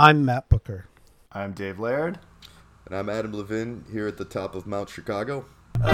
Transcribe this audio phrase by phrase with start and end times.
[0.00, 0.84] I'm Matt Bucher.
[1.32, 2.20] I'm Dave Laird.
[2.86, 5.44] And I'm Adam Levin here at the top of Mount Chicago.
[5.82, 5.90] All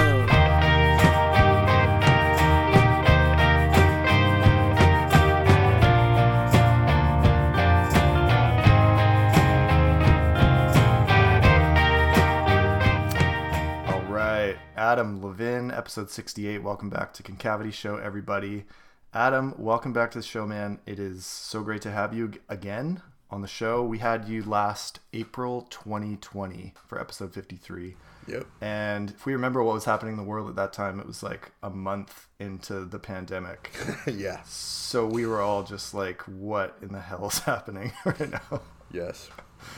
[14.13, 16.63] right, Adam Levin, episode 68.
[16.63, 18.67] Welcome back to Concavity Show, everybody.
[19.15, 20.81] Adam, welcome back to the show, man.
[20.85, 23.01] It is so great to have you again
[23.31, 23.83] on the show.
[23.83, 27.97] We had you last April 2020 for episode 53.
[28.27, 28.47] Yep.
[28.61, 31.23] And if we remember what was happening in the world at that time, it was
[31.23, 33.71] like a month into the pandemic.
[34.07, 34.41] yeah.
[34.45, 38.61] so we were all just like, what in the hell is happening right now?
[38.91, 39.29] Yes.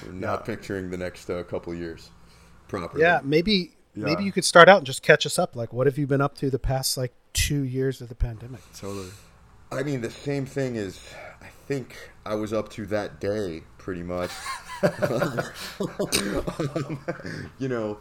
[0.04, 0.44] We're not Yeah.
[0.54, 2.10] picturing the next uh, couple of years
[2.68, 3.02] properly.
[3.02, 4.04] Yeah, maybe Yeah.
[4.04, 5.56] maybe you could start out and just catch us up.
[5.56, 8.60] Like, what have you been up to the past like two years of the pandemic?
[8.76, 9.08] Totally.
[9.72, 11.00] I mean, the same thing is,
[11.42, 14.30] I think I was up to that day pretty much.
[14.82, 15.40] Um,
[17.58, 17.98] you know,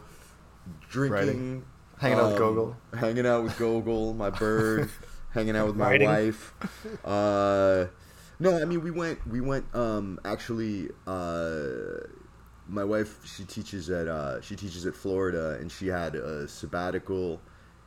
[0.90, 1.64] drinking, Writing.
[1.98, 2.76] Hanging out with um, Gogol.
[2.94, 4.90] hanging out with Gogol, my bird,
[5.30, 6.08] hanging out with my Writing.
[6.08, 6.52] wife.
[7.04, 7.86] Uh,
[8.38, 9.26] no, I mean we went.
[9.26, 9.64] We went.
[9.74, 12.04] Um, actually, uh,
[12.68, 17.40] my wife she teaches at uh, she teaches at Florida, and she had a sabbatical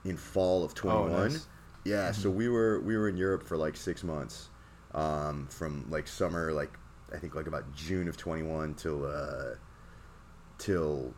[0.05, 1.11] in fall of twenty one.
[1.11, 1.45] Oh, nice.
[1.85, 4.49] Yeah, so we were we were in Europe for like six months,
[4.93, 6.71] um, from like summer, like
[7.13, 9.55] I think like about June of twenty one till uh,
[10.57, 11.13] till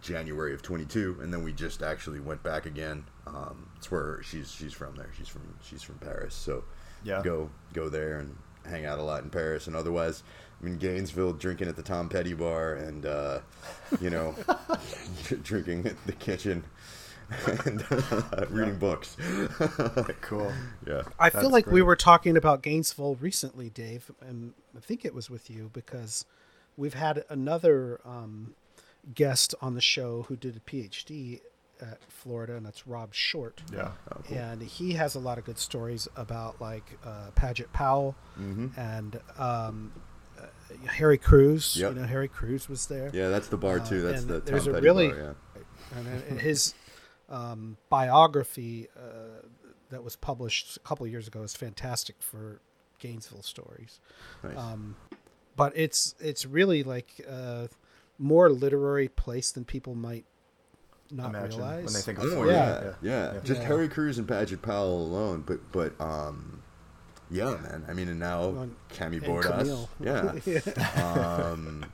[0.00, 3.04] January of 22, and then we just actually went back again.
[3.26, 5.10] Um, it's where she's she's from there.
[5.16, 6.64] She's from she's from Paris, so
[7.04, 7.22] Yeah.
[7.22, 9.66] go go there and hang out a lot in Paris.
[9.68, 10.22] And otherwise,
[10.60, 13.40] I'm in Gainesville drinking at the Tom Petty bar, and uh,
[14.00, 14.34] you know,
[15.42, 16.64] drinking at the kitchen
[17.66, 19.16] and uh, reading books.
[20.20, 20.52] Cool.
[20.86, 25.14] yeah, I feel like we were talking about Gainesville recently, Dave, and I think it
[25.14, 26.24] was with you because
[26.76, 28.54] we've had another um,
[29.14, 31.40] guest on the show who did a PhD
[31.80, 33.60] at Florida, and that's Rob Short.
[33.72, 33.90] Yeah.
[34.30, 38.14] and he has a lot of good stories about like uh, Padgett Powell
[38.76, 39.92] and um,
[40.40, 40.46] uh,
[40.86, 41.76] Harry Crews.
[41.76, 41.94] Yep.
[41.94, 43.10] You know, Harry Crews was there.
[43.12, 44.00] yeah, that's the bar too.
[44.02, 45.36] That's and the Tom there's a Petty really- bar.
[45.56, 45.98] Yeah.
[45.98, 46.08] and
[46.38, 46.74] uh, his
[47.32, 49.46] um, biography uh,
[49.90, 52.60] that was published a couple of years ago is fantastic for
[53.00, 53.98] Gainesville stories.
[54.44, 54.56] Nice.
[54.56, 54.96] Um,
[55.56, 57.68] but it's it's really like a
[58.18, 60.24] more literary place than people might
[61.10, 61.84] not Imagine realize.
[61.84, 62.96] when they think of Oh Florida.
[63.02, 63.40] yeah, yeah, Yeah.
[63.40, 63.66] Just Yeah.
[63.66, 66.62] Harry Crews and Padgett Powell alone, but but um,
[67.30, 67.84] yeah, man.
[67.88, 69.90] I mean, and now Cami and Bordas, Camille.
[70.00, 71.42] yeah.
[71.52, 71.84] um,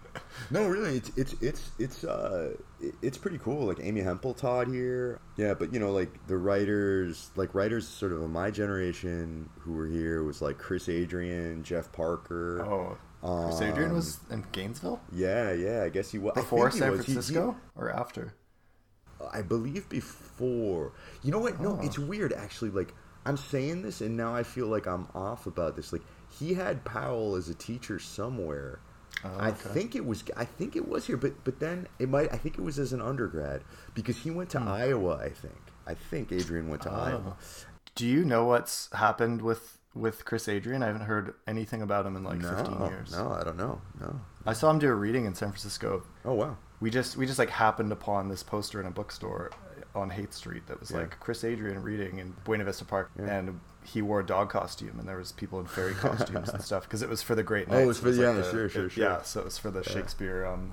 [0.51, 2.55] no, really, it's it's it's it's uh,
[3.03, 3.67] it's pretty cool.
[3.67, 5.55] Like Amy Hempel taught here, yeah.
[5.55, 9.87] But you know, like the writers, like writers, sort of of my generation who were
[9.87, 12.63] here was like Chris Adrian, Jeff Parker.
[13.23, 15.83] Oh, Chris Adrian Um, was in Gainesville Yeah, yeah.
[15.83, 17.01] I guess he was before San was.
[17.01, 18.35] He- he- Francisco or after?
[19.33, 20.93] I believe before.
[21.25, 21.61] You know what?
[21.61, 21.85] No, Oh.
[21.85, 22.71] it's weird actually.
[22.71, 22.95] Like
[23.27, 25.93] I'm saying this, and now I feel like I'm off about this.
[25.93, 28.79] Like he had Powell as a teacher somewhere.
[29.25, 30.23] Oh, I think it was.
[30.37, 32.33] I think it was here, but but then it might.
[32.33, 33.63] I think it was as an undergrad
[33.95, 34.65] because he went Hmm.
[34.65, 35.17] to Iowa.
[35.17, 35.59] I think.
[35.87, 37.37] I think Adrian went to Iowa.
[37.95, 40.83] Do you know what's happened with with Chris Adrian?
[40.83, 43.11] I haven't heard anything about him in like No, 15 years.
[43.13, 43.81] no, I don't know.
[44.01, 44.21] No.
[44.47, 46.05] I saw him do a reading in San Francisco.
[46.25, 46.57] Oh wow.
[46.81, 49.51] We just we just like happened upon this poster in a bookstore
[49.97, 50.99] on Haight Street that was Yeah.
[50.99, 53.59] like Chris Adrian reading in Buena Vista Park, and
[53.93, 57.03] he wore a dog costume, and there was people in fairy costumes and stuff because
[57.03, 57.75] it was for the Great Night.
[57.77, 57.99] Oh, Nights.
[58.01, 59.05] it was for- like yeah, the- sure, sure, it- sure.
[59.05, 60.73] Yeah, so it was for the Shakespeare um,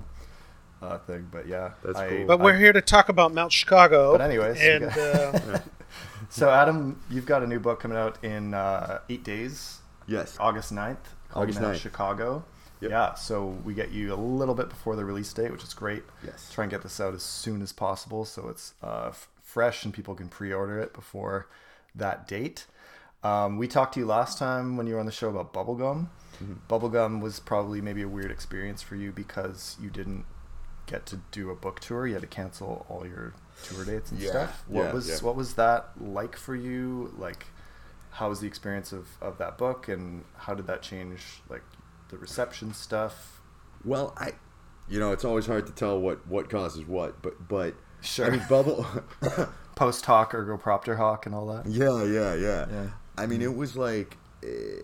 [0.82, 1.28] uh, thing.
[1.30, 2.26] But yeah, That's I- cool.
[2.26, 4.12] But we're here to talk about Mount Chicago.
[4.12, 5.58] But anyways, and got- uh,
[6.28, 9.78] So Adam, you've got a new book coming out in uh, eight days,
[10.08, 10.36] Yes.
[10.40, 10.96] August 9th,
[11.34, 11.80] August Mount 9th.
[11.80, 12.44] Chicago.
[12.80, 12.90] Yep.
[12.90, 16.02] Yeah, so we get you a little bit before the release date, which is great.
[16.24, 16.50] Yes.
[16.52, 19.94] Try and get this out as soon as possible so it's uh, f- fresh and
[19.94, 21.48] people can pre-order it before
[21.94, 22.66] that date.
[23.22, 26.08] Um, we talked to you last time when you were on the show about bubblegum.
[26.42, 26.54] Mm-hmm.
[26.68, 30.24] Bubblegum was probably maybe a weird experience for you because you didn't
[30.86, 32.06] get to do a book tour.
[32.06, 34.64] You had to cancel all your tour dates and Yeah, stuff.
[34.68, 35.16] What yeah, was yeah.
[35.20, 37.12] what was that like for you?
[37.18, 37.46] Like,
[38.10, 41.62] how was the experience of, of that book, and how did that change like
[42.10, 43.40] the reception stuff?
[43.84, 44.32] Well, I,
[44.88, 48.26] you know, it's always hard to tell what what causes what, but but Sure.
[48.26, 48.86] I mean, bubble.
[49.74, 51.66] Post hoc, ergo propter hoc, and all that.
[51.66, 52.86] Yeah, yeah, yeah, yeah.
[53.18, 54.82] I mean, it was like eh,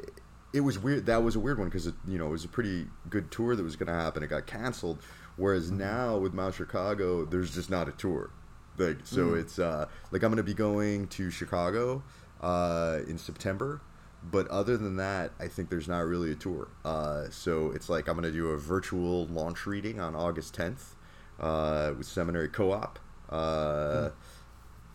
[0.53, 1.07] it was weird.
[1.07, 3.63] That was a weird one because you know it was a pretty good tour that
[3.63, 4.23] was going to happen.
[4.23, 4.99] It got canceled.
[5.37, 8.31] Whereas now with Mount Chicago, there's just not a tour.
[8.79, 12.03] Like so, it's uh, like I'm going to be going to Chicago
[12.41, 13.81] uh, in September.
[14.23, 16.69] but other than that, I think there's not really a tour.
[16.85, 20.95] Uh, so it's like I'm going to do a virtual launch reading on August 10th
[21.41, 22.99] uh, with Seminary Co-op.
[23.29, 24.11] Uh,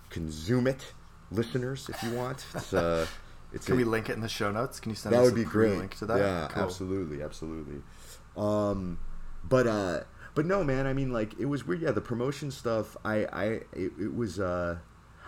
[0.09, 0.93] Can zoom it,
[1.31, 2.45] listeners, if you want.
[2.55, 3.05] It's, uh,
[3.53, 4.79] it's Can a- we link it in the show notes?
[4.79, 5.77] Can you send that us would a be great.
[5.77, 6.17] link to that?
[6.19, 6.63] Yeah, Cool.
[6.63, 7.81] absolutely, absolutely.
[8.35, 8.99] Um,
[9.43, 10.01] but uh,
[10.35, 10.85] but no, man.
[10.85, 11.81] I mean, like it was weird.
[11.81, 12.95] Yeah, the promotion stuff.
[13.03, 14.39] I I it, it was.
[14.39, 14.77] Uh,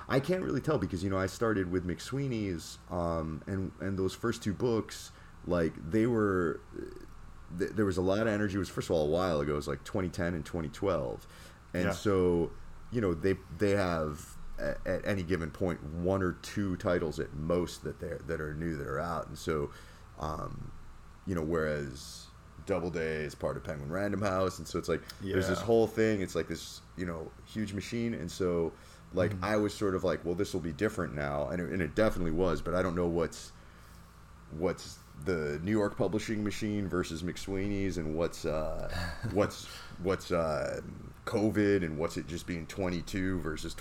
[0.08, 4.14] I can't really tell because you know I started with McSweeney's, um, and and those
[4.14, 5.12] first two books,
[5.48, 6.60] like they were.
[7.58, 8.56] Th- there was a lot of energy.
[8.56, 9.54] It was first of all a while ago.
[9.54, 11.26] It was like 2010 and 2012,
[11.74, 11.92] and Yeah.
[11.92, 12.52] so
[12.92, 17.34] you know they they have at, at any given point one or two titles at
[17.34, 19.70] most that they that are new that are out, and so
[20.20, 20.72] um,
[21.26, 22.28] you know whereas
[22.66, 26.22] Doubleday is part of Penguin Random House, and so it's like there's this whole thing.
[26.22, 28.72] It's like this you know huge machine, and so
[29.14, 29.44] like Mm-hmm.
[29.44, 31.96] I was sort of like, well, this will be different now, and it, and it
[31.96, 33.52] definitely was, but I don't know what's
[34.52, 38.90] what's the New York publishing machine versus McSweeney's, and what's uh,
[39.34, 39.66] what's
[40.04, 40.82] what's uh,
[41.26, 43.74] COVID, and what's it just being 22 versus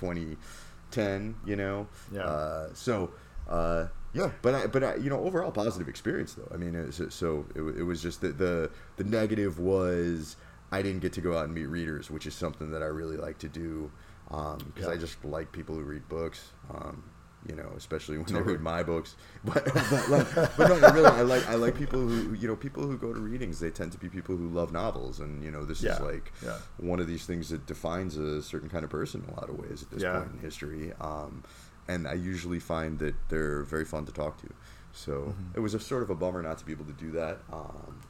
[0.90, 1.87] 2010, you know?
[2.12, 2.25] Yeah.
[2.25, 3.11] Uh, so
[3.49, 6.49] uh, yeah, but I, but I, you know, overall positive experience though.
[6.52, 10.37] I mean, it was, so it, it was just that the the negative was
[10.73, 13.17] I didn't get to go out and meet readers, which is something that I really
[13.17, 13.90] like to do
[14.29, 14.99] because I Yeah.
[14.99, 16.50] just like people who read books.
[16.70, 17.02] Um,
[17.46, 19.14] you know, especially when they read my books.
[19.44, 22.82] But but, like, but no, really I like I like people who you know people
[22.85, 23.61] who go to readings.
[23.61, 26.56] They tend to be people who love novels, and you know this is like yeah.
[26.79, 29.58] one of these things that defines a certain kind of person in a lot of
[29.58, 30.19] ways at this Yeah.
[30.19, 30.93] point in history.
[31.00, 31.44] Um,
[31.87, 34.49] and I usually find that they're very fun to talk to.
[34.93, 35.56] So Mm-hmm.
[35.56, 37.38] it was a sort of a bummer not to be able to do that.
[37.52, 38.00] Um,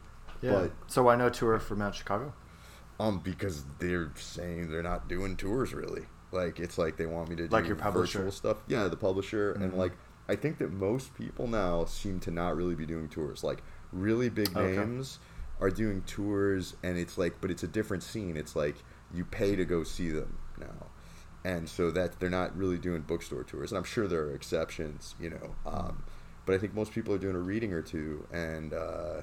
[0.40, 0.52] Yeah.
[0.52, 2.32] But so why no tour for Mount Chicago?
[3.00, 6.06] um, because they're saying they're not doing tours really.
[6.32, 8.18] Like it's like they want me to do Like your publisher.
[8.18, 8.58] virtual stuff.
[8.66, 9.76] Yeah, the publisher, and Mhm.
[9.76, 9.92] like
[10.28, 13.42] I think that most people now seem to not really be doing tours.
[13.42, 14.76] Like really big Okay.
[14.76, 15.18] names
[15.60, 18.36] are doing tours, and it's like, but it's a different scene.
[18.36, 18.76] It's like
[19.12, 20.88] you pay to go see them now,
[21.44, 23.72] and so that they're not really doing bookstore tours.
[23.72, 25.54] And I'm sure there are exceptions, you know.
[25.64, 26.02] Um,
[26.44, 29.22] but I think most people are doing a reading or two, and uh,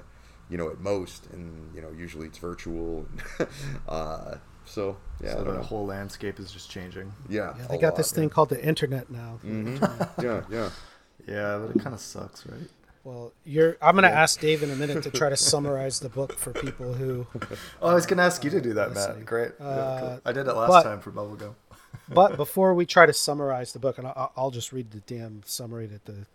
[0.50, 3.06] you know, at most, and you know, usually it's virtual.
[3.88, 4.36] uh,
[4.66, 5.62] so yeah, I so don't the know.
[5.62, 7.12] whole landscape is just changing.
[7.28, 9.38] Yeah, Yeah, they got lot, this thing called the internet now.
[9.44, 9.80] Mhm.
[10.22, 10.70] yeah, yeah.
[11.26, 12.68] Yeah, but it kind of sucks, right?
[13.02, 13.76] Well, you're.
[13.80, 16.52] I'm going to ask Dave in a minute to try to summarize the book for
[16.52, 17.26] people who.
[17.82, 19.18] Oh, I was gonna ask you to do that, Listening.
[19.18, 19.26] Matt.
[19.26, 19.52] Great.
[19.60, 20.20] Yeah, Uh, cool.
[20.24, 21.54] I did it last but- time for Bubblegum.
[22.08, 25.42] But before we try to summarize the book, and I'll, I'll just read the damn
[25.44, 26.26] summary that the,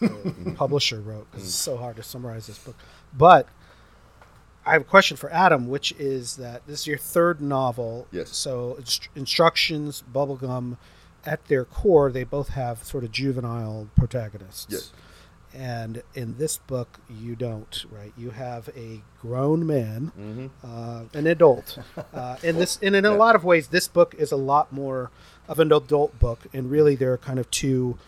[0.00, 2.76] the publisher wrote because it's so hard to summarize this book.
[3.16, 3.46] But
[4.64, 8.06] I have a question for Adam, which is that this is your third novel.
[8.12, 8.36] Yes.
[8.36, 10.76] So inst- instructions, bubblegum,
[11.24, 14.66] at their core, they both have sort of juvenile protagonists.
[14.70, 14.92] Yes.
[15.54, 18.12] And in this book, you don't, right?
[18.16, 20.46] You have a grown man, Mm-hmm.
[20.64, 21.78] uh, an adult.
[22.14, 23.16] Uh, in this, and in a Yeah.
[23.16, 25.10] lot of ways, this book is a lot more
[25.48, 26.40] of an adult book.
[26.52, 27.98] And really, there are kind of two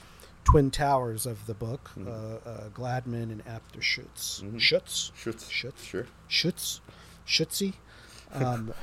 [0.45, 2.09] twin towers of the book: Mm-hmm.
[2.09, 4.43] uh, uh, Gladman and After Schutz.
[4.45, 4.61] Mhm.
[4.61, 5.49] Schutz, Schutz.
[5.51, 6.07] Schutz, Sure.
[6.29, 6.81] Schutz,
[7.27, 7.75] Schutzy.
[8.35, 8.75] Um,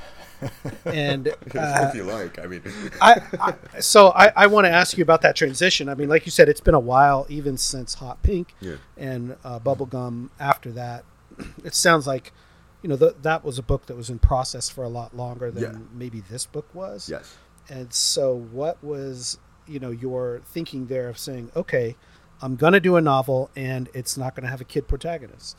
[0.86, 2.62] and uh, if you like, I mean,
[3.02, 5.90] I, I so I, I want to ask you about that transition.
[5.90, 8.76] I mean, like you said, it's been a while, even since Hot Pink Yeah.
[8.96, 10.30] and uh, Bubblegum.
[10.40, 11.04] After that,
[11.64, 12.32] it sounds like
[12.80, 15.50] you know th- that was a book that was in process for a lot longer
[15.50, 15.78] than Yeah.
[15.92, 17.10] maybe this book was.
[17.10, 17.36] yes.
[17.68, 21.96] And so, what was you know your thinking there of saying, okay,
[22.40, 25.58] I'm gonna do a novel, and it's not gonna have a kid protagonist?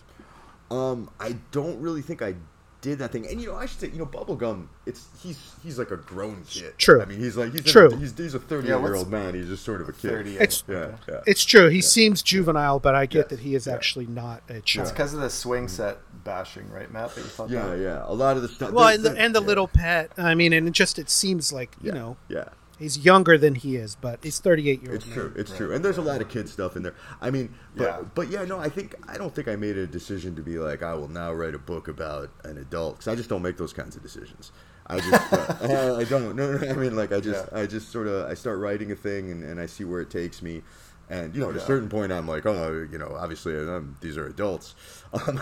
[0.72, 2.36] Um, I don't really think I
[2.82, 3.26] did that thing.
[3.28, 6.44] And you know, I should say, you know, Bubblegum, it's he's he's like a grown
[6.46, 6.74] kid.
[6.78, 7.02] True.
[7.02, 7.90] I mean, he's like he's True.
[7.96, 9.34] He's, he's a Yeah, year old man.
[9.34, 10.10] He's just sort of a kid.
[10.12, 10.36] 38.
[10.42, 11.22] It's- Yeah, yeah.
[11.26, 11.70] It's true.
[11.70, 13.74] He seems juvenile, but I get Yes, that he is yeah.
[13.74, 14.88] actually not a child.
[14.88, 17.16] It's because of the swing set bashing, right, Matt?
[17.16, 17.80] That you thought yeah, that?
[17.80, 18.04] yeah.
[18.06, 18.72] A lot of the stuff.
[18.74, 20.12] Well, and the, the- and the yeah, little pet.
[20.18, 22.50] I mean, and it just it seems like you know yeah.
[22.80, 24.96] He's younger than he is, but he's 38 years old.
[25.04, 25.34] It's true.
[25.36, 25.74] It's true.
[25.74, 26.96] And there's a lot of kid stuff in there.
[27.22, 28.02] I mean, but, Yeah.
[28.16, 30.84] but yeah, no, I think I don't think I made a decision to be like
[30.84, 33.74] I will now write a book about an adult because I just don't make those
[33.74, 34.52] kinds of decisions.
[34.88, 35.56] I just uh,
[36.00, 36.36] I don't.
[36.36, 37.60] No, no, I mean, like I just Yeah.
[37.60, 40.10] I just sort of I start writing a thing and, and I see where it
[40.10, 40.62] takes me.
[41.10, 44.18] And you know, at a certain point, I'm like, oh, you know, obviously, um, these
[44.18, 44.76] are adults.
[45.14, 45.40] Um,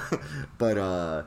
[0.58, 1.24] but uh,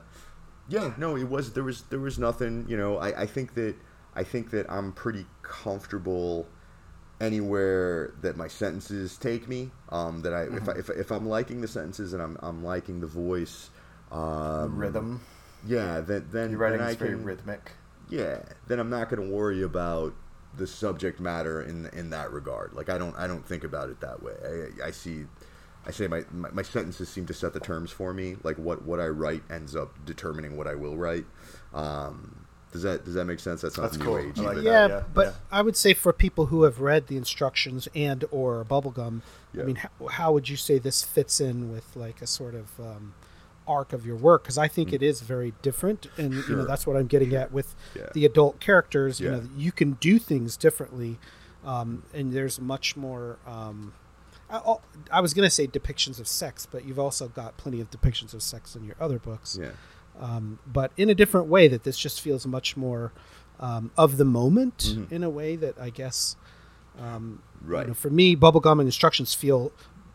[0.69, 2.67] yeah, no, it was there was there was nothing.
[2.69, 3.75] You know, I, I think that
[4.17, 6.47] I think that I'm pretty comfortable
[7.21, 9.71] anywhere that my sentences take me.
[9.91, 13.01] Um, that I if, I if if I'm liking the sentences and I'm I'm liking
[13.01, 13.71] the voice,
[14.11, 15.21] um, Rhythm.
[15.67, 17.73] Yeah, then then, Your then writing I very can, rhythmic.
[18.09, 20.15] Yeah, then I'm not going to worry about
[20.57, 22.75] the subject matter in in that regard.
[22.75, 24.35] Like I don't I don't think about it that way.
[24.83, 25.25] I, I see
[25.87, 28.37] I say my, my, my sentences seem to set the terms for me.
[28.43, 31.27] Like what what I write ends up determining what I will write.
[31.73, 32.44] Um,
[32.75, 33.63] does that does that make sense?
[33.63, 34.19] That's not That's new cool.
[34.19, 34.37] age.
[34.37, 35.33] Like yeah, yeah, but yeah.
[35.51, 39.23] I would say for people who have read the instructions and or bubblegum,
[39.55, 39.63] Yeah.
[39.63, 42.79] I mean, how, how would you say this fits in with like a sort of
[42.81, 43.15] um,
[43.67, 44.43] arc of your work?
[44.43, 46.67] Because I think it is very different, and you know Mm.
[46.67, 48.09] That's what I'm getting at with Yeah.
[48.13, 49.21] the adult characters.
[49.21, 51.19] You know, you can do things differently,
[51.65, 53.39] um, and there's much more.
[53.47, 53.95] Um,
[54.51, 54.75] I,
[55.11, 58.35] I was going to say depictions of sex, but you've also got plenty of depictions
[58.35, 59.71] of sex in your other books Yeah.
[60.21, 63.13] Um, but in a different way that this just feels much more
[63.61, 65.15] um, of the moment Mm-hmm.
[65.15, 66.37] in a way that I guess
[66.99, 67.89] um, you Right.
[67.89, 69.73] know, for me bubblegum and instructions feel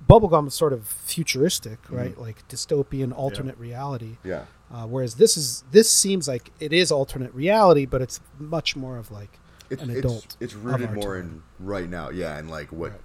[0.07, 1.95] bubblegum is sort of futuristic Mm-hmm.
[1.95, 4.45] right like dystopian alternate reality Yeah.
[4.71, 8.97] uh, whereas this is this seems like it is alternate reality but it's much more
[8.97, 9.39] of like
[9.69, 11.43] It's an adult it's of rooted more time.
[11.59, 12.09] in right now.
[12.09, 13.01] Yeah, and like what Right.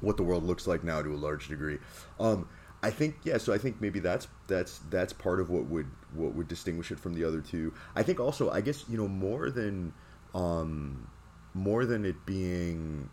[0.00, 1.78] what the world looks like now to a large degree.
[2.18, 2.48] Um,
[2.82, 3.38] I think yeah.
[3.38, 6.98] So I think maybe that's that's that's part of what would what would distinguish it
[6.98, 7.74] from the other two.
[7.94, 9.92] I think also I guess you know more than
[10.34, 11.08] um,
[11.52, 13.10] more than it being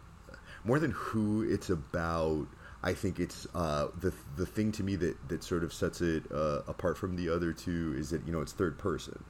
[0.64, 2.48] more than who it's about.
[2.84, 6.24] I think it's uh, the the thing to me that, that sort of sets it
[6.32, 9.24] uh, apart from the other two is that you know it's third person.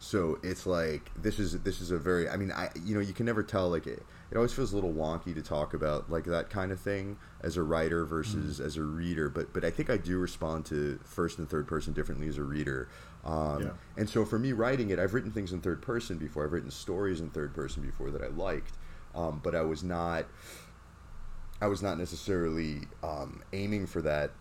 [0.00, 3.12] So it's like this is this is a very I mean I you know you
[3.12, 3.86] can never tell like
[4.34, 7.56] it, always feels a little wonky to talk about like that kind of thing as
[7.56, 11.38] a writer versus as a reader but but I think I do respond to first
[11.38, 12.88] and third person differently as a reader
[13.24, 13.70] um, Yeah.
[13.96, 16.70] and so for me writing it I've written things in third person before I've written
[16.70, 18.72] stories in third person before that I liked
[19.14, 20.26] um, but I was not
[21.60, 24.32] I was not necessarily um, aiming for that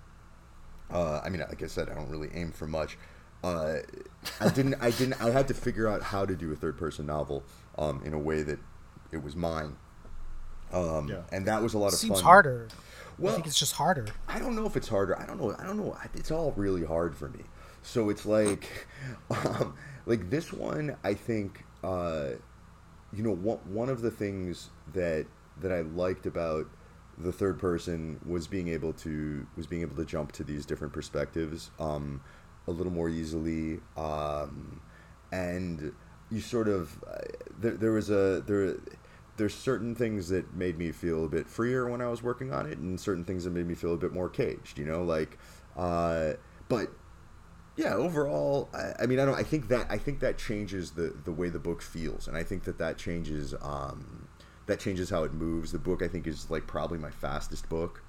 [0.92, 2.98] uh, I mean, like I said, I don't really aim for much.
[3.44, 3.78] Uh,
[4.40, 4.76] I didn't.
[4.76, 5.20] I didn't.
[5.22, 7.44] I had to figure out how to do a third-person novel
[7.80, 8.60] um, in a way that
[9.12, 9.76] it was mine,
[10.74, 11.22] um, Yeah.
[11.32, 12.24] and that was a lot of seems fun.
[12.24, 15.18] harder I Well- think it's just harder I don't know if it's harder.
[15.18, 15.56] I don't know.
[15.58, 15.96] I don't know.
[16.16, 17.44] It's all really hard for me.
[17.84, 18.88] So it's like,
[19.30, 19.76] um,
[20.06, 20.96] like this one.
[21.04, 22.32] I think, uh,
[23.14, 25.28] you know, one one of the things that
[25.62, 26.66] that I liked about
[27.20, 30.94] the third person was being able to was being able to jump to these different
[30.94, 32.22] perspectives um,
[32.68, 34.82] a little more easily, um,
[35.32, 35.94] and
[36.32, 37.18] you sort of uh,
[37.60, 38.78] there, there was a there
[39.38, 42.66] there's certain things that made me feel a bit freer when I was working on
[42.66, 44.78] it, and certain things that made me feel a bit more caged.
[44.78, 45.38] You know, like,
[45.76, 46.34] uh,
[46.70, 46.90] but
[47.76, 49.36] yeah, overall, I, I mean, I don't.
[49.36, 52.44] I think that I think that changes the the way the book feels, and I
[52.44, 54.28] think that that changes um,
[54.68, 55.72] that changes how it moves.
[55.72, 58.04] The book, I think, is like probably my fastest book,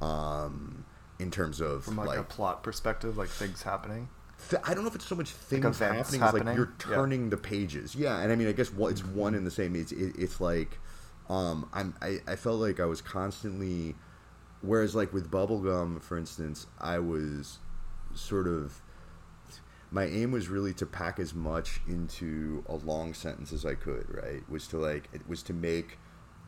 [0.00, 0.84] um,
[1.18, 4.08] in terms of From like, like a plot perspective, like things happening.
[4.50, 5.78] Th- I don't know if it's so much things events
[6.14, 6.96] happening, as like you're Yeah.
[6.96, 7.94] turning the pages.
[7.94, 9.74] Yeah, and I mean, I guess it's one and the same.
[9.76, 10.78] It's it, it's like,
[11.28, 13.94] um, I'm I, I felt like I was constantly,
[14.62, 17.58] whereas like with bubblegum, for instance, I was
[18.14, 18.80] sort of
[19.90, 24.06] my aim was really to pack as much into a long sentence as I could.
[24.08, 25.98] Right, was to like it was to make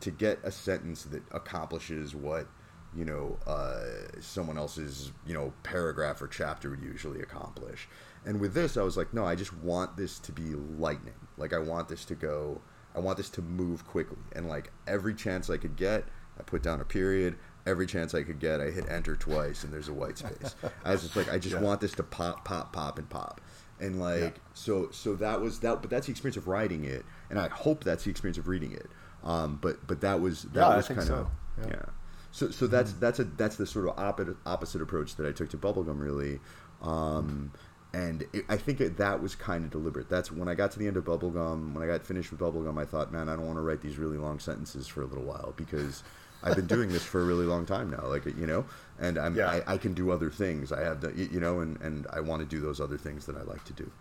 [0.01, 2.47] to get a sentence that accomplishes what
[2.95, 3.85] you know uh,
[4.19, 7.87] someone else's you know paragraph or chapter would usually accomplish.
[8.25, 11.13] And with this, I was like, no, I just want this to be lightning.
[11.37, 12.61] Like I want this to go.
[12.95, 14.17] I want this to move quickly.
[14.35, 16.03] And like every chance I could get,
[16.37, 17.37] I put down a period.
[17.65, 20.55] Every chance I could get, I hit enter twice, and there's a white space.
[20.85, 21.61] I was just like, I just Yeah.
[21.61, 23.41] want this to pop, pop, pop, and pop.
[23.79, 24.29] And like Yeah.
[24.53, 25.81] so, so that was that.
[25.81, 28.71] But that's the experience of writing it, and I hope that's the experience of reading
[28.71, 28.87] it.
[29.23, 31.31] Um, but but that was that Yeah, was kind of so.
[31.67, 31.85] yeah.
[32.31, 32.47] Yeah.
[32.47, 35.49] So so that's that's a that's the sort of opposite opposite approach that I took
[35.49, 36.39] to bubblegum really.
[36.81, 37.51] Um,
[37.93, 40.09] and it, I think it, that was kind of deliberate.
[40.09, 41.73] That's when I got to the end of bubblegum.
[41.73, 43.97] When I got finished with bubblegum, I thought, man, I don't want to write these
[43.97, 46.03] really long sentences for a little while because
[46.43, 48.05] I've been doing this for a really long time now.
[48.05, 48.65] Like you know,
[48.99, 49.49] and I'm Yeah.
[49.49, 50.71] I, I can do other things.
[50.71, 53.35] I have the you know, and and I want to do those other things that
[53.35, 53.91] I like to do.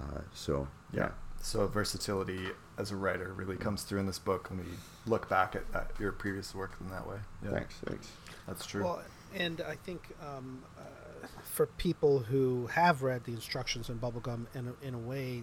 [0.00, 1.10] Uh, so Yeah.
[1.44, 2.46] So versatility
[2.78, 4.66] as a writer really comes through in this book when we
[5.06, 7.16] look back at, at your previous work in that way.
[7.44, 8.08] Yeah, thanks, thanks.
[8.46, 8.84] That's true.
[8.84, 9.02] Well,
[9.34, 14.68] and I think um, uh, for people who have read the instructions in Bubblegum, in
[14.68, 15.42] a, in a way,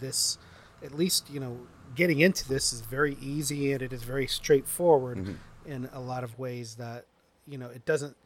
[0.00, 0.36] this,
[0.84, 1.58] at least, you know,
[1.94, 5.36] getting into this is very easy and it is very straightforward Mhm.
[5.64, 7.06] in a lot of ways that,
[7.46, 8.16] you know, it doesn't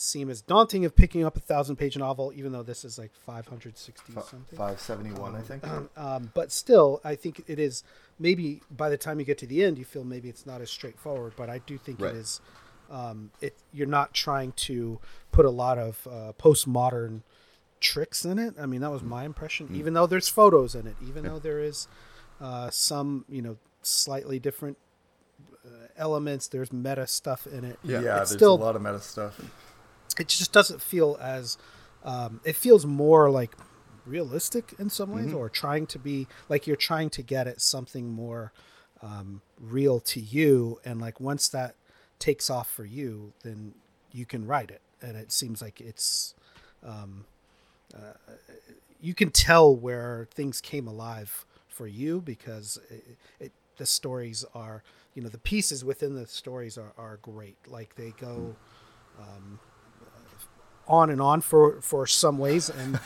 [0.00, 3.10] seem as daunting of picking up a thousand page novel, even though this is like
[3.26, 4.56] 560 Fi- something.
[4.56, 5.66] 571, I think.
[5.68, 7.84] Um, um, but still, I think it is
[8.18, 10.70] maybe by the time you get to the end, you feel maybe it's not as
[10.70, 11.34] straightforward.
[11.36, 12.14] But I do think Right.
[12.14, 12.40] it is.
[12.90, 14.98] Um, it you're not trying to
[15.32, 17.22] put a lot of uh, postmodern
[17.78, 18.54] tricks in it.
[18.58, 19.68] I mean, that was my impression.
[19.68, 19.76] Mm.
[19.76, 21.88] Even though there's photos in it, even though there is
[22.40, 24.78] uh, some you know slightly different
[25.64, 27.78] uh, elements, there's meta stuff in it.
[27.84, 29.38] yeah, it's there's still a lot of meta stuff.
[30.20, 31.56] It just doesn't feel as
[32.04, 33.52] um, it feels more like
[34.06, 35.36] realistic in some ways, mm-hmm.
[35.36, 38.52] or trying to be like you're trying to get at something more
[39.02, 41.74] um, real to you, and like once that
[42.18, 43.74] takes off for you, then
[44.12, 46.34] you can write it, and it seems like it's.
[46.84, 47.24] Um,
[47.94, 48.12] uh,
[49.02, 54.82] you can tell where things came alive for you because it, it, the stories are
[55.14, 58.54] you know the pieces within the stories are, are great like they go
[59.18, 59.58] um,
[60.90, 62.98] on and on for for some ways and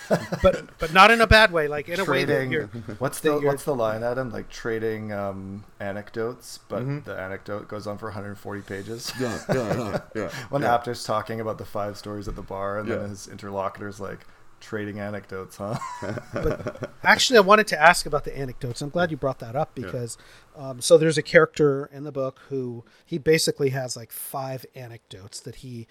[0.42, 2.56] but but not in a bad way like in a trading, way
[2.98, 7.00] what's the what's the line adam like trading um, anecdotes but mm-hmm.
[7.00, 10.74] the anecdote goes on for 140 pages yeah yeah yeah, yeah when yeah.
[10.74, 12.96] Apter's talking about the five stories at the bar and yeah.
[12.96, 14.26] then his interlocutor's like
[14.64, 15.78] trading anecdotes, huh?
[16.32, 18.80] but actually, I wanted to ask about the anecdotes.
[18.80, 20.16] I'm glad you brought that up because
[20.56, 20.70] yeah.
[20.70, 25.40] um, so there's a character in the book who he basically has like five anecdotes
[25.40, 25.86] that he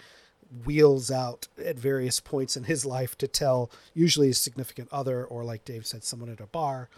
[0.64, 5.44] wheels out at various points in his life to tell usually a significant other or
[5.44, 6.88] like Dave said someone at a bar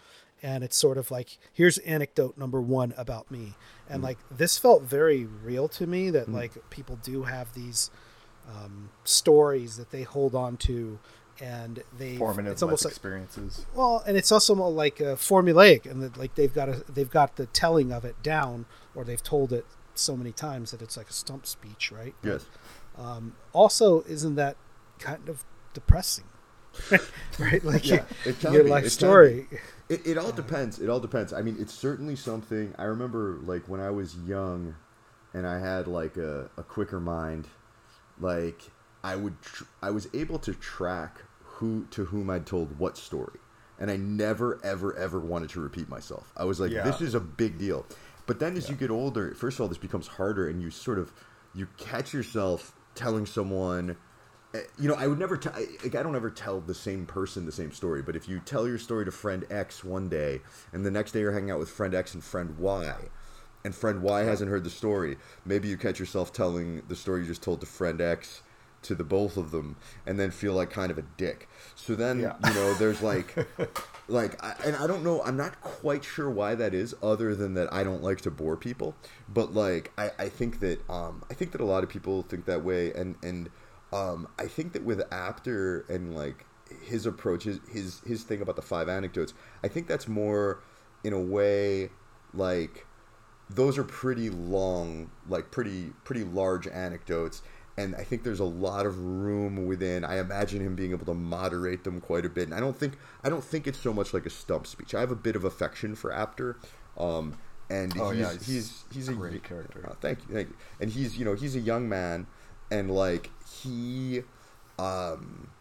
[0.43, 3.55] and it's sort of like here's anecdote number 1 about me
[3.89, 4.05] and mm.
[4.05, 6.33] like this felt very real to me that mm.
[6.33, 7.89] like people do have these
[8.47, 10.99] um, stories that they hold on to
[11.41, 13.65] and they formative it's almost like experiences.
[13.75, 17.35] Well, and it's also like a formulaic, and that like they've got a they've got
[17.35, 21.09] the telling of it down, or they've told it so many times that it's like
[21.09, 22.15] a stump speech, right?
[22.23, 22.45] Yes.
[22.97, 24.57] Um, also, isn't that
[24.99, 26.25] kind of depressing?
[27.39, 28.03] right, like yeah,
[28.41, 29.47] your, your life story.
[29.89, 30.79] It, it all depends.
[30.79, 31.33] It all depends.
[31.33, 32.73] I mean, it's certainly something.
[32.77, 34.75] I remember, like when I was young,
[35.33, 37.47] and I had like a, a quicker mind.
[38.19, 38.61] Like
[39.03, 43.39] I would, tr- I was able to track who to whom I'd told what story.
[43.79, 46.31] And I never, ever, ever wanted to repeat myself.
[46.35, 46.81] I was like, yeah.
[46.81, 47.85] this is a big deal.
[48.25, 48.71] But then as yeah.
[48.71, 51.13] you get older, first of all, this becomes harder, and you sort of
[51.53, 53.95] you catch yourself telling someone.
[54.53, 55.37] Eh, you know, I would never.
[55.37, 55.53] tell.
[55.83, 58.01] like, I don't ever tell the same person the same story.
[58.01, 60.41] But if you tell your story to friend X one day,
[60.73, 62.95] and the next day you're hanging out with friend X and friend Y,
[63.63, 67.27] and friend Y hasn't heard the story, maybe you catch yourself telling the story you
[67.27, 68.41] just told to friend X
[68.83, 71.49] to the both of them and then feel like kind of a dick.
[71.75, 72.35] So then, yeah.
[72.45, 73.35] you know, there's like,
[74.07, 77.53] like, I, and I don't know, I'm not quite sure why that is, other than
[77.55, 78.95] that I don't like to bore people.
[79.27, 82.45] But like, I, I think that, um, I think that a lot of people think
[82.45, 83.49] that way, and and
[83.91, 86.45] um, I think that with Apter and like
[86.83, 90.61] his approach, his his his thing about the five anecdotes, I think that's more
[91.03, 91.89] in a way
[92.33, 92.85] like
[93.49, 97.41] those are pretty long, like pretty pretty large anecdotes
[97.77, 100.03] and I think there's a lot of room within.
[100.03, 102.45] I imagine him being able to moderate them quite a bit.
[102.45, 104.95] And I don't think I don't think it's so much like a stump speech.
[104.95, 106.57] I have a bit of affection for Apter,
[106.97, 107.37] um,
[107.69, 109.87] and oh, he's, yeah, he's, he's he's a great character.
[109.87, 110.55] Uh, thank you, thank you.
[110.79, 112.25] And he's you know he's a young man,
[112.71, 113.29] and like
[113.61, 114.23] he,
[114.79, 115.51] um,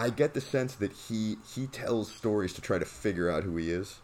[0.00, 3.56] I get the sense that he he tells stories to try to figure out who
[3.56, 4.00] he is.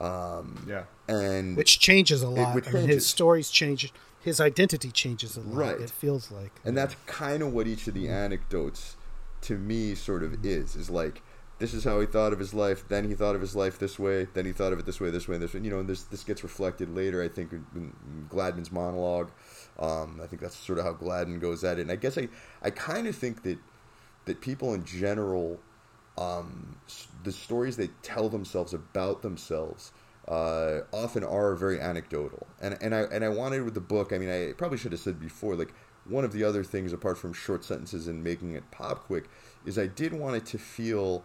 [0.00, 2.68] Um, yeah, and which changes a lot.
[2.68, 3.92] I mean, his stories change
[4.26, 5.56] his identity changes a lot.
[5.56, 5.80] Right.
[5.80, 8.96] It feels like, and that's kind of what each of the anecdotes,
[9.42, 10.74] to me, sort of is.
[10.74, 11.22] Is like
[11.60, 12.88] this is how he thought of his life.
[12.88, 14.26] Then he thought of his life this way.
[14.34, 15.60] Then he thought of it this way, this way, and this way.
[15.60, 17.22] You know, and this this gets reflected later.
[17.22, 17.92] I think in,
[18.28, 19.30] Gladman's monologue.
[19.78, 21.82] Um, I think that's sort of how Gladman goes at it.
[21.82, 22.28] And I guess I
[22.62, 23.58] I kind of think that
[24.24, 25.60] that people in general,
[26.18, 26.74] um,
[27.22, 29.92] the stories they tell themselves about themselves
[30.28, 32.46] uh, often are very anecdotal.
[32.60, 34.12] And and I and I wanted with the book.
[34.12, 35.54] I mean, I probably should have said before.
[35.56, 35.72] Like
[36.04, 39.28] one of the other things, apart from short sentences and making it pop quick,
[39.64, 41.24] is I did want it to feel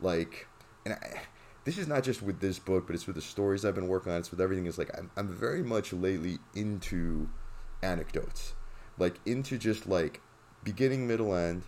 [0.00, 0.46] like,
[0.84, 1.22] and I,
[1.64, 4.12] this is not just with this book, but it's with the stories I've been working
[4.12, 4.18] on.
[4.18, 4.66] It's with everything.
[4.66, 7.28] Is like I'm I'm very much lately into
[7.82, 8.54] anecdotes,
[8.98, 10.20] like into just like
[10.64, 11.62] beginning, middle, end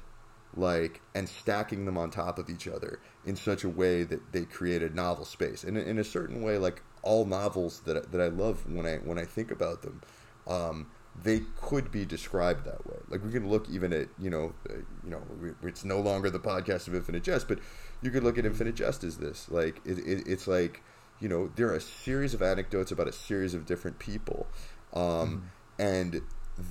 [0.56, 4.44] like and stacking them on top of each other in such a way that they
[4.44, 5.64] create a novel space.
[5.64, 9.18] And in a certain way, like all novels that that I love when I when
[9.18, 10.02] I think about them,
[10.46, 10.88] um,
[11.22, 12.96] they could be described that way.
[13.08, 15.22] Like we can look even at you know uh, you know
[15.62, 17.58] it's no longer the podcast of Infinite Jest, but
[18.02, 19.48] you could look at Infinite Jest as this.
[19.50, 20.82] Like it, it, it's like
[21.20, 24.46] you know there are a series of anecdotes about a series of different people,
[24.92, 25.40] um, mm.
[25.78, 26.22] and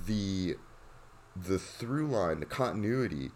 [0.06, 0.56] the
[1.36, 3.30] the through line, the continuity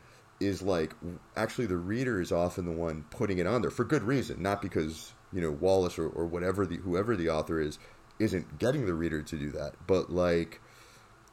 [0.44, 0.94] is like
[1.36, 4.62] actually the reader is often the one putting it on there for good reason, not
[4.62, 7.78] because you know Wallace or, or whatever the whoever the author is
[8.18, 10.60] isn't getting the reader to do that, but like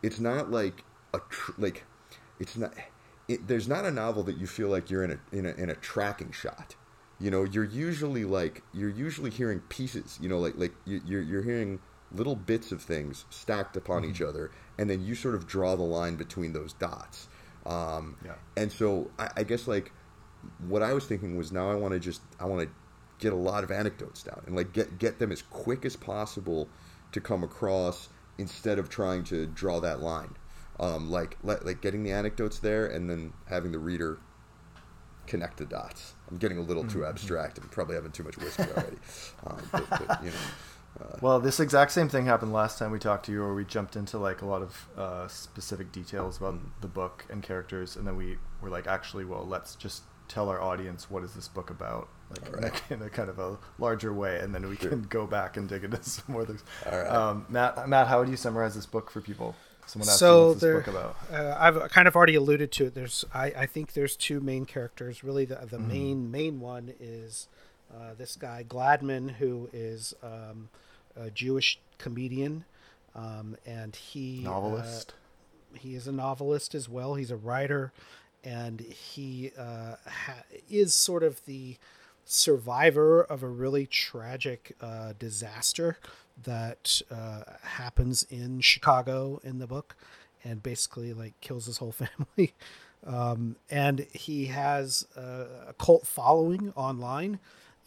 [0.04, 1.84] it's not like a tr- like
[2.40, 2.74] it's not
[3.28, 5.70] it, there's not a novel that you feel like you're in a in a in
[5.70, 6.76] a tracking shot.
[7.20, 10.18] You know, you're usually like you're usually hearing pieces.
[10.22, 11.80] You know, like like you're you're hearing
[12.14, 14.12] little bits of things stacked upon mm-hmm.
[14.12, 17.28] each other, and then you sort of draw the line between those dots.
[17.66, 18.36] Um, Yeah.
[18.58, 19.92] And so I, I guess like
[20.68, 22.70] what I was thinking was now I want to just I want to
[23.20, 26.68] get a lot of anecdotes down and like get get them as quick as possible
[27.12, 30.36] to come across instead of trying to draw that line.
[30.80, 34.18] Um, like let, like getting the anecdotes there and then having the reader
[35.28, 36.16] connect the dots.
[36.30, 38.98] I'm getting a little too abstract and probably having too much whiskey already.
[39.46, 40.38] um, but, but, you know,
[41.22, 43.96] Well, this exact same thing happened last time we talked to you, where we jumped
[43.96, 48.16] into like a lot of uh, specific details about the book and characters, and then
[48.16, 52.08] we were like, actually, well, let's just tell our audience what is this book about,
[52.30, 55.26] like in, a, in a kind of a larger way, and then we can go
[55.28, 56.64] back and dig into some more things.
[56.86, 57.08] Alright.
[57.10, 59.56] Um, Matt, Matt, how would you summarize this book for people?
[59.88, 61.18] Someone asked you so what's this book about.
[61.34, 62.96] uh, I've kind of already alluded to it.
[62.96, 65.24] There's, I, I think there's two main characters.
[65.24, 67.48] Really, the the main main one is
[67.94, 70.70] uh, this guy Gladman, who is um,
[71.16, 72.66] a Jewish comedian,
[73.16, 74.44] um, and he
[75.74, 77.16] uh, he is a novelist as well.
[77.16, 77.92] He's a writer,
[78.44, 81.78] and he uh, ha- is sort of the
[82.26, 85.98] survivor of a really tragic uh, disaster
[86.44, 89.96] that uh, happens in Chicago in the book,
[90.44, 91.92] and basically like kills his whole
[92.28, 92.54] family.
[93.06, 97.40] Um, and he has a, a cult following online,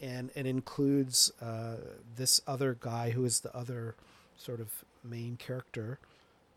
[0.05, 1.77] and it includes uh,
[2.15, 3.95] this other guy who is the other
[4.37, 5.97] sort of main character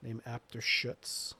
[0.02, 1.34] named Apter Schutz.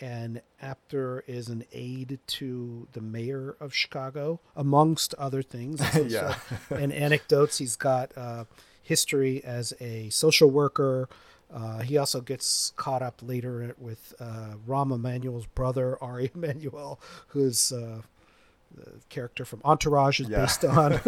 [0.00, 5.82] And Apter is an aide to the mayor of Chicago, amongst other things.
[6.08, 6.36] Yeah.
[6.70, 7.58] and anecdotes.
[7.58, 8.44] He's got uh,
[8.82, 11.08] history as a social worker.
[11.52, 17.72] Uh, he also gets caught up later with uh, Rahm Emanuel's brother, Ari Emanuel, who's
[17.72, 18.02] uh,
[18.74, 20.40] the character from Entourage is Yeah.
[20.40, 21.00] based on,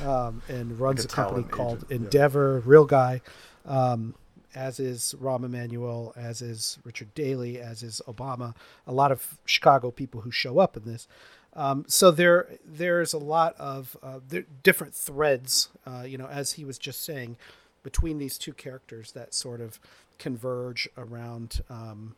[0.06, 1.96] um, and runs a company called agent, yeah.
[1.96, 2.60] Endeavor.
[2.60, 3.20] Real guy,
[3.66, 4.14] um,
[4.54, 8.54] as is Rahm Emanuel, as is Richard Daley, as is Obama.
[8.86, 11.06] A lot of Chicago people who show up in this.
[11.54, 14.20] Um, so there, there's a lot of uh,
[14.62, 17.36] different threads, uh, you know, as he was just saying,
[17.82, 19.80] between these two characters that sort of
[20.18, 21.62] converge around.
[21.70, 22.14] Um,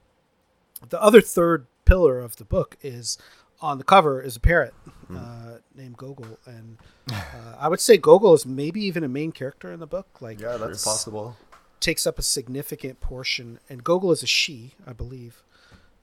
[0.89, 3.19] the other third pillar of the book is
[3.61, 4.75] on the cover is a parrot
[5.15, 6.79] uh, named Gogol, and
[7.13, 7.23] uh,
[7.59, 10.21] I would say Gogol is maybe even a main character in the book.
[10.21, 11.37] Like, Yeah, that's possible.
[11.81, 15.43] takes up a significant portion, and Gogol is a she, I believe.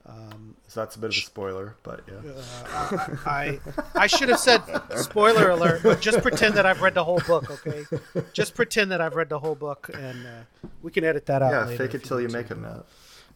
[0.06, 2.30] Um, So that's a bit of a spoiler, but yeah.
[2.66, 3.60] uh, I
[3.94, 4.62] I should have said
[4.96, 7.84] spoiler alert, but just pretend that I've read the whole book, okay?
[8.32, 11.50] Just pretend that I've read the whole book, and uh, we can edit that out.
[11.52, 12.86] Yeah, later fake if it till you want make it, Matt.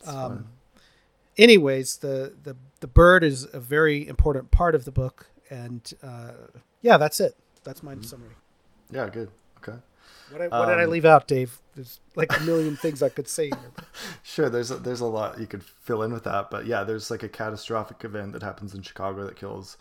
[0.01, 0.47] It's Um, fun.
[1.39, 6.33] Anyways, the, the the bird is a very important part of the book, and uh,
[6.81, 7.37] yeah, that's it.
[7.65, 8.35] That's my summary.
[8.91, 9.31] Yeah, good.
[9.59, 9.79] Okay.
[10.31, 11.61] What, I, what did I Um, leave out, Dave?
[11.75, 13.73] There's like a million things I could say here.
[14.23, 17.11] Sure, there's a, there's a lot you could fill in with that, but yeah, there's
[17.11, 19.77] like a catastrophic event that happens in Chicago that kills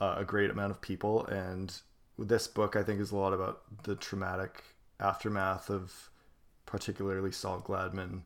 [0.00, 1.74] uh, a great amount of people, and
[2.18, 4.62] this book I think is a lot about the traumatic
[5.00, 6.10] aftermath of
[6.66, 8.22] particularly Saul Gladman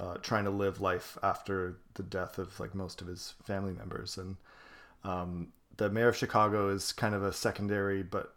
[0.00, 4.16] uh, trying to live life after the death of like most of his family members,
[4.16, 4.36] and
[5.04, 8.34] um, the mayor of Chicago is kind of a secondary but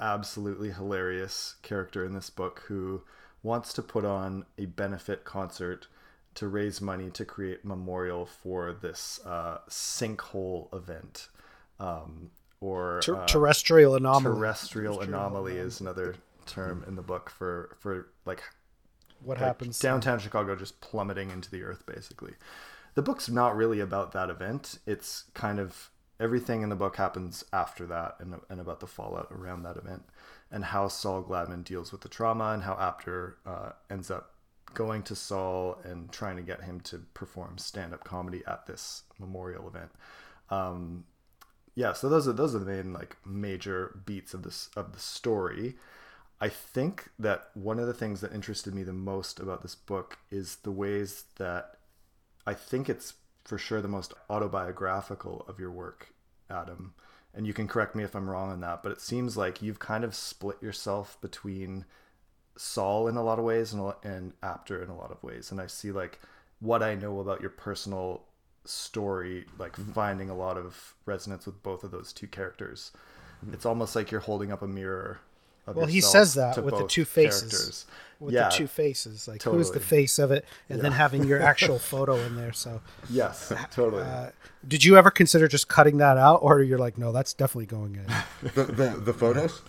[0.00, 3.02] absolutely hilarious character in this book who
[3.42, 5.86] wants to put on a benefit concert
[6.34, 11.28] to raise money to create memorial for this uh, sinkhole event.
[11.80, 12.30] Um,
[12.60, 14.34] or Ter- uh, terrestrial anomaly.
[14.34, 18.42] terrestrial anomaly is another term in the book for for like
[19.22, 19.78] what like, happens?
[19.78, 22.34] downtown Chicago just plummeting into the earth basically.
[22.94, 24.78] The book's not really about that event.
[24.86, 29.28] It's kind of everything in the book happens after that and, and about the fallout
[29.30, 30.02] around that event
[30.50, 34.34] and how Saul Gladman deals with the trauma and how Apter uh, ends up
[34.74, 39.66] going to Saul and trying to get him to perform stand-up comedy at this memorial
[39.68, 39.90] event.
[40.50, 41.04] Um,
[41.74, 44.98] yeah, so those are those are the main like major beats of this of the
[44.98, 45.76] story.
[46.40, 50.18] I think that one of the things that interested me the most about this book
[50.30, 51.78] is the ways that
[52.46, 56.14] I think it's for sure the most autobiographical of your work,
[56.48, 56.94] Adam.
[57.34, 59.78] And you can correct me if I'm wrong on that, but it seems like you've
[59.78, 61.84] kind of split yourself between
[62.56, 65.50] Saul in a lot of ways and, and Apter in a lot of ways.
[65.50, 66.20] And I see like
[66.60, 68.22] what I know about your personal
[68.64, 69.92] story, like mm-hmm.
[69.92, 72.92] finding a lot of resonance with both of those two characters.
[73.44, 73.54] Mm-hmm.
[73.54, 75.20] It's almost like you're holding up a mirror.
[75.68, 77.40] Of Well, he says that with the two faces.
[77.40, 77.86] characters.
[78.20, 81.40] with yeah, the two faces, like who's the face of it, and then having your
[81.40, 82.52] actual photo in there.
[82.52, 84.02] So, yes, totally.
[84.02, 84.30] uh,
[84.66, 87.94] did you ever consider just cutting that out, or you're like, no, that's definitely going
[87.96, 88.06] in?
[88.54, 89.62] The, the, the photos?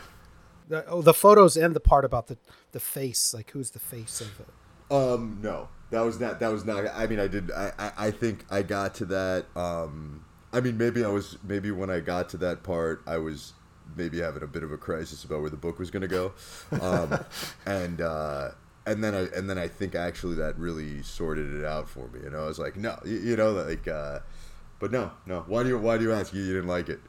[0.68, 2.38] the, oh, the photos and the part about the
[2.72, 4.48] the face, like who's the face of it?
[4.94, 5.68] Um, no.
[5.92, 6.40] that was not.
[6.40, 6.86] That was not.
[6.96, 7.52] I mean, I did.
[7.52, 9.46] I, I, I think I got to that.
[9.56, 11.38] Um, I mean, maybe I was.
[11.44, 13.54] Maybe when I got to that part, I was
[13.96, 16.34] maybe having a bit of a crisis about where the book was going to go,
[16.82, 17.20] um,
[17.66, 18.52] and uh,
[18.86, 22.22] and then I and then I think actually that really sorted it out for me.
[22.24, 24.20] You know, I was like, no, you, you know, like, uh,
[24.80, 25.44] but no, no.
[25.48, 26.34] Why do you Why do you ask?
[26.34, 27.00] You, you didn't like it?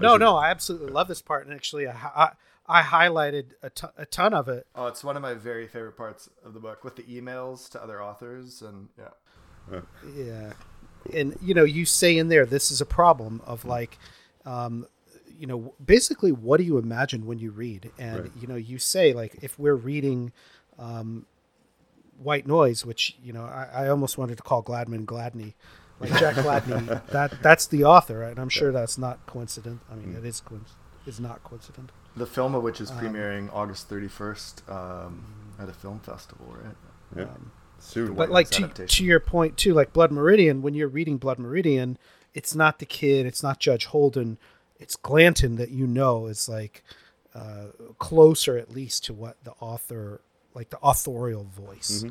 [0.00, 2.30] No, no, I absolutely love this part, and actually, I, I,
[2.66, 4.66] I highlighted a ton, a ton of it.
[4.74, 7.82] Oh, it's one of my very favorite parts of the book with the emails to
[7.82, 9.80] other authors and yeah.
[10.14, 10.52] Yeah,
[11.12, 13.98] and you know, you say in there, this is a problem of like,
[14.44, 14.86] um,
[15.38, 17.90] you know, basically, what do you imagine when you read?
[17.98, 18.30] And Right.
[18.40, 20.32] you know, you say like, if we're reading,
[20.78, 21.26] um,
[22.18, 25.54] White Noise, which you know, I, I almost wanted to call Gladman Gladney,
[26.00, 27.04] like Jack Gladney.
[27.10, 29.80] that that's the author, and I'm sure that's not coincident.
[29.90, 30.70] I mean, it is coinc-
[31.06, 31.90] it's not coincident.
[32.16, 35.24] The film of which Um, is premiering August 31st um,
[35.58, 36.76] at a film festival, right?
[37.16, 37.26] Yeah.
[37.80, 38.08] Soon.
[38.14, 38.96] but White like Noise to, adaptation.
[38.96, 41.98] to your point too like blood meridian when you're reading blood meridian
[42.32, 44.38] it's not the kid it's not judge holden
[44.78, 46.82] it's glanton that you know is like
[47.34, 47.66] uh,
[47.98, 50.20] closer at least to what the author
[50.54, 52.04] like the authorial voice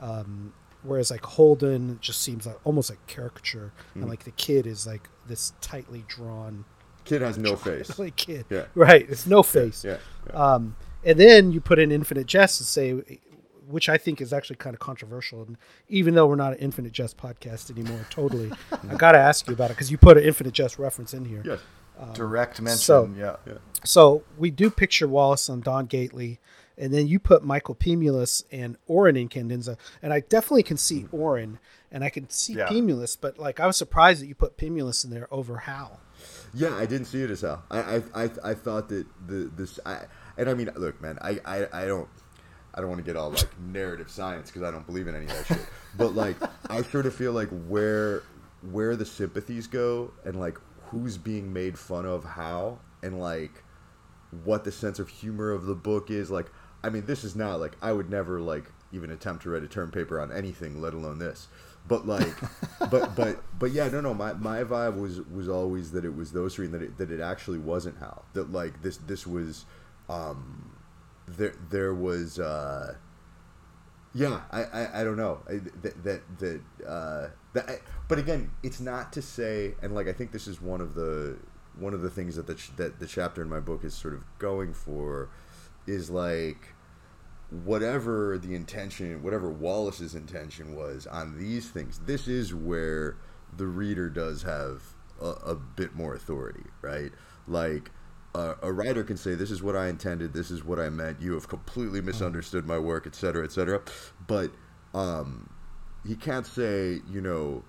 [0.00, 4.86] um, whereas like holden just seems like almost like caricature and like the kid is
[4.86, 6.64] like this tightly drawn
[7.04, 7.98] Kid has no face.
[7.98, 8.64] like kid Yeah.
[8.74, 9.98] right it's no face Yeah.
[10.26, 10.32] yeah.
[10.54, 13.18] um, and then you put in Infinite Jest and say,
[13.68, 15.42] which I think is actually kind of controversial.
[15.42, 15.58] And
[15.90, 18.50] even though we're not an Infinite Jest podcast anymore, totally,
[18.90, 21.26] I got to ask you about it because you put an Infinite Jest reference in
[21.26, 21.42] here.
[21.44, 21.60] yes.
[22.14, 23.36] Direct mention, so- yeah.
[23.84, 26.40] So we do picture Wallace and Don Gately,
[26.78, 31.16] and then you put Michael Pemulis and Orin Incandenza, and I definitely can see mm-hmm.
[31.16, 31.58] Orin,
[31.92, 32.68] and I can see Yeah.
[32.68, 36.00] Pemulis, but like I was surprised that you put Pemulis in there over Hal.
[36.54, 37.62] Yeah, I didn't see it as Hal.
[37.70, 40.00] I I, I, I thought that the this I
[40.36, 42.08] and I mean look, man, I, I, I don't
[42.74, 45.26] I don't want to get all like narrative science because I don't believe in any
[45.26, 45.66] of that shit.
[45.96, 46.36] But like
[46.70, 48.22] I sort of feel like where
[48.72, 50.58] where the sympathies go and like
[50.94, 53.62] who's being made fun of how and like
[54.44, 56.46] what the sense of humor of the book is like
[56.82, 59.68] I mean this is not like I would never like even attempt to write a
[59.68, 61.48] term paper on anything let alone this.
[61.86, 62.34] But like
[62.90, 66.32] but but but yeah no no my, my vibe was was always that it was
[66.32, 69.66] those three and that it, that it actually wasn't how that like this this was
[70.08, 70.76] um
[71.26, 72.94] there there was uh
[74.14, 78.50] yeah, I, I, I don't know I, that that that, uh, that I, but again,
[78.62, 81.36] it's not to say, and like I think this is one of the
[81.78, 84.14] one of the things that the ch- that the chapter in my book is sort
[84.14, 85.30] of going for,
[85.86, 86.74] is like
[87.50, 92.00] whatever the intention, whatever Wallace's intention was on these things.
[92.06, 93.16] This is where
[93.56, 94.82] the reader does have
[95.20, 97.12] a, a bit more authority, right?
[97.46, 97.90] Like
[98.34, 100.32] uh, a writer can say, "This is what I intended.
[100.32, 101.20] This is what I meant.
[101.20, 103.82] You have completely misunderstood my work, etc., etc."
[104.26, 104.50] But
[104.92, 105.48] um,
[106.06, 107.62] he can't say, you know,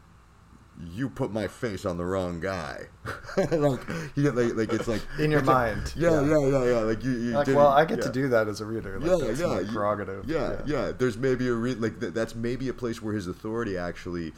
[0.91, 2.87] you put my face on the wrong guy.
[3.37, 3.79] like,
[4.15, 6.27] he, like, like it's like In your mind, yeah, yeah.
[6.39, 6.79] yeah, yeah, yeah.
[6.79, 8.03] Like you, you Like, well, I get yeah.
[8.05, 8.99] to do that as a reader.
[8.99, 10.25] Like, Yeah, that's yeah, you- prerogative.
[10.29, 13.77] Yeah, yeah, There's maybe a re- like th- that's maybe a place where his authority
[13.77, 14.33] actually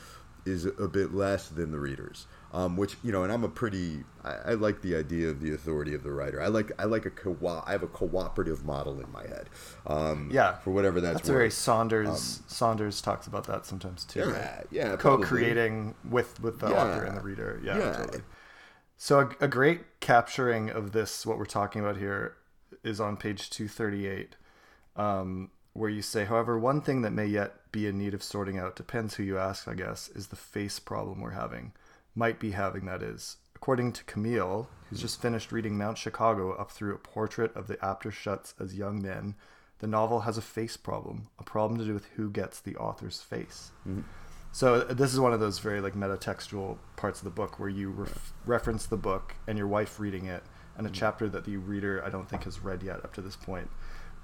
[0.46, 2.28] is a bit less than the readers.
[2.54, 4.06] Um, which you know, and I'm a pretty.
[4.24, 6.42] I, I like the idea of the authority of the writer.
[6.42, 9.50] I like I like a co- I have a cooperative model in my head.
[9.86, 10.56] Um, Yeah.
[10.60, 11.54] for whatever that's, That's very worth.
[11.54, 12.42] Saunders.
[12.48, 14.20] Saunders talks about that sometimes too.
[14.20, 14.66] Yeah, right?
[14.72, 16.84] yeah, co-creating with with the Yeah.
[16.86, 17.60] author and the reader.
[17.62, 17.94] Yeah, Yeah.
[17.94, 18.24] totally.
[18.98, 22.36] So a, a great capturing of this, what we're talking about here,
[22.82, 24.38] is on page two thirty eight,
[24.96, 28.58] um, where you say, however, one thing that may yet be in need of sorting
[28.58, 29.68] out depends who you ask.
[29.68, 31.74] I guess is the face problem we're having,
[32.18, 32.86] might be having.
[32.86, 37.56] That is, according to Camille, who's just finished reading Mount Chicago up through a portrait
[37.56, 39.36] of the Apterschuts as young men.
[39.80, 43.22] The novel has a face problem, a problem to do with who gets the author's
[43.22, 43.72] face.
[44.52, 47.70] So uh, this is one of those very like metatextual parts of the book where
[47.70, 50.42] you ref- reference the book and your wife reading it,
[50.78, 53.36] and a chapter that the reader I don't think has read yet up to this
[53.36, 53.70] point.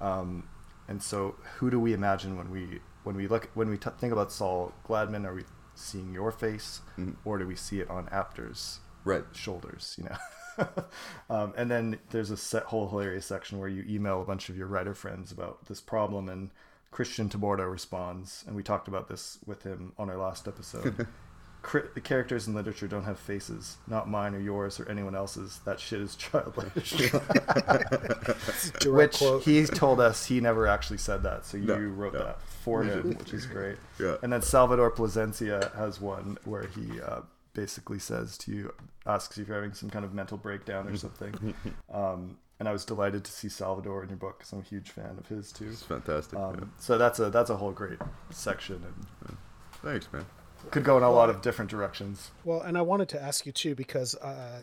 [0.00, 0.48] Um,
[0.88, 4.12] and so, who do we imagine when we when we look when we t- think
[4.12, 5.24] about Saul Gladman?
[5.24, 6.80] Are we seeing your face,
[7.24, 9.24] or do we see it on Apter's Right.
[9.32, 9.96] shoulders?
[9.98, 10.16] You know.
[11.30, 14.56] um, and then there's a set, whole hilarious section where you email a bunch of
[14.56, 16.50] your writer friends about this problem, and
[16.90, 21.06] Christian Taborda responds, and we talked about this with him on our last episode.
[21.64, 25.60] Cri- the characters in literature don't have faces, not mine or yours or anyone else's.
[25.64, 26.92] That shit is childish.
[28.86, 29.42] Which quote.
[29.44, 32.18] he told us he never actually said that, so you No, wrote no.
[32.20, 33.76] that for him, which is great.
[33.98, 34.16] Yeah.
[34.22, 37.20] And then Salvador Plasencia has one where he uh,
[37.54, 38.74] basically says to you,
[39.06, 41.54] asks you if you're having some kind of mental breakdown or something.
[41.92, 44.90] um, and I was delighted to see Salvador in your book because I'm a huge
[44.90, 45.68] fan of his too.
[45.70, 46.38] It's fantastic.
[46.38, 46.64] Um, yeah.
[46.78, 47.98] So that's a that's a whole great
[48.30, 48.82] section
[49.26, 49.36] and
[49.82, 50.24] Thanks, man.
[50.70, 52.30] Could go in a lot of different directions.
[52.44, 54.62] Well, and I wanted to ask you too because uh,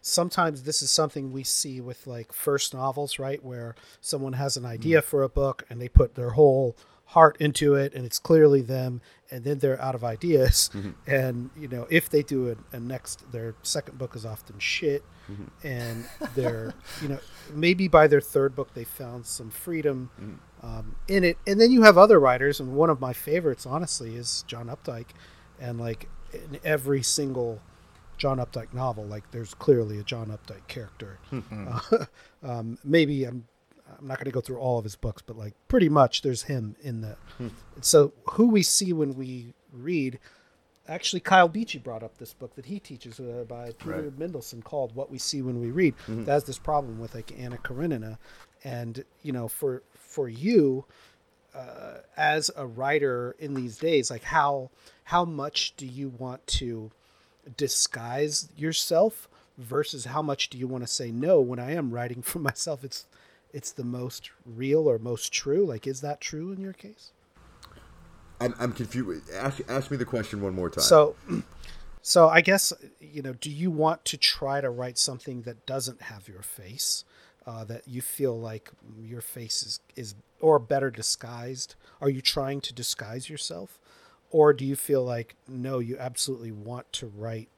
[0.00, 3.42] sometimes this is something we see with like first novels, right?
[3.44, 4.72] Where someone has an mm-hmm.
[4.72, 8.60] idea for a book and they put their whole heart into it and it's clearly
[8.60, 10.70] them and then they're out of ideas.
[10.74, 10.90] Mm-hmm.
[11.06, 15.02] And you know if they do a, a next their second book is often shit
[15.30, 15.66] mm-hmm.
[15.66, 17.18] and they're you know
[17.52, 20.10] maybe by their third book they found some freedom
[20.62, 24.16] um, in it and then you have other writers and one of my favorites honestly
[24.16, 25.10] is john updike
[25.60, 27.60] and like in every single
[28.18, 31.18] John Updike novel, like there's clearly a John Updike character.
[31.32, 32.04] Uh,
[32.42, 33.46] um, maybe I'm
[33.98, 36.42] I'm not going to go through all of his books, but like pretty much there's
[36.42, 37.16] him in the.
[37.80, 40.18] So who we see when we read,
[40.86, 44.18] actually Kyle Beachy brought up this book that he teaches uh, by Peter Right.
[44.18, 47.56] Mendelsund called "What We See When We Read." That has this problem with like Anna
[47.58, 48.18] Karenina,
[48.64, 50.84] and you know for for you
[51.54, 54.70] uh, as a writer in these days, like how
[55.04, 56.90] how much do you want to
[57.56, 62.22] disguise yourself versus how much do you want to say no when I am writing
[62.22, 62.84] for myself?
[62.84, 63.06] It's
[63.52, 65.64] it's the most real or most true.
[65.64, 67.12] Like, is that true in your case?
[68.40, 69.30] I'm, I'm confused.
[69.32, 70.84] Ask, ask me the question one more time.
[70.84, 71.16] So,
[72.02, 76.02] so I guess you know, do you want to try to write something that doesn't
[76.02, 77.04] have your face,
[77.48, 78.70] uh, that you feel like
[79.02, 81.74] your face is is or better disguised?
[82.00, 83.78] Are you trying to disguise yourself,
[84.30, 87.48] or do you feel like no, you absolutely want to write,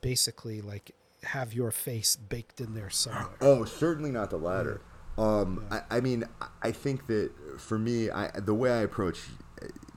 [0.00, 0.92] basically like
[1.24, 3.28] have your face baked in there somewhere?
[3.40, 4.80] Oh, certainly not the latter.
[5.18, 6.24] Um, I, I mean,
[6.62, 9.18] I- think that for me, I, the way I approach,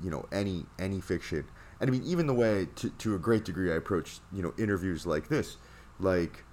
[0.03, 1.45] you know, any any fiction,
[1.79, 4.53] and I mean, even the way to to a great degree I approach, you know,
[4.57, 5.57] interviews like this,
[5.99, 6.43] like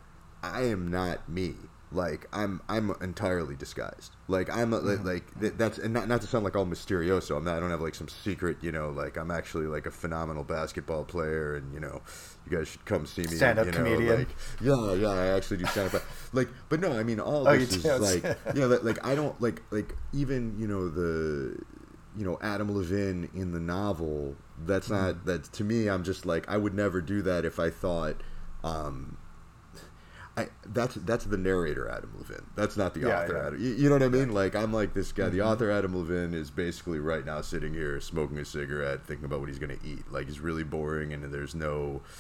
[0.43, 1.55] I am not me.
[1.91, 4.13] Like I'm I'm entirely disguised.
[4.29, 7.37] Like I'm a, like, like th- that's and not not to sound like all mysterioso.
[7.39, 7.57] I'm not.
[7.57, 8.59] I don't have like some secret.
[8.61, 12.03] You know, like I'm actually like a phenomenal basketball player, and you know,
[12.49, 13.29] you guys should come see me.
[13.29, 14.19] Stand-up you know, comedian.
[14.19, 14.29] Like,
[14.61, 16.03] yeah, yeah, I actually do stand up.
[16.35, 17.97] Like, but no, I mean, all Oh, this is do?
[17.97, 18.23] like,
[18.55, 21.59] you know, like, like I don't like, like even you know the,
[22.19, 24.37] you know, Adam Levin in the novel.
[24.67, 25.07] That's Mm-hmm.
[25.07, 25.89] not that to me.
[25.89, 28.17] I'm just like I would never do that if I thought.
[28.63, 29.17] um
[30.39, 32.47] I, that's that's the narrator Adam Levin.
[32.55, 33.47] That's not the Yeah, author yeah.
[33.49, 33.61] Adam.
[33.63, 34.33] You, you know what I mean?
[34.33, 35.29] Like I'm like this guy.
[35.29, 35.49] The Mm-hmm.
[35.49, 39.49] author Adam Levin is basically right now sitting here smoking a cigarette, thinking about what
[39.49, 40.11] he's going to eat.
[40.11, 42.03] Like he's really boring, and there's no.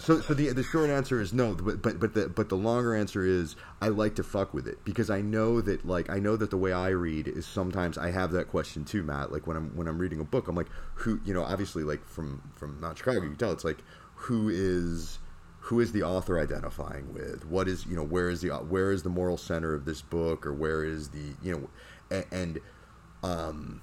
[0.00, 2.92] So, so the the short answer is no, but but but the but the longer
[2.92, 6.34] answer is I like to fuck with it because I know that like I know
[6.36, 9.30] that the way I read is sometimes I have that question too, Matt.
[9.30, 12.04] Like when I'm when I'm reading a book, I'm like, who you know, obviously like
[12.04, 13.78] from from not Chicago, you can tell it's like
[14.16, 15.20] who is
[15.66, 17.44] who is the author identifying with?
[17.44, 20.46] What is you know where is the where is the moral center of this book
[20.46, 21.68] or where is the you
[22.10, 22.60] know and,
[23.24, 23.80] um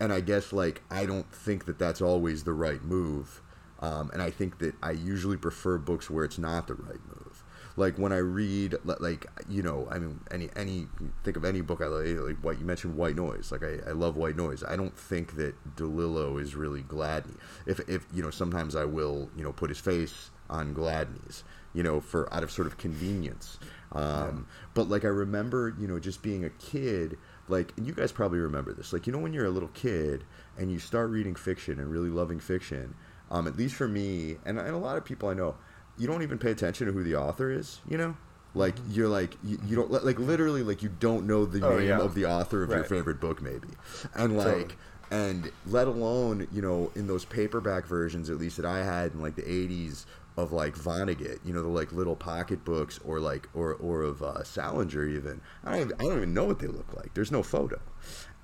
[0.00, 3.42] and I guess like I don't think that that's always the right move.
[3.80, 7.44] Um, and I think that I usually prefer books where it's not the right move.
[7.76, 10.88] Like when I read, like you know, I mean, any any
[11.22, 13.52] think of any book I like, like what you mentioned, White Noise.
[13.52, 14.64] Like I, I love White Noise.
[14.66, 17.36] I don't think that Delillo is really Gladney.
[17.66, 21.82] If if you know, sometimes I will you know put his face on Gladney's, you
[21.82, 23.58] know, for out of sort of convenience.
[23.92, 28.12] Um, But like I remember, you know, just being a kid, like, and you guys
[28.12, 30.24] probably remember this, like you know, when you're a little kid
[30.58, 32.94] and you start reading fiction and really loving fiction.
[33.30, 35.54] Um, at least for me, and, and a lot of people I know,
[35.96, 37.80] you don't even pay attention to who the author is.
[37.88, 38.16] You know,
[38.54, 41.88] like you're like you, you don't like literally like you don't know the Oh, name
[41.88, 41.98] yeah.
[42.00, 43.68] of the author of your favorite book, maybe,
[44.14, 44.76] and like
[45.10, 49.20] and let alone you know in those paperback versions at least that I had in
[49.22, 50.04] like the 80s
[50.36, 54.22] of like Vonnegut, you know the like little pocket books or like or or of
[54.22, 55.40] uh, Salinger even.
[55.64, 57.14] I don't even, I don't even know what they look like.
[57.14, 57.80] There's no photo,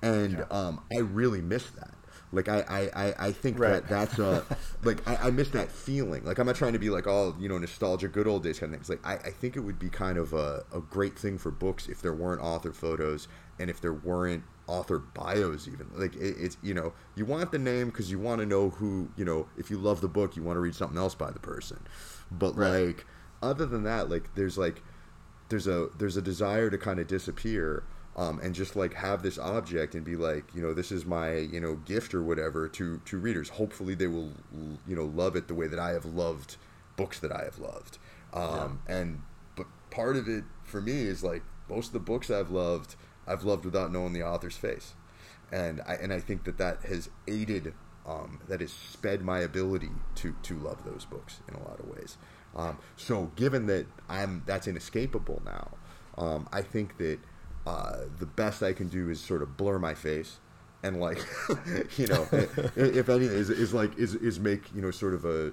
[0.01, 1.93] and um, I really miss that.
[2.31, 3.71] Like I, I, I, I think Right.
[3.71, 4.45] that that's a
[4.83, 6.23] like I, I miss that feeling.
[6.23, 8.71] Like I'm not trying to be like all you know nostalgia, good old days kind
[8.73, 8.89] of things.
[8.89, 11.87] Like I, I think it would be kind of a, a great thing for books
[11.89, 15.87] if there weren't author photos and if there weren't author bios even.
[15.95, 19.09] Like it, it's you know you want the name because you want to know who
[19.17, 21.39] you know if you love the book you want to read something else by the
[21.39, 21.79] person.
[22.31, 22.87] But Right.
[22.87, 23.05] like
[23.41, 24.81] other than that, like there's like
[25.49, 27.83] there's a there's a desire to kind of disappear
[28.15, 31.37] um, and just like have this object and be like you know this is my
[31.37, 34.31] you know gift or whatever to to readers hopefully they will
[34.87, 36.57] you know love it the way that i have loved
[36.97, 37.97] books that i have loved
[38.33, 39.21] um, and
[39.55, 42.95] but part of it for me is like most of the books i've loved
[43.29, 44.93] i've loved without knowing the author's face.
[45.51, 47.73] And i and i think that that has aided
[48.05, 51.87] um, that has sped my ability to to love those books in a lot of
[51.87, 52.17] ways.
[52.55, 55.69] Um, so given that I'm that's inescapable now,
[56.17, 57.19] um, I think that
[57.67, 60.39] uh, the best I can do is sort of blur my face
[60.81, 61.19] and like
[61.97, 65.51] you know if anything is, is like is, is make you know sort of a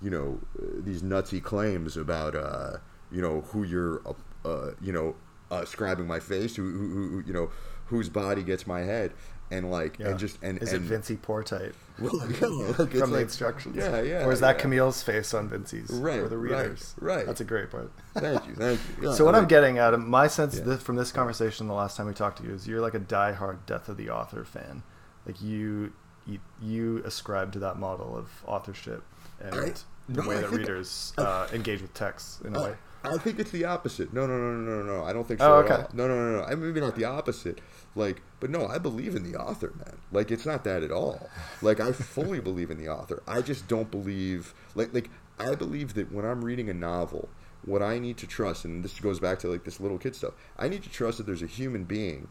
[0.00, 0.40] you know
[0.78, 2.78] these nutsy claims about uh,
[3.10, 5.14] you know who you're uh, uh, you know
[5.50, 7.50] ascribing my face who, who, who you know
[7.86, 9.12] whose body gets my head
[9.50, 10.08] and like Yeah.
[10.08, 12.36] and just and is and, it Vincey Poor type well, yeah,
[12.72, 13.76] from the like- instructions?
[13.76, 14.58] yeah yeah Or is that.
[14.58, 16.94] Camille's face on Vincey's Right, For the right, readers.
[17.00, 17.24] right.
[17.26, 17.90] That's a great part.
[18.14, 21.10] thank you thank you So what I I'm getting at, my sense this, from this
[21.12, 23.96] conversation the last time we talked to you is you're like a diehard Death of
[23.96, 24.82] the Author fan.
[25.26, 25.92] Like you,
[26.26, 29.02] you, you ascribe to that model of authorship
[29.40, 29.72] and I-
[30.10, 32.74] the no, way I that readers uh, engage with texts in a way.
[33.04, 34.12] I think it's the opposite.
[34.12, 35.04] No, no, no, no, no, no.
[35.04, 35.64] I don't think Oh, so.
[35.64, 35.74] okay.
[35.74, 35.90] At all.
[35.94, 36.44] No, no, no, no.
[36.44, 37.60] I maybe not the opposite.
[37.94, 39.98] Like, but no, I believe in the author, man.
[40.12, 41.28] Like, it's not that at all.
[41.62, 43.22] Like, I fully believe in the author.
[43.26, 44.54] I just don't believe.
[44.74, 47.28] Like, like I believe that when I'm reading a novel,
[47.64, 50.34] what I need to trust, and this goes back to like this little kid stuff.
[50.58, 52.28] I need to trust that there's a human being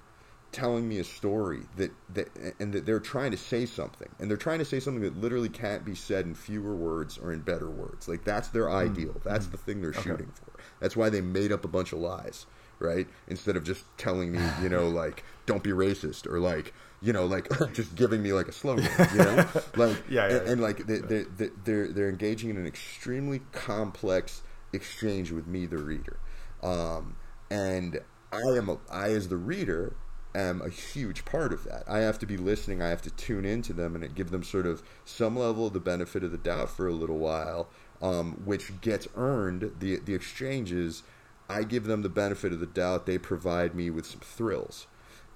[0.52, 4.38] telling me a story that, that and that they're trying to say something and they're
[4.38, 7.70] trying to say something that literally can't be said in fewer words or in better
[7.70, 8.76] words like that's their hmm.
[8.76, 9.52] ideal that's hmm.
[9.52, 12.46] the thing they're shooting for that's why they made up a bunch of lies
[12.80, 13.08] right?
[13.28, 17.26] Instead of just telling me you know like don't be racist or like you know
[17.26, 19.46] like just giving me like a slogan you know?
[19.76, 23.42] Like Yeah, yeah, and, and like they, they, they, they're they're engaging in an extremely
[23.52, 24.42] complex
[24.74, 26.20] exchange with me the reader.
[26.62, 27.16] Um,
[27.50, 28.00] and
[28.32, 29.96] I am a, I as the reader
[30.36, 31.84] am a huge part of that.
[31.88, 32.82] I have to be listening.
[32.82, 35.80] I have to tune into them and give them sort of some level of the
[35.80, 37.70] benefit of the doubt for a little while,
[38.02, 39.72] um, which gets earned.
[39.80, 41.04] The the exchanges,
[41.50, 43.06] I give them the benefit of the doubt.
[43.06, 44.88] They provide me with some thrills,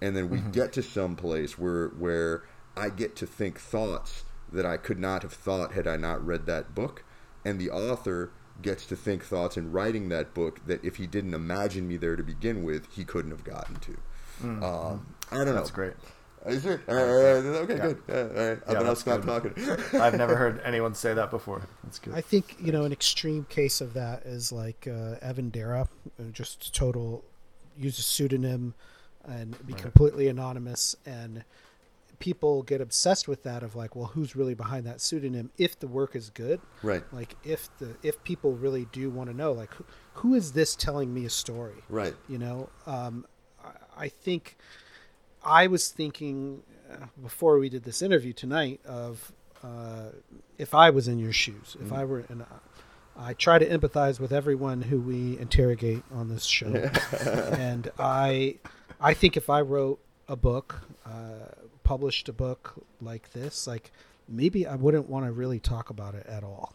[0.01, 2.43] and then we get to some place where where
[2.76, 6.45] I get to think thoughts that I could not have thought had I not read
[6.45, 7.03] that book,
[7.45, 8.32] and the author
[8.62, 12.16] gets to think thoughts in writing that book that if he didn't imagine me there
[12.16, 13.97] to begin with, he couldn't have gotten to.
[14.43, 15.53] Um, I don't know.
[15.53, 15.93] That's great.
[16.48, 16.82] Is it?
[16.88, 17.80] Uh, okay, Yeah.
[17.80, 17.98] good.
[18.10, 18.60] Uh, all right.
[18.68, 19.54] I've Yeah, been stop talking.
[20.02, 21.62] I've never heard anyone say that before.
[21.84, 22.14] That's good.
[22.16, 25.88] I think you know an extreme case of that is like uh, Evan Dara,
[26.20, 27.24] uh, just total
[27.78, 28.74] use a pseudonym
[29.26, 29.82] and be Right.
[29.84, 31.44] completely anonymous, and
[32.20, 35.52] people get obsessed with that of like, well, who's really behind that pseudonym?
[35.58, 39.36] If the work is good, right, like if the if people really do want to
[39.36, 41.84] know, like who, who is this telling me a story?
[41.89, 42.16] right.
[42.28, 43.26] You know, um,
[43.64, 44.58] I, I think
[45.44, 49.32] I was thinking uh, before we did this interview tonight of
[49.64, 50.10] uh,
[50.58, 52.46] if I was in your shoes, if I were, and
[53.18, 56.68] I try to empathize with everyone who we interrogate on this show,
[57.26, 58.56] and I,
[59.00, 63.92] I think if I wrote a book, uh, published a book like this, like
[64.28, 66.74] maybe I wouldn't want to really talk about it at all.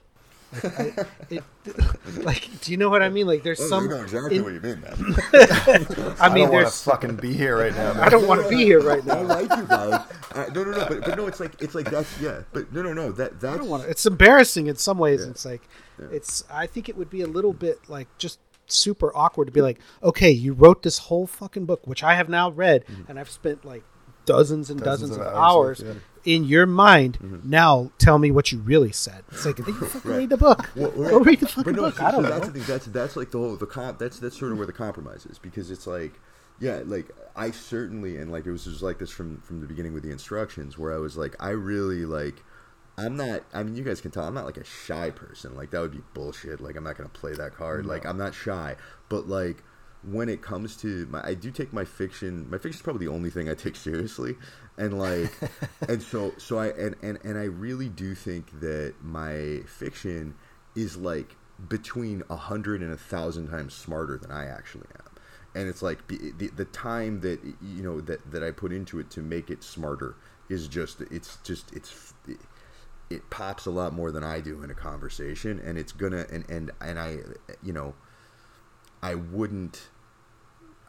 [0.62, 1.44] Like, I, it,
[2.24, 3.26] like, do you know what I mean?
[3.26, 3.84] Like, there's some.
[3.84, 4.94] you know exactly in- what you mean, man.
[5.34, 6.82] I I mean, don't want to there's.
[6.82, 8.00] fucking be here right now.
[8.00, 9.22] I don't want to be here right I now.
[9.22, 10.00] like you guys.
[10.34, 10.86] Uh, no, no, no.
[10.88, 12.42] But, but no, it's like it's like that's yeah.
[12.52, 13.12] But no, no, no.
[13.12, 13.90] That I that's want to.
[13.90, 15.24] It's embarrassing in some ways.
[15.24, 15.30] Yeah.
[15.30, 15.62] It's like,
[15.98, 16.06] Yeah.
[16.12, 16.44] it's.
[16.50, 19.78] I think it would be a little bit like just super awkward to be like,
[20.02, 23.64] okay, you wrote this whole fucking book, which I have now read, and I've spent
[23.64, 23.82] like
[24.26, 25.80] dozens and dozens, Dozens of, of hours.
[25.82, 27.48] hours with, In your mind, mm-hmm.
[27.48, 29.22] now tell me what you really said.
[29.30, 30.68] It's like, you fucking read the book.
[30.74, 31.96] Well, Go read the but fucking no, book.
[31.96, 32.38] so- I don't so know.
[32.40, 32.58] That's the.
[32.60, 33.98] That's that's like the whole the comp.
[33.98, 36.14] That's that's sort of where the compromise is because it's like,
[36.58, 37.06] yeah, like
[37.36, 40.10] I certainly and like it was just like this from from the beginning with the
[40.10, 42.42] instructions where I was like, I really like.
[42.98, 43.42] I'm not.
[43.52, 45.54] I mean, you guys can tell I'm not like a shy person.
[45.54, 46.60] Like that would be bullshit.
[46.60, 47.84] Like I'm not gonna play that card.
[47.86, 48.74] Like I'm not shy.
[49.10, 49.62] But like
[50.02, 52.48] when it comes to my, I do take my fiction.
[52.50, 54.36] My fiction is probably the only thing I take seriously,
[54.76, 55.32] and like,
[55.88, 60.34] and so so I and and and I really do think that my fiction
[60.74, 61.36] is like
[61.68, 65.12] between a hundred and a thousand times smarter than I actually am.
[65.54, 69.10] And it's like the, the time that you know that that I put into it
[69.10, 70.16] to make it smarter
[70.48, 72.12] is just it's just it's
[73.08, 76.48] it pops a lot more than I do in a conversation, and it's gonna and
[76.50, 77.18] and and I
[77.62, 77.94] you know
[79.02, 79.88] I wouldn't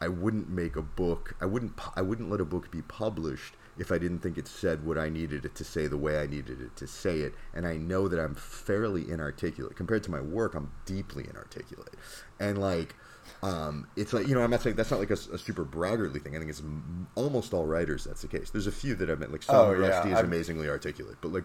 [0.00, 1.34] I wouldn't make a book.
[1.40, 1.72] I wouldn't.
[1.96, 5.08] I wouldn't let a book be published if I didn't think it said what I
[5.08, 7.34] needed it to say the way I needed it to say it.
[7.52, 10.54] And I know that I'm fairly inarticulate compared to my work.
[10.54, 11.94] I'm deeply inarticulate,
[12.40, 12.94] and like.
[13.42, 16.34] Um, it's like you know I'm not saying that's not like a super braggartly thing.
[16.34, 18.48] I think it's m- almost all writers that's the case.
[18.50, 21.32] There's a few that I've met like Oh, Salman yeah, is I've- amazingly articulate, but
[21.32, 21.44] like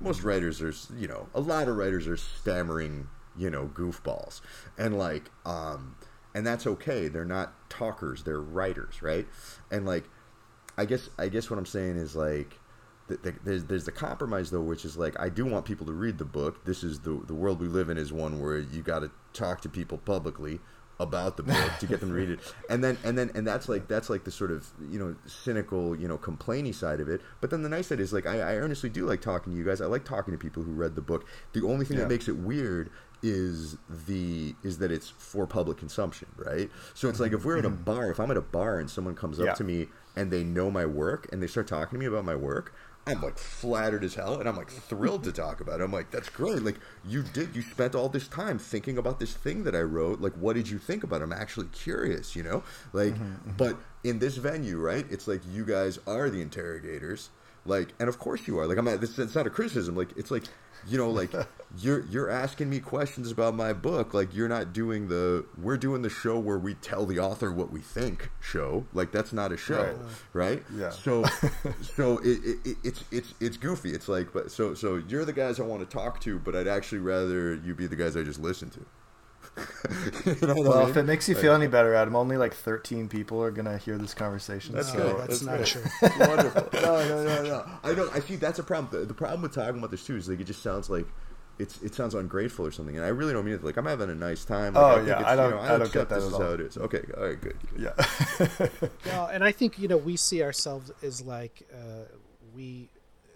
[0.00, 3.06] most writers are you know a lot of writers are stammering
[3.38, 4.40] you know goofballs
[4.76, 5.94] and like um
[6.34, 7.08] and that's okay.
[7.08, 8.22] They're not talkers.
[8.24, 9.26] They're writers right?
[9.70, 10.04] And like
[10.78, 12.58] i guess i guess what i'm saying is like
[13.08, 15.92] the, the, there's there's the compromise though, which is like I do want people to
[15.92, 16.64] read the book.
[16.64, 19.60] This is the the world we live in is one where you got to talk
[19.62, 20.60] to people publicly
[21.00, 22.38] about the book to get them to read it.
[22.70, 25.96] And then and then and that's like that's like the sort of you know cynical
[25.96, 27.20] you know complaining side of it.
[27.40, 29.64] But then the nice side is like I, I earnestly do like talking to you
[29.64, 29.80] guys.
[29.80, 31.26] I like talking to people who read the book.
[31.52, 32.04] The only thing Yeah.
[32.04, 32.90] that makes it weird
[33.22, 37.64] is the is that it's for public consumption right so it's like if we're in
[37.64, 37.84] a mm-hmm.
[37.84, 39.54] bar if i'm at a bar and someone comes up Yeah.
[39.54, 42.34] to me and they know my work and they start talking to me about my
[42.34, 42.72] work
[43.06, 45.84] I'm like flattered as hell, and I'm like thrilled to talk about it.
[45.84, 46.62] I'm like, that's great.
[46.62, 50.20] Like you did, you spent all this time thinking about this thing that I wrote.
[50.20, 51.20] Like, what did you think about?
[51.20, 51.24] it?
[51.24, 52.62] I'm actually curious, you know.
[52.92, 53.50] Like, mm-hmm, mm-hmm.
[53.56, 55.06] but in this venue, right?
[55.10, 57.30] It's like you guys are the interrogators.
[57.66, 58.66] Like, and of course you are.
[58.66, 59.00] Like, I'm not.
[59.00, 59.94] This it's not a criticism.
[59.94, 60.44] Like, it's like,
[60.88, 61.32] you know, like
[61.78, 64.14] you're you're asking me questions about my book.
[64.14, 65.44] Like, you're not doing the.
[65.60, 68.30] We're doing the show where we tell the author what we think.
[68.40, 69.98] Show like that's not a show,
[70.32, 70.62] right?
[70.74, 70.90] Yeah.
[70.90, 71.24] So,
[71.94, 73.90] so it, it, it, it's it's it's goofy.
[73.90, 76.68] It's like, but so so you're the guys I want to talk to, but I'd
[76.68, 78.80] actually rather you be the guys I just listen to.
[79.56, 80.88] You know what I Well, mean?
[80.90, 83.98] if it makes you feel any better, Adam, only like 13 people are gonna hear
[83.98, 84.74] this conversation.
[84.74, 85.28] That's so good.
[85.28, 85.66] that's not good.
[85.66, 85.82] true.
[86.20, 86.68] Wonderful.
[86.80, 87.70] No, no, no, no.
[87.84, 88.08] I know.
[88.12, 88.36] I see.
[88.36, 88.88] That's a problem.
[89.00, 91.06] The, the problem with talking about this too is like it just sounds like
[91.58, 93.64] it's it sounds ungrateful or something, and I really don't mean it.
[93.64, 94.74] Like I'm having a nice time.
[94.74, 96.24] Like, Oh, I think yeah, it's, I don't- You know, I don't get that this
[96.24, 96.40] at is all.
[96.40, 96.76] how it is.
[96.78, 97.02] Okay.
[97.18, 97.40] All right.
[97.40, 97.56] Good.
[97.76, 97.92] good.
[97.98, 98.78] Yeah.
[99.06, 102.04] Well, and I think you know we see ourselves as like uh,
[102.54, 102.88] we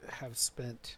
[0.08, 0.96] have spent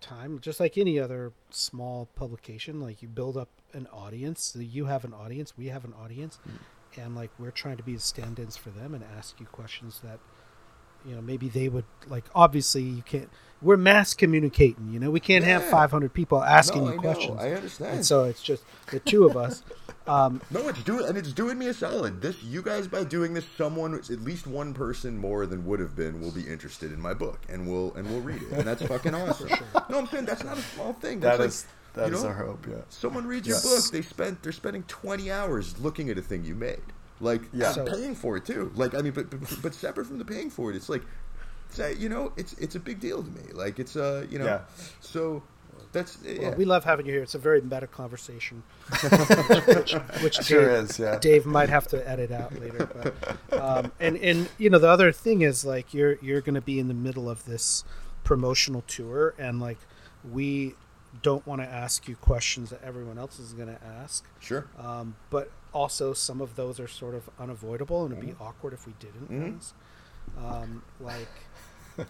[0.00, 2.80] time, just like any other small publication.
[2.80, 6.38] Like you build up an audience, so you have an audience, we have an audience,
[6.44, 7.00] hmm.
[7.00, 10.18] and like we're trying to be stand-ins for them and ask you questions that
[11.06, 12.24] you know maybe they would like.
[12.34, 13.28] Obviously, you can't.
[13.62, 14.88] We're mass communicating.
[14.90, 17.02] You know, we can't have 500 people asking No, you I know.
[17.02, 17.40] questions.
[17.40, 17.96] I understand.
[17.96, 19.62] And so it's just the two of us.
[20.06, 22.20] Um, No, it's doing and it's doing me a solid.
[22.22, 25.94] This you guys by doing this, someone at least one person more than would have
[25.94, 28.82] been will be interested in my book and will and will read it, and that's
[28.82, 29.50] fucking awesome.
[29.90, 31.20] No, I'm saying that's not a small thing.
[31.20, 32.66] That's That like, is that you is know, our hope.
[32.68, 32.76] Yeah.
[32.88, 33.84] Someone reads your book.
[33.92, 36.80] They spent they're spending 20 hours looking at a thing you made.
[37.20, 37.66] Like Yeah.
[37.66, 38.72] and So- paying for it too.
[38.74, 41.02] Like I mean, but, but but separate from the paying for it, it's like,
[41.68, 43.42] it's a, you know, it's it's a big deal to me.
[43.52, 44.60] Like it's uh you know, Yeah.
[45.00, 45.42] so
[45.92, 46.48] that's yeah.
[46.50, 47.22] Well, we love having you here.
[47.22, 48.62] It's a very meta conversation,
[49.66, 49.92] which,
[50.22, 51.18] which Sure Dave, is, yeah.
[51.18, 52.88] Dave might have to edit out later.
[53.48, 56.60] But, um, and and you know the other thing is like you're you're going to
[56.60, 57.84] be in the middle of this
[58.24, 59.78] promotional tour, and like
[60.30, 60.74] we
[61.22, 64.68] don't want to ask you questions that everyone else is going to ask, sure.
[64.78, 68.86] um, but also some of those are sort of unavoidable, and it'd be awkward if
[68.86, 69.30] we didn't.
[69.30, 69.42] Mhm.
[69.42, 69.74] ones.
[70.38, 71.28] Um, like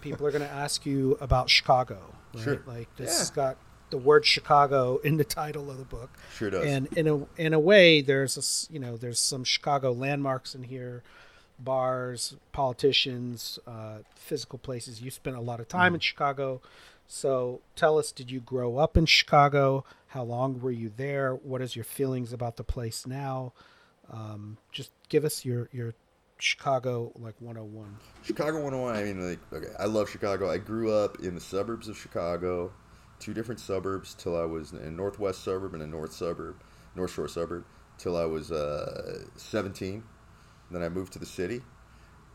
[0.01, 2.43] people are going to ask you about Chicago, right?
[2.43, 2.61] Sure.
[2.65, 3.17] Like this Yeah.
[3.19, 3.57] has got
[3.89, 6.65] the word Chicago in the title of the book, Sure does.
[6.65, 10.63] and in a in a way, there's a you know there's some Chicago landmarks in
[10.63, 11.03] here,
[11.59, 15.01] bars, politicians, uh, physical places.
[15.01, 16.61] You spent a lot of time in Chicago,
[17.07, 19.83] so tell us: Did you grow up in Chicago?
[20.11, 21.35] How long were you there?
[21.35, 23.53] What is your feelings about the place now?
[24.11, 25.93] Um, just give us your your
[26.37, 27.95] Chicago like 101.
[28.21, 30.51] Chicago 101, I mean, like, okay, I love Chicago.
[30.51, 32.73] I grew up in the suburbs of Chicago,
[33.19, 36.61] two different suburbs till I was in a northwest suburb and a north suburb,
[36.93, 37.63] North Shore suburb,
[37.97, 40.03] till I was uh, 17.
[40.71, 41.61] Then I moved to the city.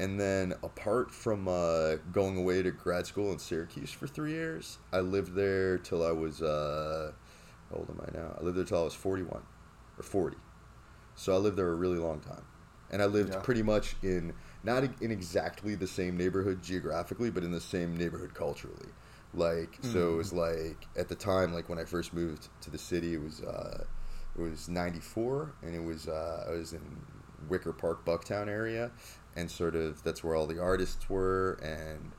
[0.01, 4.79] And then, apart from uh, going away to grad school in Syracuse for three years,
[4.95, 7.13] I lived there till I was, uh,
[7.71, 8.37] how old am I now?
[8.39, 9.43] I lived there till I was 41
[9.99, 10.37] or 40.
[11.15, 12.45] So I lived there a really long time.
[12.91, 13.43] And I lived Yeah.
[13.43, 18.33] pretty much in, not in exactly the same neighborhood geographically, but in the same neighborhood
[18.35, 18.91] culturally.
[19.33, 22.79] Like, so it was like, at the time, like when I first moved to the
[22.79, 23.85] city, it was, uh,
[24.37, 27.05] it was 94 and it was, uh, I was in
[27.49, 28.93] Wicker Park, Bucktown area.
[29.35, 31.59] And sort of, that's where all the artists were.
[31.63, 32.15] And,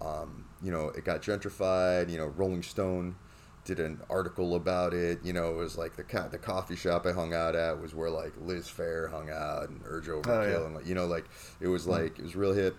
[0.00, 3.16] um, you know, it got gentrified, you know, Rolling Stone
[3.64, 5.20] did an article about it.
[5.22, 7.94] You know, it was like the co- the coffee shop I hung out at was
[7.94, 10.64] where like Liz Phair hung out and Urge Overkill, Oh, yeah.
[10.66, 11.26] and like, you know, like
[11.60, 12.76] it was like it was real hip.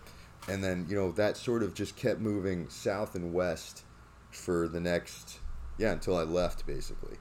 [0.49, 3.83] And then you know that sort of just kept moving south and west
[4.31, 5.39] for the next
[5.77, 7.17] yeah until I left basically,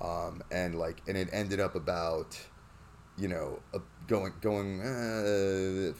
[0.00, 2.36] um, and like and it ended up about
[3.16, 3.60] you know
[4.08, 5.92] going going uh,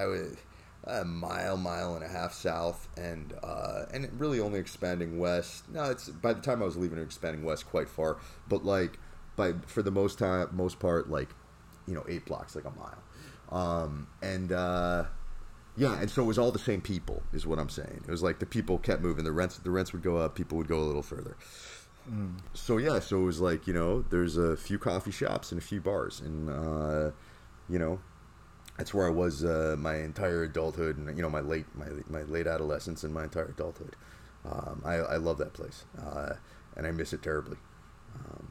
[0.00, 0.38] I would
[0.84, 5.68] a mile, mile and a half south, and uh, and really only expanding west.
[5.68, 8.18] No, it's by the time I was leaving, it expanding west quite far,
[8.48, 8.98] but like
[9.36, 11.28] by for the most time, most part, like
[11.86, 13.02] you know, eight blocks, like a mile,
[13.50, 15.04] um, and uh,
[15.76, 18.02] yeah, and so it was all the same people, is what I'm saying.
[18.06, 20.58] It was like the people kept moving, the rents, the rents would go up, people
[20.58, 21.36] would go a little further.
[22.54, 25.64] So yeah, so it was like you know, there's a few coffee shops and a
[25.64, 27.12] few bars, and uh,
[27.68, 28.00] you know,
[28.78, 32.22] that's where I was uh, my entire adulthood and you know my late my my
[32.22, 33.96] late adolescence and my entire adulthood.
[34.44, 36.34] Um, I I love that place, uh,
[36.76, 37.58] and I miss it terribly.
[38.14, 38.48] Um,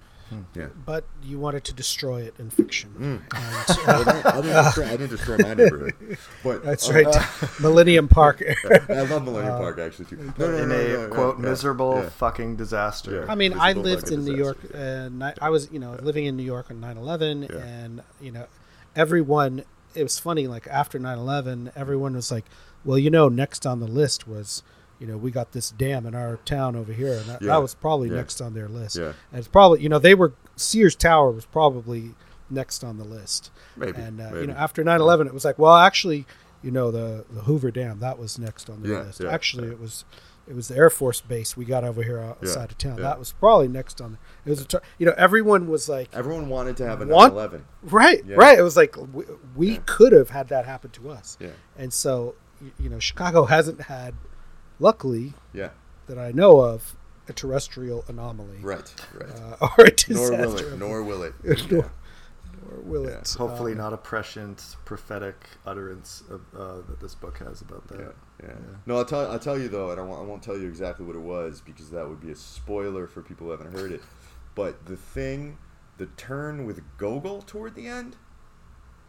[0.56, 0.68] yeah.
[0.86, 2.90] But you wanted to destroy it in fiction.
[2.98, 3.36] Mm.
[3.36, 6.94] And, Well, uh, that- I, didn't destroy, I didn't destroy my neighborhood, but that's uh,
[6.94, 7.60] right.
[7.60, 8.42] Millennium Park.
[8.90, 10.34] I love Millennium Park actually too.
[10.38, 12.10] No, no, no, in no, a no, no, quote yeah, miserable yeah.
[12.10, 13.26] fucking disaster.
[13.26, 13.32] Yeah.
[13.32, 16.38] I mean, I lived in New York, and I, I was, you know, living in
[16.38, 17.58] New York on 9/11, Yeah.
[17.58, 18.48] and you know,
[18.96, 19.64] everyone.
[19.96, 20.48] It was funny.
[20.48, 22.46] Like after 9/11, everyone was like,
[22.86, 24.64] "Well, you know, next on the list was,
[25.00, 27.48] you know, we got this dam in our town over here, and that, Yeah.
[27.50, 28.16] that was probably Yeah.
[28.16, 29.14] next on their list." Yeah.
[29.32, 32.14] And it's probably, you know, they were Sears Tower was probably
[32.50, 33.50] next on the list.
[33.78, 36.26] Maybe, And uh, you know, after 9/11, it was like, well, actually,
[36.62, 39.22] you know, the the Hoover Dam that was next on the list.
[39.22, 40.06] yeah, actually, it was.
[40.48, 42.98] It was the Air Force base we got over here outside Yeah, of town.
[42.98, 43.04] yeah.
[43.04, 44.18] That was probably next on.
[44.46, 47.34] It was, a t- you know, everyone was like, Everyone wanted to have a Want-
[47.34, 47.62] 9/11.
[47.84, 48.36] right, Yeah.
[48.38, 48.58] right.
[48.58, 49.24] It was like we,
[49.56, 52.36] we could have had that happen to us, Yeah, and so
[52.80, 54.14] you know, Chicago hasn't had,
[54.80, 55.70] luckily yeah,
[56.08, 56.96] that I know of,
[57.28, 59.30] a terrestrial anomaly, right, right.
[59.62, 60.76] Uh, or a disaster.
[60.76, 61.34] nor will it.
[61.44, 61.72] Nor will it.
[61.72, 61.92] Nor-
[62.84, 63.18] will Yeah.
[63.20, 63.36] it?
[63.38, 68.00] Hopefully, Um, not a prescient prophetic utterance of, uh, that this book has about that.
[68.00, 68.54] Yeah, yeah.
[68.86, 69.30] No, I'll tell.
[69.32, 71.62] I'll tell you though, and I won't, I won't tell you exactly what it was
[71.62, 74.02] because that would be a spoiler for people who haven't heard it.
[74.54, 75.58] But the thing,
[75.98, 78.18] the turn with Gogol toward the end,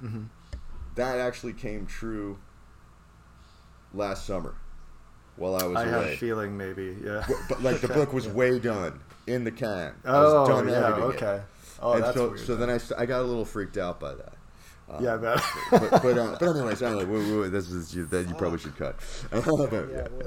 [0.00, 0.28] Mhm.
[0.94, 2.38] that actually came true
[3.92, 4.54] last summer,
[5.36, 6.14] while I was I have away.
[6.14, 7.24] a feeling maybe, yeah.
[7.26, 9.94] but, but, like the book was way done in the can.
[10.04, 11.16] I Oh, was done yeah, editing it.
[11.82, 11.86] Okay.
[11.86, 12.40] Oh, and that's so, weird.
[12.40, 14.32] so then I, s- I got a little freaked out by that.
[14.90, 15.16] Um, yeah, I
[15.70, 18.58] but but, uh, but anyways, anyway, wait, wait, wait, this is you, that you probably
[18.58, 18.96] should cut.
[19.30, 20.08] But, Yeah, we'll, yeah.
[20.10, 20.24] we'll,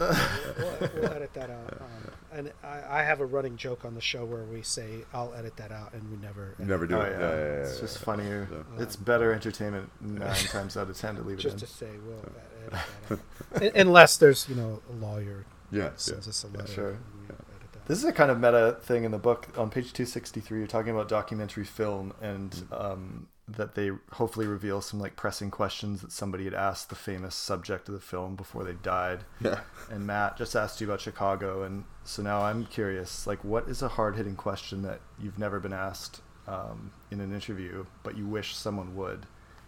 [0.80, 1.74] we'll, we'll edit that out.
[1.82, 5.34] Um, and I, I have a running joke on the show where we say I'll
[5.36, 6.53] edit that out, and we never.
[6.56, 7.12] edit Never do Oh, it.
[7.12, 7.20] yeah.
[7.20, 8.06] Yeah, yeah, yeah, it's yeah, just yeah.
[8.06, 8.47] funnier.
[8.49, 11.60] So- It's better entertainment nine times out of ten to leave it Just in.
[11.60, 13.76] to say, we'll edit that out.
[13.76, 15.89] Unless there's, you know, a lawyer Yeah, yeah.
[15.97, 16.72] sends us a letter.
[16.74, 16.89] sure.
[16.91, 17.74] and we edit that.
[17.88, 19.47] This is a kind of meta thing in the book.
[19.57, 22.81] On page 263, you're talking about documentary film and Mm.
[22.83, 27.36] um, that they hopefully reveal some like pressing questions that somebody had asked the famous
[27.36, 29.23] subject of the film before they died.
[29.39, 29.59] Yeah.
[29.91, 33.27] And Matt just asked you about Chicago, and so now I'm curious.
[33.27, 37.86] Like, what is a hard-hitting question that you've never been asked um, in an interview,
[38.01, 39.27] but you wish someone would?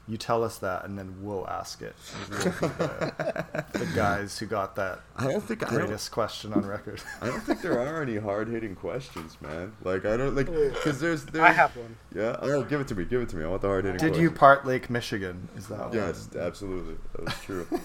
[0.09, 1.93] You tell us that, and then we'll ask it.
[2.29, 6.65] We'll the, the guys who got that I don't think I don't, greatest question on
[6.65, 7.01] record.
[7.21, 9.73] I don't think there are any hard hitting questions, man.
[9.83, 11.97] Like I don't like because there's, there's I have one.
[12.15, 12.37] yeah.
[12.41, 13.03] Oh, give it to me.
[13.03, 13.43] Give it to me.
[13.43, 13.99] I want the hard hitting.
[13.99, 15.49] Did you part Lake Michigan?
[15.57, 16.95] Is that Yes, absolutely.
[17.13, 17.67] That was true.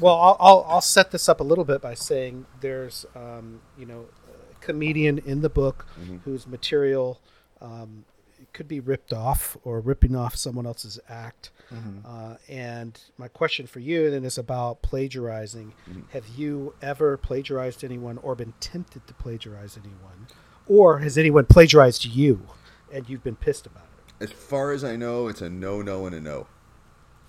[0.00, 3.84] Well, I'll, I'll, I'll set this up a little bit by saying there's, um, you
[3.84, 6.20] know, a comedian in the book Mhm.
[6.22, 7.20] whose material
[7.60, 8.04] um,
[8.52, 11.50] could be ripped off or ripping off someone else's act.
[11.72, 12.02] Mhm.
[12.04, 15.74] Uh, and my question for you then is about plagiarizing.
[15.88, 16.08] Mhm.
[16.10, 20.26] Have you ever plagiarized anyone or been tempted to plagiarize anyone?
[20.66, 22.48] Or has anyone plagiarized you
[22.92, 23.84] and you've been pissed about
[24.18, 24.24] it?
[24.24, 26.46] As far as I know, it's a no, no, and a no.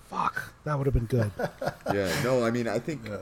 [0.08, 1.30] Fuck, that would have been good.
[1.92, 2.22] Yeah.
[2.22, 3.06] No, I mean, I think.
[3.08, 3.18] Yeah.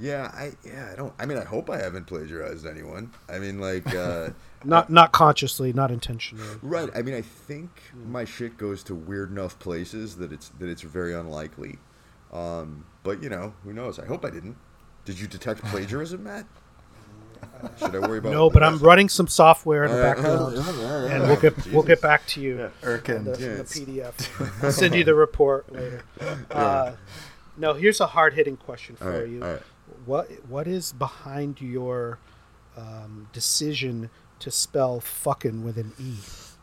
[0.00, 1.12] Yeah, I yeah, I don't.
[1.18, 3.10] I mean, I hope I haven't plagiarized anyone.
[3.28, 4.30] I mean, like, uh,
[4.64, 6.44] not not consciously, not intentionally.
[6.62, 6.88] right.
[6.94, 7.70] I mean, I think
[8.06, 11.78] my shit goes to weird enough places that it's that it's very unlikely.
[12.32, 13.98] Um, but you know, who knows?
[13.98, 14.56] I hope I didn't.
[15.04, 16.46] Did you detect plagiarism, Matt?
[17.78, 18.32] Should I worry about?
[18.32, 21.82] No, but I'm running some software in the Uh, background, uh, and we'll get we'll
[21.82, 22.58] get back to you.
[22.58, 23.24] Yeah, Erkin.
[23.24, 24.62] the, in the PDF.
[24.64, 26.02] I'll send you the report later.
[26.50, 26.92] Uh,
[27.56, 29.58] no, here's a hard hitting question for right, you.
[30.08, 30.28] All right.
[30.30, 32.18] What what is behind your
[32.76, 36.14] um, decision to spell "fucking" with an e?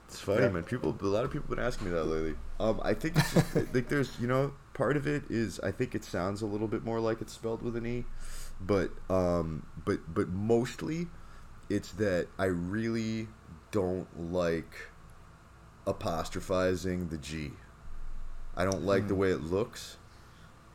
[0.08, 0.50] It's funny, Yeah.
[0.50, 0.64] man.
[0.64, 2.36] People, a lot of people have been asking me that lately.
[2.60, 5.94] Um, I think it's just, like there's, you know, part of it is I think
[5.96, 8.06] it sounds a little bit more like it's spelled with an e,
[8.62, 11.08] but um, but but mostly,
[11.70, 13.28] it's that I really
[13.72, 14.74] don't like
[15.86, 17.52] apostrophizing the G.
[18.56, 19.98] I don't like the way it looks.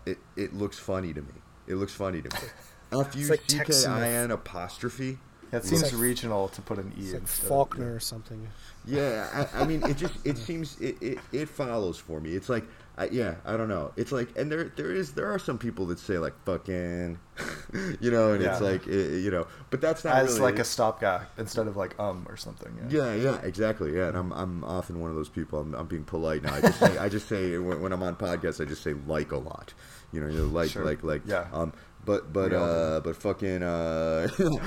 [0.05, 1.33] It it looks funny to me.
[1.71, 2.49] It looks funny to me.
[3.01, 4.31] F U like C K Texan.
[4.31, 5.19] Apostrophe.
[5.53, 7.49] That seems like- regional to put an E It's like instead.
[7.49, 8.49] Faulkner or something.
[8.87, 12.31] Yeah, I, I mean, it just it seems it, it, it follows for me.
[12.35, 12.65] It's like,
[12.99, 13.93] I, yeah, I don't know.
[13.97, 17.19] It's like, and there there is there are some people that say like fucking,
[18.01, 20.65] you know, and it's like eh, you know, but that's not As really like a
[20.65, 22.77] stopgap instead of like um or something.
[22.91, 23.15] Yeah.
[23.15, 23.97] yeah, yeah, exactly.
[23.97, 25.61] Yeah, and I'm I'm often one of those people.
[25.61, 26.55] I'm, I'm being polite now.
[26.55, 29.33] I just say I just say when, when I'm on podcasts, I just say like
[29.33, 29.73] a lot.
[30.13, 30.85] You know, you know like Sure.
[30.85, 31.47] like like Yeah.
[31.53, 31.73] Um,
[32.05, 34.59] but but uh, but fucking uh, no,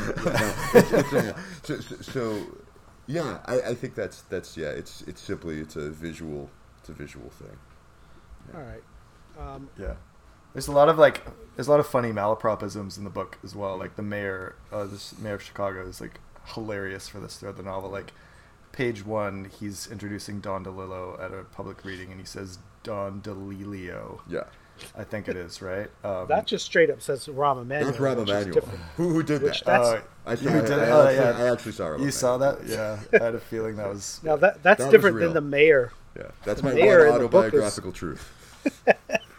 [0.74, 2.42] it's, it's, so, so, so
[3.08, 4.70] yeah, I, I think that's that's yeah.
[4.70, 6.50] It's it's simply it's a visual
[6.80, 7.58] it's a visual thing.
[8.54, 8.84] All right.
[9.40, 9.94] Um, Yeah.
[10.54, 11.24] There's a lot of like
[11.56, 13.76] there's a lot of funny malapropisms in the book as well.
[13.78, 17.64] Like the mayor, uh, this mayor of Chicago is like hilarious for this throughout the
[17.64, 17.90] novel.
[17.90, 18.14] Like
[18.72, 24.20] page one, he's introducing Don DeLillo at a public reading, and he says Don DeLilio.
[24.30, 24.44] Yeah.
[24.98, 25.90] I think it is right.
[26.04, 27.92] Um, that just straight up says Rahm Emanuel.
[27.92, 28.62] That's Rahm which Emanuel.
[28.98, 29.82] Who, who did Which that?
[29.82, 31.44] uh, I, saw, you I, did- I, oh, actually, yeah.
[31.46, 32.68] I actually saw Rahm you saw that?
[32.68, 34.20] Yeah, I had a feeling that was.
[34.24, 35.94] Now that that's That different than the mayor.
[36.18, 36.88] Yeah, that's my one in
[37.22, 38.32] the book is- autobiographical truth.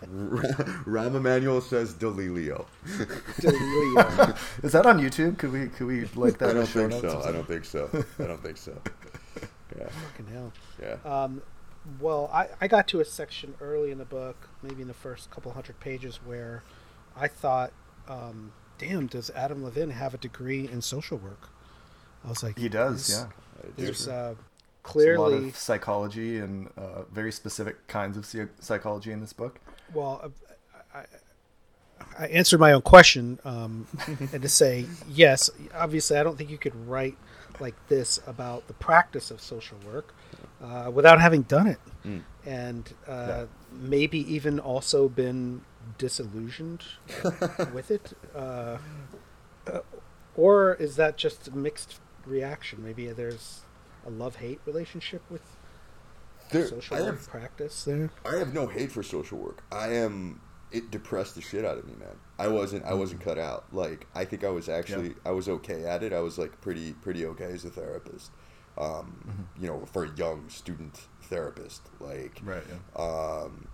[0.06, 2.66] Rahm Emanuel says Delilio.
[3.40, 4.36] DeLillo.
[4.64, 5.38] Is that on YouTube?
[5.38, 6.50] Could we could we like that?
[6.50, 7.22] I don't think so.
[7.24, 7.88] I don't think so.
[8.18, 8.76] I don't think so.
[9.78, 10.52] Yeah, Fucking hell.
[10.80, 10.96] yeah.
[11.04, 11.42] Um,
[12.00, 15.30] well, I, I got to a section early in the book, maybe in the first
[15.30, 16.62] couple hundred pages, where
[17.16, 17.72] I thought,
[18.08, 21.48] um, damn, does Adam Levin have a degree in social work?
[22.24, 23.10] I was like, He does.
[23.10, 23.26] Yeah.
[23.76, 24.34] There's uh,
[24.93, 29.32] There's a lot clearly, of psychology and uh, very specific kinds of psychology in this
[29.32, 29.59] book.
[29.93, 31.05] well, uh, I,
[32.18, 33.87] I answered my own question um,
[34.32, 37.16] and to say, yes, obviously, I don't think you could write
[37.61, 40.14] like this about the practice of social work
[40.62, 41.78] uh, without having done it.
[42.05, 42.22] Mm.
[42.45, 43.45] and uh, Yeah.
[43.72, 45.62] maybe even also been
[45.99, 46.85] disillusioned
[47.72, 48.76] with it, uh,
[49.72, 49.80] uh,
[50.37, 52.82] or is that just a mixed reaction?
[52.85, 53.62] Maybe there's
[54.07, 55.42] a love-hate relationship with
[56.50, 58.11] There, social I work have, practice there.
[58.24, 59.62] I have no hate for social work.
[59.72, 60.40] I am.
[60.72, 62.16] It depressed the shit out of me, man.
[62.38, 62.84] I wasn't.
[62.84, 63.72] I wasn't cut out.
[63.72, 65.14] Like I think I was actually.
[65.24, 66.12] I was okay at it.
[66.12, 68.30] I was like pretty, pretty okay as a therapist.
[68.76, 72.64] Um, You know, for a young student therapist, like Right.
[72.68, 73.02] Yeah.
[73.02, 73.68] um,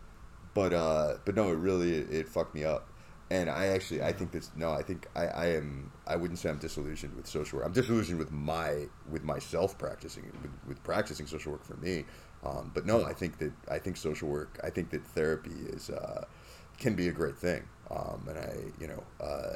[0.53, 2.87] but uh, but no, it really it, it fucked me up.
[3.31, 6.51] And I actually I think this no I think I, I am I wouldn't say
[6.51, 7.66] I'm disillusioned with social work.
[7.66, 12.05] I'm disillusioned with my with myself practicing with, with practicing social work for me.
[12.45, 15.91] Um, but no, I think that I think social work I think that therapy is
[15.91, 16.24] uh,
[16.78, 17.62] can be a great thing.
[17.91, 19.55] Um, and I you know uh,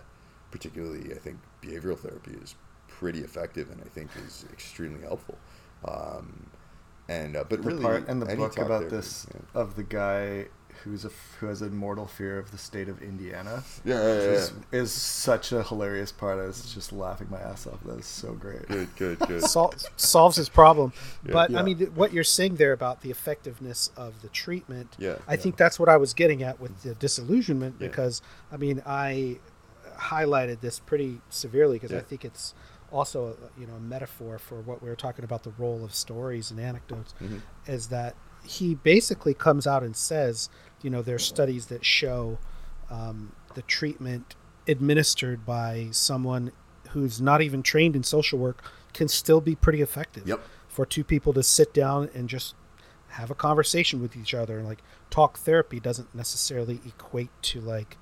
[0.52, 2.54] particularly I think behavioral therapy is
[2.86, 5.36] pretty effective and I think is extremely helpful.
[5.84, 6.48] Um,
[7.08, 9.60] and uh, but The really part in the book about therapy, this yeah.
[9.60, 10.46] of the guy
[10.82, 14.06] who's a f- who has a mortal fear of the state of Indiana Yeah, yeah,
[14.14, 14.20] yeah.
[14.32, 16.38] is, is such a hilarious part.
[16.38, 17.82] I was just laughing my ass off.
[17.84, 18.66] That is so great.
[18.68, 19.42] Good, good, good.
[19.48, 20.92] Sol- solves his problem,
[21.24, 21.60] but Yeah.
[21.60, 25.36] I mean, th- what you're saying there about the effectiveness of the treatment, Yeah, I
[25.36, 27.88] think that's what I was getting at with the disillusionment Yeah.
[27.88, 28.20] because
[28.52, 29.38] I mean I
[29.96, 32.54] highlighted this pretty severely because I think it's
[32.90, 35.94] also a, you know a metaphor for what we were talking about the role of
[35.94, 37.40] stories and anecdotes Mhm.
[37.66, 38.14] is that
[38.44, 40.48] he basically comes out and says
[40.84, 42.38] you know there's studies that show
[42.90, 44.36] um, the treatment
[44.68, 46.52] administered by someone
[46.90, 48.62] who's not even trained in social work
[48.92, 50.40] can still be pretty effective Yep.
[50.68, 52.54] for two people to sit down and just
[53.08, 54.80] have a conversation with each other and like
[55.10, 57.96] talk therapy doesn't necessarily equate to like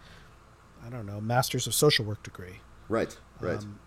[0.84, 3.58] i don't know masters of social work degree Right, right.
[3.58, 3.78] um,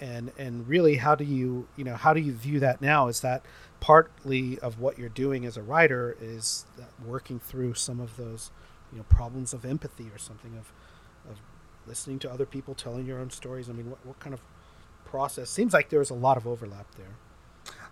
[0.00, 3.20] and and really how do you you know how do you view that now is
[3.20, 3.44] that
[3.80, 6.64] partly of what you're doing as a writer is
[7.04, 8.50] working through some of those
[8.92, 10.72] you know problems of empathy or something of
[11.30, 11.38] of
[11.86, 14.40] listening to other people telling your own stories i mean what, what kind of
[15.04, 17.16] process seems like there's a lot of overlap there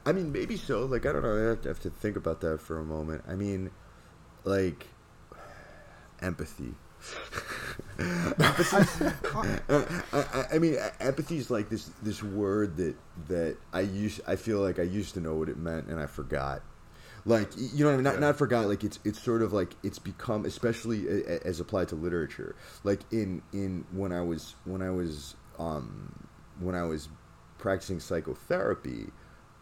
[0.07, 0.87] I mean, maybe so.
[0.87, 1.37] Like, I don't know.
[1.37, 3.25] I have to, have to think about that for a moment.
[3.29, 3.71] I mean,
[4.45, 4.87] like,
[6.23, 6.75] empathy.
[7.99, 12.95] I, I, I mean, empathy is like this this word that
[13.29, 14.21] that I use.
[14.27, 16.63] I feel like I used to know what it meant, and I forgot.
[17.25, 18.05] Like you know, what I mean?
[18.05, 18.21] not Yeah.
[18.21, 18.67] not forgot.
[18.69, 22.55] Like it's it's sort of like it's become, especially a- a- as applied to literature.
[22.85, 26.27] Like in in when I was when I was um
[26.61, 27.09] when I was
[27.59, 29.09] practicing psychotherapy,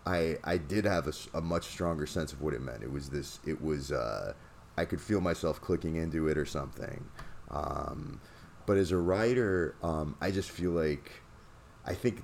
[0.04, 2.82] I I did have a much stronger sense of what it meant.
[2.82, 3.40] It was this.
[3.46, 3.90] It was.
[3.92, 4.34] Uh,
[4.78, 7.02] I could feel myself clicking into it or something.
[7.50, 8.20] Um,
[8.66, 11.10] but as a writer, um, I just feel like
[11.84, 12.22] I think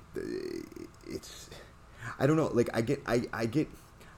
[1.07, 1.49] it's.
[2.19, 2.47] I don't know.
[2.47, 3.01] Like I get.
[3.05, 3.67] I I get.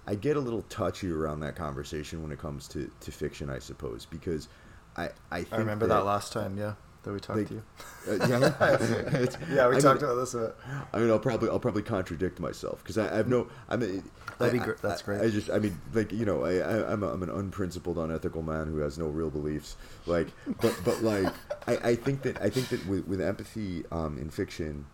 [0.08, 3.58] I get a little touchy around that conversation when it comes to, to fiction, I
[3.58, 4.47] suppose, because
[4.95, 6.58] I I, think I remember that, last time.
[6.58, 6.74] Yeah,
[7.06, 7.64] that we talked Like- to you.
[8.10, 9.26] uh, yeah,
[9.56, 10.56] Yeah, we I talked mean, about this a bit.
[10.93, 13.47] I mean, I'll probably I'll probably contradict myself because I, I have no.
[13.70, 14.03] I mean,
[14.38, 15.22] That'd be I- gr- I- that's great.
[15.22, 18.41] I, just, I mean, like you know, I, I I'm a, I'm an unprincipled, unethical
[18.43, 19.78] man who has no real beliefs.
[20.06, 20.28] Like,
[20.62, 21.34] but but like,
[21.68, 24.86] I, I think that I think that with, with empathy um, in fiction,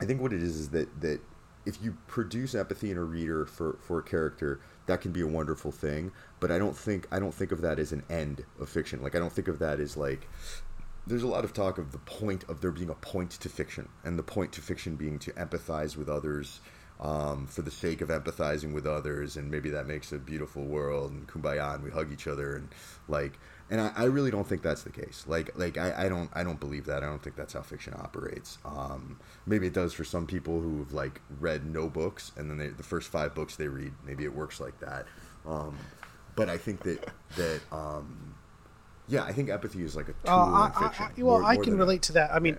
[0.00, 1.20] I think what it is is that that
[1.66, 5.26] if you produce empathy in a reader for for a character, that can be a
[5.26, 6.10] wonderful thing.
[6.40, 9.02] But I don't think I don't think of that as an end of fiction.
[9.02, 10.26] Like I don't think of that as like
[11.06, 13.88] there's a lot of talk of the point of there being a point to fiction,
[14.04, 16.60] and the point to fiction being to empathize with others
[17.00, 21.12] um, for the sake of empathizing with others, and maybe that makes a beautiful world
[21.12, 22.68] and kumbaya, and we hug each other, and
[23.08, 23.38] like,
[23.70, 25.24] and I, I really don't think that's the case.
[25.26, 27.02] Like like I, I don't I don't believe that.
[27.02, 28.58] I don't think that's how fiction operates.
[28.64, 32.68] Um, maybe it does for some people who've like read no books and then they,
[32.68, 35.06] the first five books they read, maybe it works like that.
[35.46, 35.78] Um,
[36.34, 38.34] but I think that that um,
[39.10, 41.06] yeah, I think empathy is like a tool Uh, I, in fiction.
[41.06, 42.30] I, well, more- I more can relate to that.
[42.32, 42.58] I mean,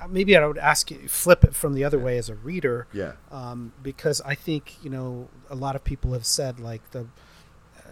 [0.00, 2.86] uh maybe I would ask you flip it from the other way as a reader.
[2.92, 3.12] Yeah.
[3.30, 7.82] Um, because I think you know a lot of people have said like the uh,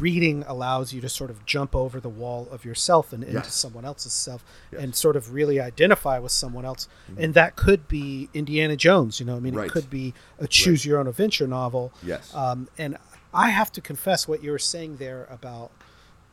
[0.00, 3.54] reading allows you to sort of jump over the wall of yourself and into Yes.
[3.54, 4.82] someone else's self Yes.
[4.82, 6.88] and sort of really identify with someone else.
[7.16, 9.20] And that could be Indiana Jones.
[9.20, 9.66] You know, I mean, Right.
[9.66, 11.92] it could be a choose your own adventure novel.
[12.02, 12.34] Yes.
[12.34, 12.96] Um, and
[13.32, 15.70] I have to confess what you were saying there about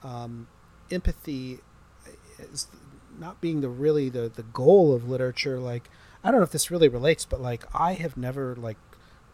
[0.04, 0.47] um,
[0.94, 1.60] empathy
[2.39, 2.68] is
[3.20, 5.60] not being the really the, the goal of literature.
[5.60, 5.89] Like,
[6.24, 8.78] I don't know if this really relates, but like, I have never like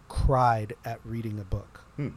[0.08, 1.82] cried at reading a book.
[1.96, 2.10] hmm.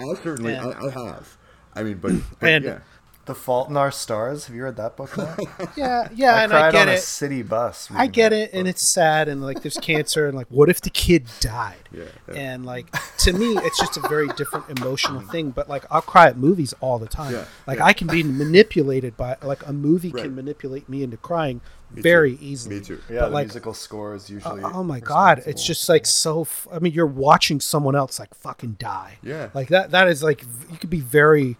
[0.00, 1.36] I certainly And- I, I have.
[1.74, 2.78] I mean, but, but And- yeah.
[3.26, 4.46] The Fault in Our Stars.
[4.46, 5.16] Have you read that book?
[5.16, 5.38] Matt?
[5.76, 7.00] Yeah, yeah, I and cried I get on a it.
[7.00, 7.88] city bus.
[7.92, 10.80] I get that it, and it's sad, and like there's cancer, and like, what if
[10.80, 11.76] the kid died?
[11.92, 12.34] Yeah, yeah.
[12.34, 12.86] And like
[13.18, 15.50] to me, it's just a very different emotional thing.
[15.50, 17.32] But like, I'll cry at movies all the time.
[17.34, 17.84] Yeah, like yeah.
[17.86, 20.22] I can be manipulated by like a movie Right.
[20.24, 21.60] can manipulate me into crying
[21.90, 22.44] Me very too.
[22.44, 22.76] easily.
[22.76, 23.00] Me too.
[23.10, 24.62] yeah, but the like- musical score is Uh, usually.
[24.62, 26.42] oh my god, it's just like so.
[26.42, 29.18] F- I mean, you're watching someone else like fucking die.
[29.22, 29.48] Yeah.
[29.52, 29.90] like that.
[29.90, 31.56] That is like v- you could be very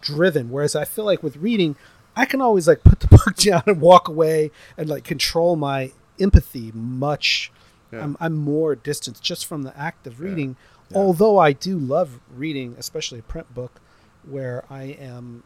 [0.00, 0.50] driven.
[0.50, 1.76] Whereas I feel like with reading,
[2.16, 5.92] I can always like put the book down and walk away and like control my
[6.20, 7.50] empathy much.
[7.92, 8.02] Yeah.
[8.02, 10.56] I'm, I'm more distant just from the act of reading.
[10.94, 13.80] Although I do love reading, especially a print book,
[14.22, 15.42] where I am,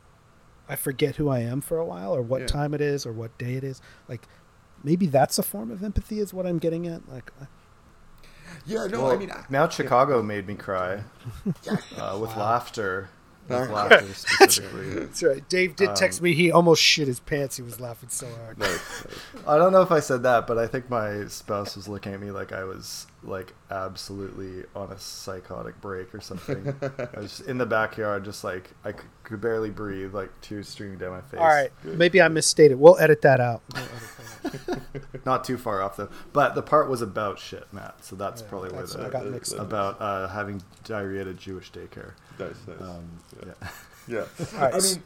[0.69, 2.47] I forget who I am for a while, or what Yeah.
[2.49, 3.81] time it is, or what day it is.
[4.09, 4.23] Like
[4.85, 7.09] maybe that's a form of empathy, is what I'm getting at.
[7.09, 7.33] Like,
[8.67, 11.03] Yeah, no, Well, I mean, I, now Chicago made me cry
[11.97, 13.09] uh, with laughter.
[13.49, 14.95] With laughter specifically.
[15.07, 15.49] that's right.
[15.49, 16.35] Dave did text me.
[16.35, 17.57] He almost shit his pants.
[17.57, 18.59] He was laughing so hard.
[18.59, 18.79] no, no.
[19.47, 22.21] I don't know if I said that, but I think my spouse was looking at
[22.21, 26.75] me like I was like absolutely on a psychotic break or something.
[26.83, 28.93] I was in the backyard, just like I
[29.25, 31.41] could barely breathe, like tears streaming down my face.
[31.41, 32.79] All right, maybe I misstated.
[32.79, 33.63] We'll edit that out.
[33.75, 35.25] We'll edit that out.
[35.27, 36.11] Not too far off though.
[36.33, 38.05] But the part was about shit, Matt.
[38.05, 39.61] So that's Yeah, probably that's- where I the got mixed up.
[39.61, 42.13] about uh, having diarrhea at a Jewish daycare.
[42.39, 42.81] nice, nice.
[42.81, 43.05] Um,
[43.45, 43.69] yeah.
[44.07, 44.19] yeah.
[44.55, 45.03] All right, I s- mean,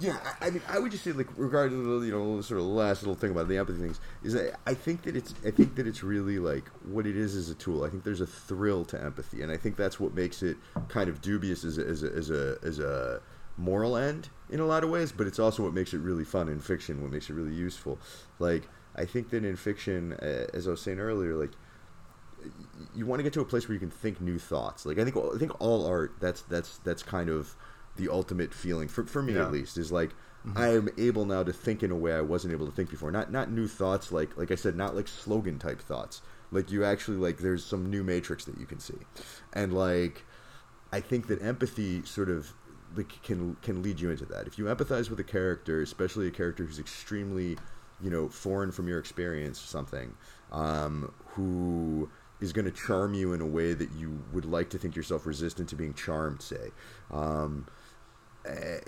[0.00, 2.66] yeah, I, I mean, I would just say, like, regarding the, you know, sort of
[2.66, 5.76] last little thing about the empathy things, is that I think that it's, I think
[5.76, 7.84] that it's really like what it is as a tool.
[7.84, 10.56] I think there's a thrill to empathy, and I think that's what makes it
[10.88, 13.20] kind of dubious as a, as a, as a, as a
[13.56, 15.12] moral end in a lot of ways.
[15.12, 17.98] But it's also what makes it really fun in fiction, what makes it really useful.
[18.38, 21.52] Like, I think that in fiction, uh, as I was saying earlier, like
[22.94, 24.86] you want to get to a place where you can think new thoughts.
[24.86, 27.54] Like I think I think all art that's that's that's kind of
[28.00, 29.44] the ultimate feeling for for me Yeah.
[29.46, 30.10] at least is like
[30.56, 33.10] I am able now to think in a way I wasn't able to think before.
[33.10, 36.22] Not not new thoughts like like I said not like slogan type thoughts.
[36.50, 38.98] Like you actually like there's some new matrix that you can see.
[39.52, 40.24] And like
[40.92, 42.54] I think that empathy sort of
[42.96, 44.46] like can can lead you into that.
[44.46, 47.58] If you empathize with a character, especially a character who's extremely,
[48.02, 50.14] you know, foreign from your experience or something,
[50.52, 52.08] um, who
[52.40, 55.26] is going to charm you in a way that you would like to think yourself
[55.26, 56.70] resistant to being charmed, say.
[57.10, 57.66] Um,
[58.48, 58.78] uh,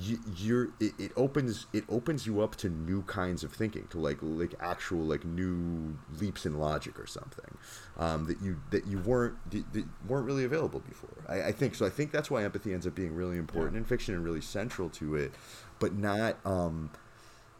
[0.00, 3.98] you, you're it, it opens it opens you up to new kinds of thinking to
[3.98, 7.56] like like actual like new leaps in logic or something
[7.98, 11.24] um, that you that you weren't that weren't really available before.
[11.28, 13.84] I, I think so I think that's why empathy ends up being really important in
[13.84, 15.32] fiction and really central to it
[15.78, 16.90] but not um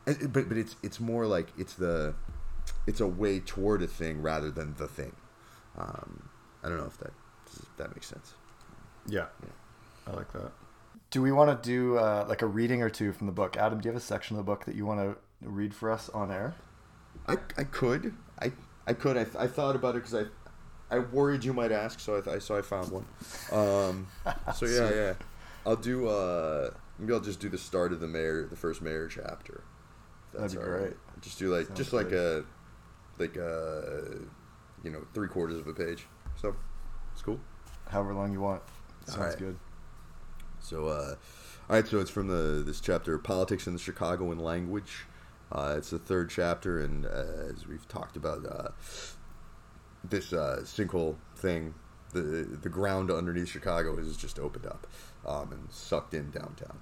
[0.04, 2.14] but but it's it's more like it's the
[2.86, 5.12] it's a way toward a thing rather than the thing.
[5.76, 6.28] Um,
[6.62, 7.12] I don't know if that
[7.46, 8.34] if that makes sense?
[9.06, 9.26] Yeah,
[10.06, 10.52] I like that.
[11.10, 13.56] Do we want to do uh, like a reading or two from the book?
[13.56, 15.16] Adam, do you have a section of the book that you want to
[15.48, 16.54] read for us on air?
[17.28, 18.52] I, I could I
[18.86, 20.24] I could I, th- I thought about it because I
[20.94, 23.06] I worried you might ask so I, th- I so I found one
[23.50, 24.06] um
[24.54, 25.12] so yeah yeah
[25.64, 29.08] I'll do uh maybe I'll just do the start of the mayor the first mayor
[29.08, 29.64] chapter
[30.34, 30.80] That's That'd be all right.
[30.90, 30.96] great.
[31.22, 32.44] just do like Sounds just like a
[33.18, 34.18] like a
[34.84, 36.06] you know three quarters of a page
[36.40, 36.54] so
[37.12, 37.40] it's cool
[37.88, 38.62] However long you want.
[39.06, 39.38] Sounds Alright.
[39.38, 39.56] good.
[40.66, 41.14] So, uh,
[41.70, 41.86] all right.
[41.86, 45.06] So it's from the this chapter, politics in the Chicagoan language.
[45.52, 48.70] Uh, it's the third chapter, and uh, as we've talked about, uh,
[50.02, 51.74] this uh, sinkhole thing,
[52.12, 54.88] the the ground underneath Chicago has just opened up
[55.24, 56.80] um, and sucked in downtown.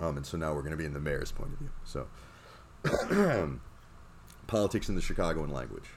[0.00, 1.70] Um, and so now we're going to be in the mayor's point of view.
[1.84, 2.08] So,
[4.46, 5.90] politics in the Chicagoan language.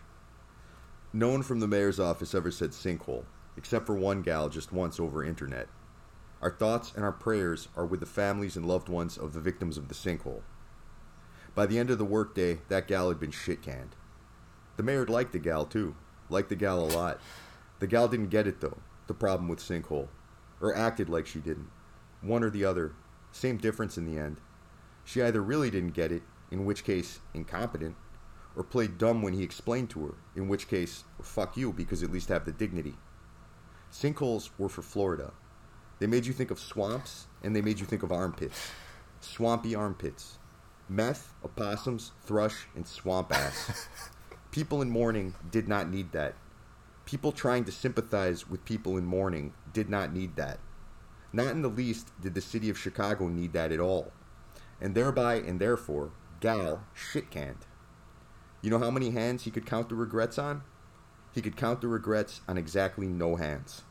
[1.13, 3.24] No one from the mayor's office ever said sinkhole,
[3.55, 5.70] except for one gal just once over internet.
[6.42, 9.78] Our thoughts and our prayers are with the families and loved ones of the victims
[9.78, 10.44] of the sinkhole.
[11.56, 13.96] By the end of the workday, that gal had been shit canned.
[14.76, 15.96] The mayor liked the gal too,
[16.30, 17.20] liked the gal a lot.
[17.80, 18.78] The gal didn't get it though,
[19.08, 20.10] the problem with sinkhole,
[20.62, 21.72] or acted like she didn't.
[22.22, 22.94] One or the other,
[23.32, 24.40] same difference in the end.
[25.04, 26.22] She either really didn't get it,
[26.52, 27.96] in which case incompetent,
[28.56, 32.12] or played dumb when he explained to her, in which case fuck you because at
[32.12, 32.96] least have the dignity.
[33.92, 35.34] Sinkholes were for Florida.
[36.00, 38.72] They made you think of swamps and they made you think of armpits.
[39.20, 40.38] Swampy armpits.
[40.89, 43.88] Meth, opossums, thrush, and swamp ass.
[44.52, 46.36] people in mourning did not need that.
[47.06, 50.60] People trying to sympathize with people in mourning did not need that.
[51.34, 54.12] Not in the least did the city of Chicago need that at all.
[54.80, 57.66] And thereby and therefore, Gal shit canned.
[58.62, 60.64] You know how many hands he could count the regrets on?
[61.34, 63.84] He could count the regrets on exactly no hands.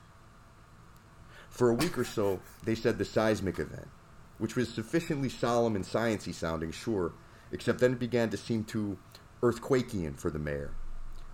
[1.57, 3.89] For a week or so, they said the seismic event,
[4.37, 7.15] which was sufficiently solemn and sciency sounding, sure,
[7.51, 8.99] except then it began to seem too
[9.43, 10.75] earthquakian for the mayor.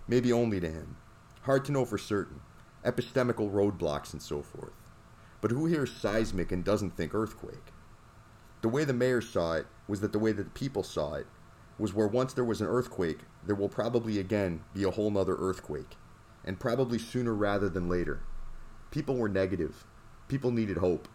[0.07, 0.95] Maybe only to him.
[1.41, 2.39] Hard to know for certain.
[2.85, 4.71] Epistemical roadblocks and so forth.
[5.41, 7.73] But who hears seismic and doesn't think earthquake?
[8.61, 11.27] The way the mayor saw it was that the way that the people saw it
[11.77, 15.35] was where once there was an earthquake, there will probably again be a whole nother
[15.35, 15.97] earthquake.
[16.45, 18.21] And probably sooner rather than later.
[18.89, 19.83] People were negative.
[20.33, 21.07] People needed hope.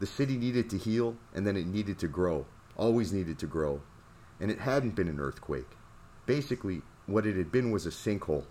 [0.00, 2.46] The city needed to heal, and then it needed to grow.
[2.74, 3.82] Always needed to grow.
[4.40, 5.68] And it hadn't been an earthquake.
[6.24, 8.46] Basically, what it had been was a sinkhole.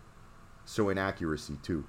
[0.63, 1.86] So inaccuracy, too.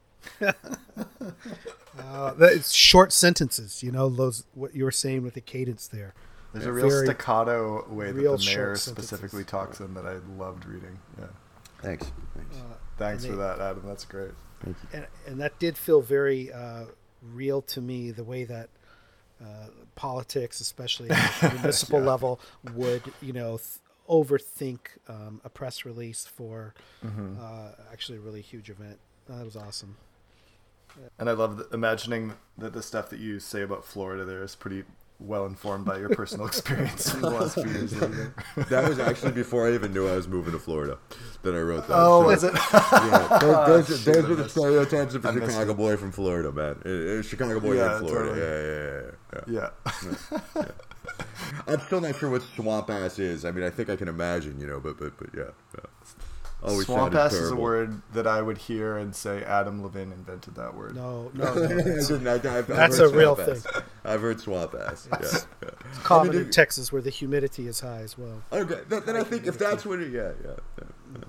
[0.40, 6.14] uh, it's short sentences, you know, those what you were saying with the cadence there.
[6.54, 10.98] There's a real staccato way that the mayor specifically talks in that I loved reading.
[11.18, 11.26] Yeah.
[11.82, 12.10] Thanks.
[12.34, 12.56] Thanks.
[12.56, 13.82] Uh, Thanks for they, that, Adam.
[13.84, 14.30] That's great.
[14.64, 14.88] Thank you.
[14.94, 16.84] And, and that did feel very uh,
[17.32, 18.10] real to me.
[18.10, 18.68] The way that
[19.40, 22.06] uh, politics, especially at the municipal yeah.
[22.06, 22.40] level,
[22.74, 27.36] would you know th- overthink um, a press release for mm-hmm.
[27.40, 28.98] Uh, actually a really huge event.
[29.28, 29.96] That was awesome.
[31.18, 34.54] And I love the, imagining that the stuff that you say about Florida there is
[34.54, 34.84] pretty
[35.24, 37.92] well informed by your personal experience in the last few years.
[38.68, 40.98] that was actually before I even knew I was moving to Florida
[41.42, 41.94] that I wrote that.
[41.96, 42.54] Oh, so, is it?
[42.54, 46.80] yeah, those, oh, those, those were the stereotypes of a Chicago boy from Florida, man.
[46.84, 48.30] A, a Chicago boy yeah, in Florida.
[48.30, 48.40] Totally.
[48.40, 49.70] Yeah, yeah, yeah.
[50.54, 50.62] yeah.
[50.64, 50.64] yeah.
[51.66, 53.44] I'm still not sure what swamp ass is.
[53.44, 55.50] I mean, I think I can imagine, you know, but but but yeah.
[56.64, 56.70] Yeah.
[56.70, 60.54] Always Swamp ass is a word that I would hear and say Adam Levin invented
[60.54, 60.96] that word.
[60.96, 63.60] No, no, no that's, I, I've, that's a real thing.
[64.04, 65.08] I've heard swamp ass.
[65.12, 65.18] Yeah,
[65.62, 65.68] yeah.
[65.90, 68.42] It's common I mean, in Texas where the humidity is high as well.
[68.52, 70.84] Okay, then, then I think if that's what it, yeah, yeah, yeah,
[71.16, 71.24] yeah.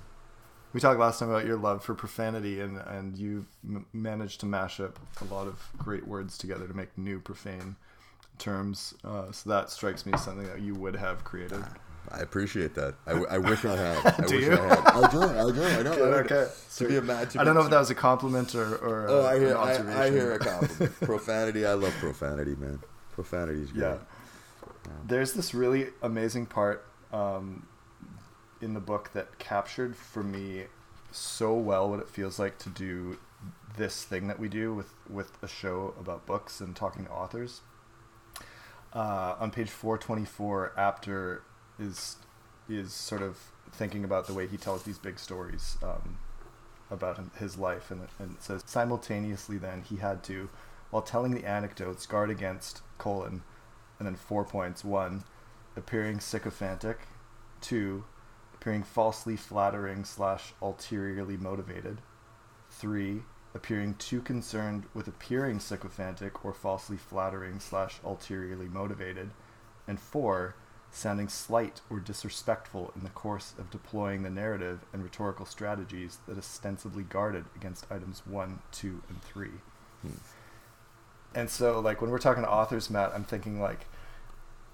[0.73, 4.45] We talked last time about your love for profanity, and and you m- managed to
[4.45, 7.75] mash up a lot of great words together to make new profane
[8.37, 8.93] terms.
[9.03, 11.63] Uh, so that strikes me as something that you would have created.
[12.11, 12.95] I appreciate that.
[13.05, 14.05] I, I wish I had.
[14.19, 14.53] I do wish you?
[14.53, 14.87] I had.
[14.87, 15.21] I do.
[15.21, 15.63] I do.
[15.63, 15.91] I know.
[15.91, 16.47] okay.
[16.77, 18.75] To be a man, I don't know if that was a compliment or.
[18.75, 19.57] or oh, I hear.
[19.57, 20.99] I, I, hear a compliment.
[21.01, 21.65] profanity.
[21.65, 22.79] I love profanity, man.
[23.11, 23.81] Profanity is great.
[23.81, 23.97] Yeah.
[24.85, 24.91] yeah.
[25.07, 27.67] There's this really amazing part um,
[28.61, 30.65] in the book that captured for me
[31.11, 33.17] so well what it feels like to do
[33.77, 37.61] this thing that we do with with a show about books and talking to authors.
[38.93, 41.43] Uh, on page 424, after
[41.79, 42.17] is
[42.67, 43.37] is sort of
[43.71, 46.17] thinking about the way he tells these big stories um,
[46.89, 50.49] about his life, and, and it says simultaneously then he had to,
[50.89, 53.43] while telling the anecdotes, guard against colon,
[53.99, 54.83] and then four points.
[54.83, 55.23] One,
[55.75, 56.99] appearing sycophantic,
[57.61, 58.05] two,
[58.53, 62.01] appearing falsely flattering slash ulteriorly motivated,
[62.69, 63.21] three,
[63.53, 69.31] appearing too concerned with appearing sycophantic or falsely flattering slash ulteriorly motivated,
[69.87, 70.55] and four
[70.95, 76.37] sounding slight or disrespectful in the course of deploying the narrative and rhetorical strategies that
[76.37, 79.59] ostensibly guarded against items one, two, and three.
[80.01, 80.17] Hmm.
[81.33, 83.87] And so, like when we're talking to authors, Matt, I'm thinking like,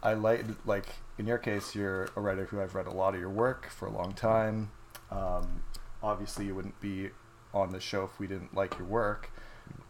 [0.03, 0.85] I like like
[1.17, 3.87] in your case, you're a writer who I've read a lot of your work for
[3.87, 4.69] a long time.
[5.09, 5.63] Um,
[6.03, 7.09] obviously, you wouldn't be
[7.51, 9.31] on the show if we didn't like your work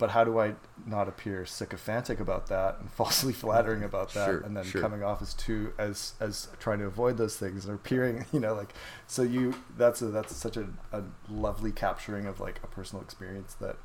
[0.02, 0.56] but how do I
[0.88, 4.82] not appear sycophantic about that and falsely flattering about that, sure, and then sure.
[4.82, 8.56] coming off as too as as trying to avoid those things and appearing, you know,
[8.56, 8.74] like
[9.06, 13.54] so you that's a that's such a, a lovely capturing of like a personal experience
[13.62, 13.76] that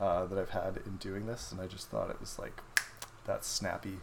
[0.00, 2.62] uh, that I've had in doing this, and I just thought it was like
[3.26, 3.98] that snappy.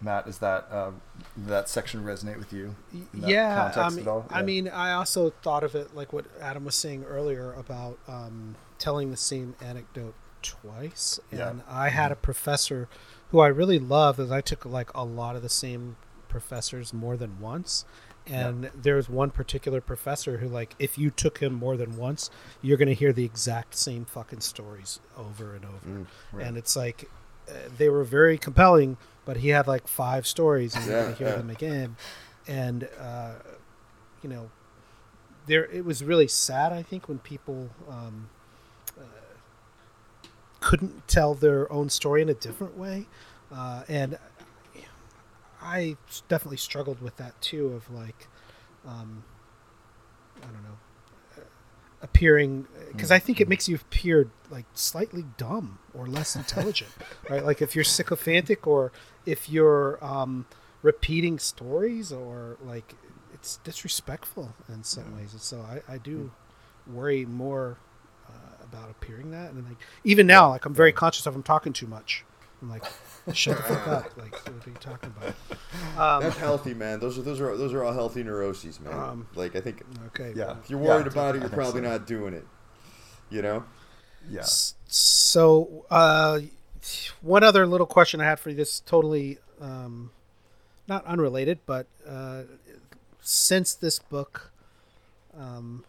[0.00, 1.00] Matt, is that um,
[1.36, 2.74] that section resonate with you?
[3.14, 4.22] Yeah, I mean, yeah.
[4.30, 8.56] I mean, I also thought of it like what Adam was saying earlier about um,
[8.78, 10.14] telling the same anecdote
[10.44, 11.64] twice, and yeah.
[11.68, 12.88] I had a professor
[13.30, 15.96] who I really love is I took like a lot of the same
[16.28, 17.84] professors more than once.
[18.26, 22.30] And there's one particular professor who, like, if you took him more than once,
[22.62, 26.06] you're going to hear the exact same fucking stories over and over.
[26.32, 26.46] right.
[26.46, 27.10] And it's like,
[27.48, 31.18] uh, they were very compelling, but he had like five stories, and you're going to
[31.18, 31.36] hear yeah.
[31.36, 31.96] them again.
[32.48, 33.34] And, uh,
[34.22, 34.50] you know,
[35.46, 38.30] there it was really sad, I think, when people um,
[40.64, 43.06] couldn't tell their own story in a different way.
[43.52, 44.18] Uh, and
[45.60, 48.28] I definitely struggled with that too, of like,
[48.86, 49.24] um,
[50.38, 51.42] I don't know,
[52.00, 56.90] appearing, because I think it makes you appear like slightly dumb or less intelligent,
[57.28, 57.44] right?
[57.44, 58.90] Like if you're sycophantic or
[59.26, 60.46] if you're um,
[60.80, 62.94] repeating stories or like
[63.34, 65.32] it's disrespectful in some ways.
[65.32, 66.32] And so I, I do
[66.86, 67.76] worry more
[68.74, 69.52] about appearing that.
[69.52, 72.24] And like even now, like I'm very conscious of I'm talking too much.
[72.62, 72.84] I'm like,
[73.32, 74.16] shut the fuck up.
[74.16, 75.34] Like, what are you talking about?
[75.98, 77.00] Um, That's healthy, man.
[77.00, 78.94] Those are those are those are all healthy neuroses, man.
[78.94, 80.32] Um, like I think okay.
[80.34, 80.46] Yeah.
[80.46, 81.88] well, if you're worried dude, about it, you're probably so.
[81.90, 82.46] not doing it.
[83.30, 83.64] You know?
[84.28, 84.40] Yeah.
[84.40, 86.40] S- So, uh,
[87.20, 88.56] one other little question I had for you.
[88.56, 90.10] This is totally um,
[90.86, 92.42] not unrelated, but uh,
[93.20, 94.50] since this book
[95.38, 95.84] um,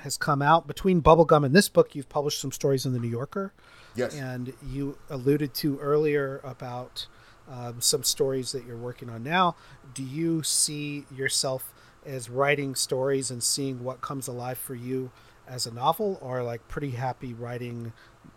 [0.00, 3.08] has come out, between Bubblegum and this book, you've published some stories in the New
[3.08, 3.52] Yorker,
[3.94, 4.14] Yes.
[4.14, 7.06] and you alluded to earlier about
[7.50, 9.56] um, some stories that you're working on now.
[9.94, 11.72] Do you see yourself
[12.06, 15.10] as writing stories and seeing what comes alive for you
[15.48, 17.92] as a novel, or like pretty happy writing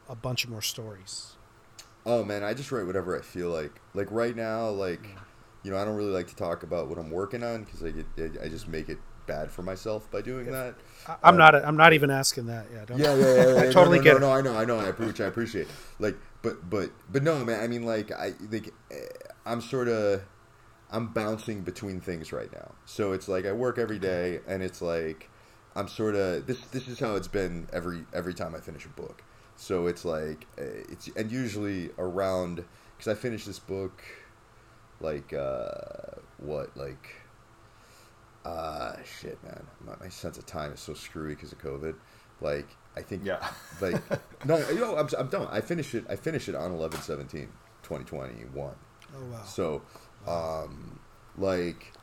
[0.09, 1.36] a bunch of more stories?
[2.05, 3.72] Oh man, I just write whatever I feel like.
[3.93, 5.20] Like right now, like Mm.
[5.64, 7.91] you know, I don't really like to talk about what I'm working on because I
[7.91, 8.05] get
[8.43, 8.97] I just make it
[9.28, 10.76] bad for myself by doing that.
[11.05, 11.55] I, I'm Um, not.
[11.55, 12.67] I'm not even asking that.
[12.74, 12.86] Yeah.
[12.86, 13.55] Don't, Yeah, yeah, yeah.
[13.55, 13.61] yeah.
[13.61, 14.19] I No, totally no, get no, it.
[14.19, 15.67] No, I know, I know, I appreciate, I appreciate.
[15.99, 17.59] Like, but, but, but no, man.
[17.61, 18.97] I mean, like, I like, eh,
[19.45, 20.21] I'm sort of,
[20.91, 22.74] I'm bouncing between things right now.
[22.86, 25.30] So it's like I work every day, and it's like,
[25.76, 26.61] I'm sort of this.
[26.67, 29.24] This is how it's been every every time I finish a book.
[29.55, 32.65] So it's like, eh, it's and usually around
[32.97, 34.03] because I finished this book,
[34.99, 37.22] like, uh, what, like.
[38.46, 39.64] Uh, shit, man.
[39.86, 41.96] My, my sense of time is so screwy because of COVID.
[42.41, 42.68] Like,
[42.98, 43.46] I think, Yeah.
[43.82, 44.02] like,
[44.46, 45.48] no, you know, I'm, I'm done.
[45.50, 46.06] I finished it.
[46.10, 47.48] I finished it on 11 17,
[47.84, 48.74] 2021.
[49.16, 49.44] Oh wow.
[49.46, 49.82] So,
[50.28, 51.00] um,
[51.38, 51.94] like,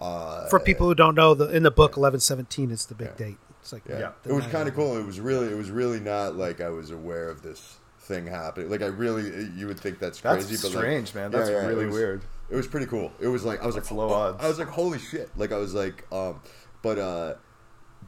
[0.00, 3.08] uh, For people who don't know, the in the book, eleven seventeen is the big
[3.18, 3.26] Yeah.
[3.26, 3.38] date.
[3.60, 4.12] It's like yeah, Yeah.
[4.22, 4.96] the it was kind of- of cool.
[4.96, 8.70] It was really, it was really not like I was aware of this thing happening.
[8.70, 11.30] Like, I really, you would think that's That's crazy, but strange, like, man.
[11.30, 12.22] That's yeah, it really was- weird.
[12.50, 13.12] It was pretty cool.
[13.20, 14.44] It was like I was That's like low oh, odds.
[14.44, 15.30] I was like holy shit.
[15.36, 16.40] Like I was like um
[16.82, 17.34] but uh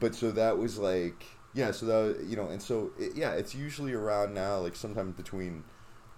[0.01, 1.23] but so that was like
[1.53, 5.11] yeah, so that you know, and so it, yeah, it's usually around now like sometime
[5.11, 5.63] between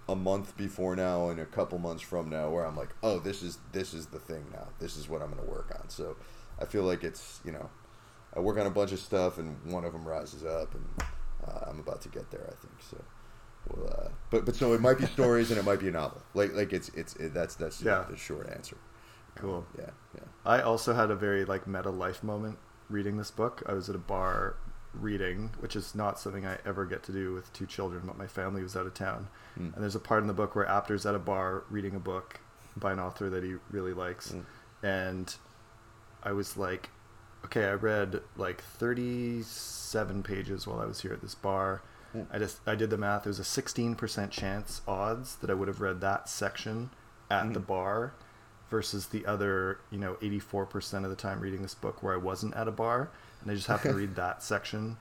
[0.07, 3.43] a month before now and a couple months from now where I'm like, "Oh, this
[3.43, 4.69] is this is the thing now.
[4.79, 6.15] This is what I'm going to work on." So
[6.59, 7.69] I feel like it's, you know,
[8.33, 10.85] I work on a bunch of stuff and one of them rises up and
[11.45, 12.73] uh, I'm about to get there, I think.
[12.89, 13.03] So
[13.73, 16.21] uh, but but so it might be stories and it might be a novel.
[16.33, 18.05] Like like it's it's it, that's that's Yeah.
[18.09, 18.77] the short answer.
[19.35, 19.65] Cool.
[19.77, 20.23] Yeah, yeah.
[20.45, 22.57] I also had a very like meta life moment
[22.89, 23.63] reading this book.
[23.67, 24.55] I was at a bar
[24.93, 28.27] reading, which is not something I ever get to do with two children, but my
[28.27, 29.27] family was out of town.
[29.59, 29.73] Mm.
[29.73, 32.39] And there's a part in the book where Apter's at a bar reading a book
[32.77, 34.31] by an author that he really likes.
[34.31, 34.45] Mm.
[34.83, 35.35] And
[36.23, 36.89] I was like,
[37.43, 41.81] okay, I read like 37 pages while I was here at this bar.
[42.31, 43.25] I just I did the math.
[43.25, 46.89] It was a 16% chance odds that I would have read that section
[47.29, 47.67] at the Mhm.
[47.67, 48.13] bar
[48.69, 52.55] versus the other, you know, 84% of the time reading this book where I wasn't
[52.55, 53.09] at a bar
[53.41, 54.97] and I just happened to read that section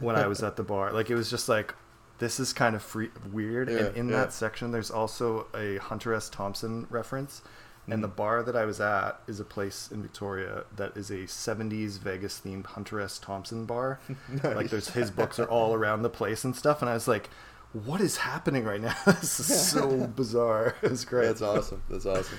[0.00, 0.92] when I was at the bar.
[0.92, 1.74] Like it was just like
[2.18, 3.68] this is kind of free, weird.
[3.68, 4.16] Yeah, and in yeah.
[4.16, 6.30] that section, there's also a Hunter S.
[6.30, 7.42] Thompson reference.
[7.88, 8.02] And Mm.
[8.02, 11.98] the bar that I was at is a place in Victoria that is a 70s
[11.98, 13.18] Vegas themed Hunter S.
[13.18, 14.00] Thompson bar.
[14.42, 16.82] Like there's his books are all around the place and stuff.
[16.82, 17.30] And I was like,
[17.72, 18.94] what is happening right now?
[19.06, 20.74] this is so bizarre.
[20.82, 21.26] It's great.
[21.26, 21.82] That's awesome.
[21.88, 22.38] That's awesome.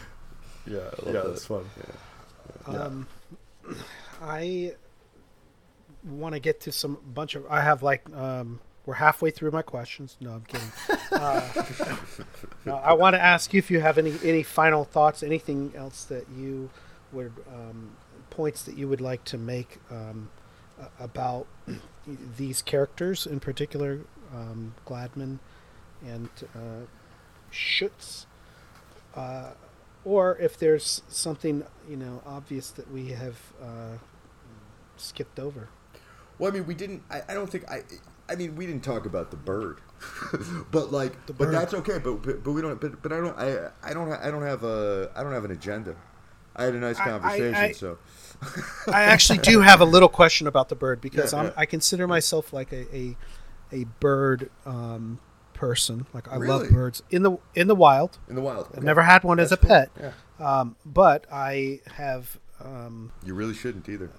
[0.65, 1.27] Yeah, love yeah, that.
[1.27, 1.65] that's fun.
[2.67, 2.73] Yeah.
[2.77, 3.07] Um,
[4.21, 4.73] I
[6.03, 7.45] want to get to some bunch of.
[7.49, 10.15] I have like um, we're halfway through my questions.
[10.21, 10.71] No, I'm kidding.
[11.11, 11.65] Uh,
[12.65, 16.05] no, I want to ask you if you have any any final thoughts, anything else
[16.05, 16.69] that you
[17.11, 17.97] would um,
[18.29, 20.29] points that you would like to make um,
[20.99, 21.47] about
[22.37, 23.99] these characters in particular,
[24.33, 25.39] um, Gladman
[26.05, 26.85] and uh,
[27.51, 28.25] Schutz.
[29.13, 29.51] Uh,
[30.05, 33.97] or if there's something you know obvious that we have uh,
[34.95, 35.67] skipped over.
[36.39, 37.03] Well, I mean, we didn't.
[37.09, 37.83] I, I don't think I.
[38.29, 39.79] I mean, we didn't talk about the bird,
[40.71, 41.53] but like, but bird.
[41.53, 41.97] that's okay.
[41.99, 42.79] But, but but we don't.
[42.79, 43.37] But but I don't.
[43.37, 44.11] I I don't.
[44.11, 45.11] I don't have a.
[45.15, 45.95] I don't have an agenda.
[46.55, 47.55] I had a nice I- I- conversation.
[47.55, 47.97] I- so
[48.91, 51.51] I actually do have a little question about the bird because Yeah, I'm, yeah.
[51.57, 53.17] I consider myself like a a,
[53.71, 55.19] a bird um,
[55.53, 56.05] person.
[56.13, 58.17] Like I love birds in the in the wild.
[58.27, 59.69] in the wild, I've never had one as a cool.
[59.69, 60.11] pet, Yeah.
[60.39, 64.11] um, but I have um, You really shouldn't either.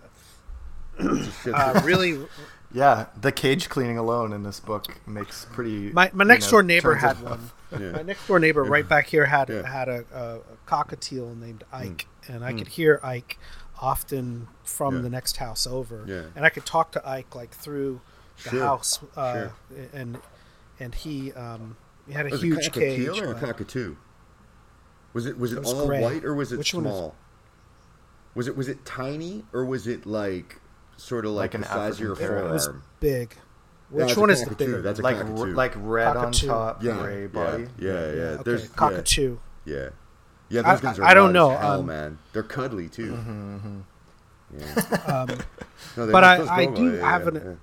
[0.98, 2.18] It's a shit uh, really.
[2.72, 5.90] Yeah, the cage cleaning alone in this book makes pretty.
[5.90, 7.50] My, my next know, door neighbor had one.
[7.72, 7.92] Yeah.
[7.92, 9.66] My next door neighbor right back here had Yeah.
[9.66, 12.32] had a, a, a cockatiel named Ike, Hmm.
[12.32, 13.38] and I could hear Ike
[13.80, 15.00] often from Yeah.
[15.02, 16.24] the next house over, Yeah.
[16.36, 18.00] and I could talk to Ike like through
[18.44, 19.52] the Sure, house, uh, sure.
[19.94, 20.18] and
[20.78, 21.76] and he um,
[22.06, 23.20] he had a Was huge it cockatiel cage.
[23.22, 23.96] or a cockatoo?
[25.14, 26.02] Was it was it, It was all gray.
[26.02, 27.14] white or was it Which one is- small?
[28.34, 30.60] Was it was it tiny or was it like
[30.98, 32.48] sort of like, Like an the size of your African parrot.
[32.50, 32.82] it was forearm?
[33.00, 33.34] big.
[33.90, 34.64] Which it's a one is the cockatoo.
[34.66, 34.82] bigger?
[34.82, 35.40] That's a like cockatoo.
[35.42, 36.50] r- like red Cockatoo.
[36.50, 37.66] on top, yeah, gray yeah, body.
[37.78, 37.96] Yeah, yeah.
[38.36, 39.38] okay, There's cockatoo.
[39.64, 39.88] Yeah,
[40.50, 40.60] yeah.
[40.64, 42.18] I- Those guys are I don't know, hell, um, man.
[42.34, 43.12] They're cuddly too.
[43.12, 43.78] Mm-hmm,
[44.58, 45.06] Yeah.
[45.06, 45.38] Um,
[45.96, 47.54] No, But I- those I do yeah, have yeah, an- yeah.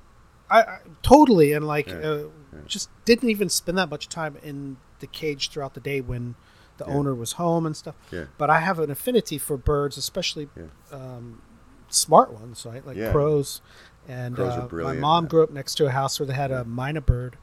[0.49, 2.23] I, I totally and like Yeah, uh,
[2.67, 6.35] just didn't even spend that much time in the cage throughout the day when
[6.77, 6.93] the Yeah.
[6.93, 7.95] owner was home and stuff.
[8.11, 8.25] Yeah.
[8.37, 10.63] But I have an affinity for birds, especially Yeah.
[10.91, 11.41] um,
[11.89, 12.85] smart ones, right?
[12.85, 13.11] Like Yeah.
[13.11, 13.61] crows.
[14.07, 15.29] And Crows are uh, my mom man.
[15.29, 17.37] grew up next to a house where they had a myna bird,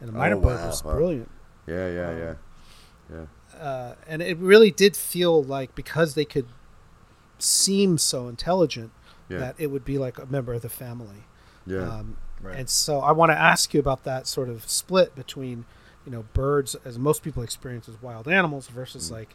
[0.00, 0.92] and the Oh, myna bird wow, was wow.
[0.94, 1.30] brilliant.
[1.66, 2.34] Yeah, yeah, Um, yeah.
[3.54, 3.60] Yeah.
[3.60, 6.46] Uh, and it really did feel like because they could
[7.38, 8.92] seem so intelligent
[9.28, 9.38] Yeah.
[9.38, 11.24] that it would be like a member of the family.
[11.66, 11.80] Yeah.
[11.88, 12.54] Um, Right.
[12.58, 15.64] And so I want to ask you about that sort of split between,
[16.04, 19.34] you know, birds as most people experience as wild animals versus like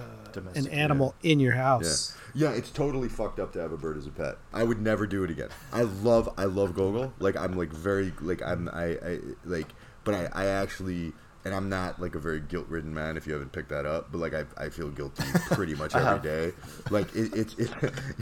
[0.00, 2.16] uh, an Domestic, animal in your house.
[2.34, 4.36] Yeah, it's totally fucked up to have a bird as a pet.
[4.52, 5.48] I would never do it again.
[5.72, 7.12] I love I love Gogol.
[7.18, 9.68] Like I'm like very like I'm I, I like
[10.04, 11.12] but I, I actually
[11.44, 14.12] and I'm not like a very guilt ridden man if you haven't picked that up,
[14.12, 16.22] but like I, I feel guilty pretty much I every have.
[16.22, 16.52] day.
[16.90, 17.70] Like it, it's it,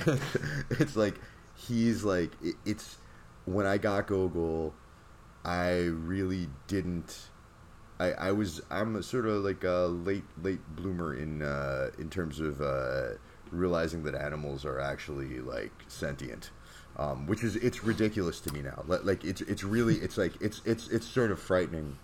[0.71, 1.21] it's like
[1.55, 2.99] he's like it, it's
[3.45, 4.75] when I got Gogol,
[5.45, 7.29] I really didn't
[8.01, 12.09] I, I was I'm a sort of like a late late bloomer in uh, in
[12.11, 13.15] terms of uh,
[13.51, 16.51] realizing that animals are actually like sentient,
[16.97, 18.85] um, which is it's ridiculous to me now.
[18.87, 21.97] Like, like it's it's really it's like it's it's it's sort of frightening.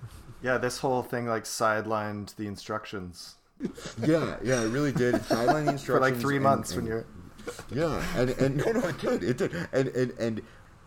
[0.43, 3.37] Yeah, this whole thing like sidelined the instructions
[4.03, 5.15] Yeah, yeah, it really did.
[5.15, 7.07] It sidelined the for like instructions three and- months and- when you're.
[7.71, 10.43] Yeah, and and no, no, it did, it did, and and and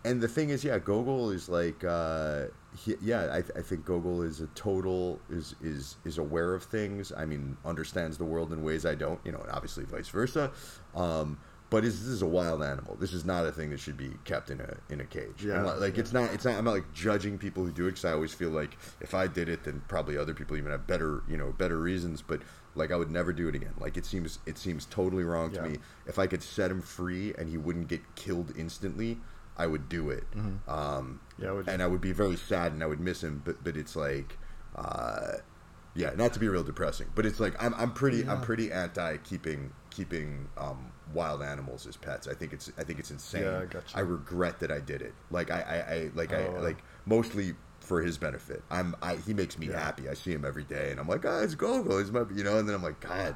[0.08, 4.22] and the thing is, yeah, Gogol is like, uh, he, yeah, I, I think Gogol
[4.22, 7.12] is a total is is is aware of things.
[7.16, 10.50] I mean, understands the world in ways I don't, you know, and obviously vice versa.
[10.94, 11.38] Um,
[11.70, 12.96] but is, this is a wild animal.
[12.98, 15.44] This is not a thing that should be kept in a in a cage.
[15.44, 16.00] Yeah, And, like, yeah.
[16.00, 16.54] it's not it's not.
[16.54, 19.26] I'm not like judging people who do it because I always feel like if I
[19.26, 22.22] did it, then probably other people even have better you know better reasons.
[22.22, 22.40] But
[22.74, 23.74] like I would never do it again.
[23.78, 25.78] Like it seems it seems totally wrong to me.
[26.06, 29.18] If I could set him free and he wouldn't get killed instantly,
[29.58, 30.24] I would do it.
[30.68, 33.42] Um, Yeah, would and I would be very sad and I would miss him.
[33.44, 34.38] But but it's like,
[34.76, 35.32] uh,
[35.94, 39.16] yeah, not to be real depressing, but it's like I'm I'm pretty I'm pretty anti
[39.18, 42.28] keeping keeping um, wild animals as pets.
[42.28, 43.42] I think it's I think it's insane.
[43.42, 43.96] Yeah, I gotcha.
[43.96, 45.14] I regret that I did it.
[45.30, 46.60] Like I, I, I like I Oh.
[46.62, 48.62] like mostly for his benefit.
[48.70, 49.80] I'm I he makes me Yeah.
[49.80, 50.08] happy.
[50.08, 51.98] I see him every day and I'm like, oh, it's Gogo.
[51.98, 53.34] He's my you know, and then I'm like, God,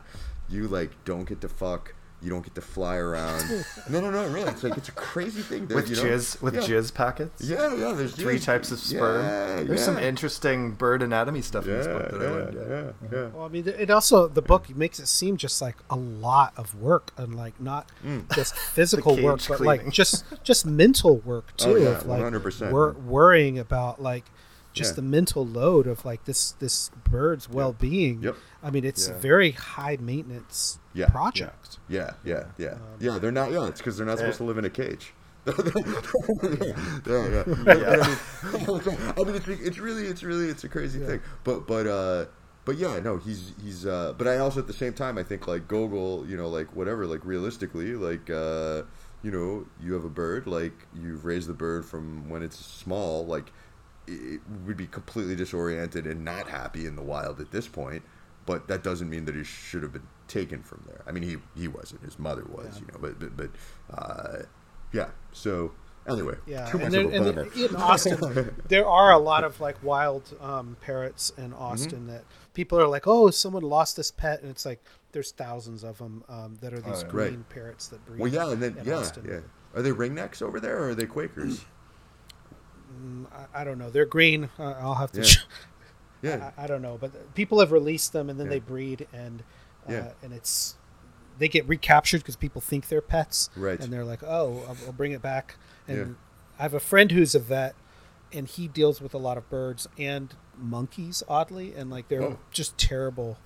[0.48, 1.94] you like don't get to fuck.
[2.22, 3.44] You don't get to fly around.
[3.90, 4.48] no, no, no, really.
[4.48, 5.66] It's like it's a crazy thing.
[5.66, 6.02] dude, With you know?
[6.04, 6.60] jizz, with yeah.
[6.60, 7.42] jizz packets.
[7.42, 7.92] Yeah, yeah.
[7.92, 8.44] There's Three jizz.
[8.44, 9.24] types of sperm.
[9.24, 12.54] Yeah, There's some interesting bird anatomy stuff in this book that I yeah, learned.
[12.54, 13.08] Yeah.
[13.10, 13.28] yeah, yeah.
[13.34, 16.74] Well, I mean, it also the book makes it seem just like a lot of
[16.80, 18.32] work and like not Mm.
[18.34, 19.66] just physical cage work, but cleaning.
[19.86, 21.70] like just just mental work too.
[21.70, 22.70] Oh, yeah, of like 100%.
[22.70, 24.24] wor- worrying about like
[24.72, 24.96] just Yeah.
[24.96, 28.22] the mental load of like this this bird's well being.
[28.22, 28.36] Yep.
[28.62, 29.14] I mean, it's Yeah.
[29.14, 31.78] a very high maintenance Yeah, project.
[31.88, 33.18] Yeah, yeah, yeah, Um, yeah.
[33.18, 33.50] They're not.
[33.52, 35.14] Yeah, it's because they're not supposed to live in a cage.
[35.46, 38.16] yeah, yeah.
[38.50, 41.06] But, but I mean, I mean, it's, it's really, it's really, it's a crazy Yeah.
[41.06, 41.20] thing.
[41.44, 42.26] But, but, uh,
[42.64, 43.86] but yeah, no, he's he's.
[43.86, 46.76] Uh, but I also at the same time, I think like Gogol, you know, like
[46.76, 48.82] whatever, like realistically, like uh,
[49.22, 53.26] you know, you have a bird, like you've raised the bird from when it's small,
[53.26, 53.52] like
[54.06, 58.02] it would be completely disoriented and not happy in the wild at this point.
[58.46, 61.02] But that doesn't mean that he should have been taken from there.
[61.06, 62.02] I mean, he he wasn't.
[62.02, 62.80] His mother was, Yeah.
[62.80, 62.98] you know.
[63.00, 63.50] But but but
[63.96, 64.42] uh,
[64.92, 65.10] yeah.
[65.32, 65.72] So
[66.08, 69.82] anyway, Yeah, too much and, there, and in Austin, there are a lot of like
[69.84, 72.06] wild um, parrots in Austin Mm-hmm.
[72.08, 72.24] that
[72.54, 74.82] people are like, "Oh, someone lost this pet," and it's like
[75.12, 77.08] there's thousands of them um, that are these yeah.
[77.08, 77.48] green Right.
[77.48, 78.18] parrots that breed.
[78.20, 79.24] well, yeah, and then yeah, Austin.
[79.28, 79.40] yeah.
[79.78, 81.64] Are they ringnecks over there, or are they Quakers?
[83.00, 83.88] Mm, I, I don't know.
[83.90, 84.50] They're green.
[84.58, 85.20] Uh, I'll have to.
[85.22, 85.26] Yeah.
[86.22, 86.52] Yeah.
[86.56, 88.52] I, I don't know, but people have released them and then Yeah.
[88.52, 89.42] they breed and
[89.88, 90.08] uh, Yeah.
[90.22, 90.76] and it's
[91.38, 93.80] they get recaptured because people think they're pets, Right.
[93.80, 95.56] And they're like, oh, I'll, I'll bring it back.
[95.88, 96.04] And Yeah.
[96.58, 97.74] I have a friend who's a vet,
[98.32, 102.38] and he deals with a lot of birds and monkeys, oddly, and like they're Oh.
[102.50, 103.38] just terrible.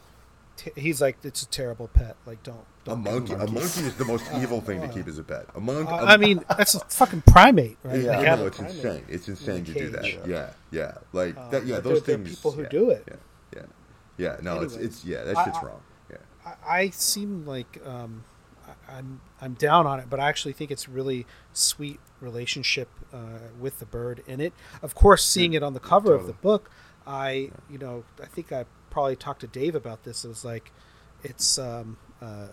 [0.57, 2.16] T- he's like, it's a terrible pet.
[2.27, 2.65] Like, don't.
[2.87, 5.23] A don't get monkey, a monkey is the most evil thing to keep as a
[5.23, 5.47] pet.
[5.55, 5.91] A monkey.
[5.93, 8.01] Uh, I mean, that's a fucking primate, right?
[8.01, 9.05] yeah, They no, it's insane.
[9.09, 10.05] It's insane to do that.
[10.05, 10.93] Yeah, yeah, yeah.
[11.12, 11.66] Like Uh, that.
[11.66, 12.37] Yeah, those there- there are things.
[12.37, 13.05] people who yeah, do it.
[13.09, 13.16] Yeah,
[13.57, 13.62] yeah,
[14.19, 14.37] yeah.
[14.43, 15.24] No, it's Anyways, it's yeah.
[15.24, 15.81] That shit's I- wrong.
[16.11, 16.16] Yeah.
[16.47, 18.24] I, I seem like um,
[18.89, 23.16] I'm I'm down on it, but I actually think it's really sweet relationship uh,
[23.61, 24.53] with the bird in it.
[24.81, 26.70] Of course, seeing it on the cover of the book,
[27.07, 28.65] I you know I think I
[28.97, 30.24] probably talked to Dave about this.
[30.24, 30.73] It was like
[31.23, 32.47] it's um, uh,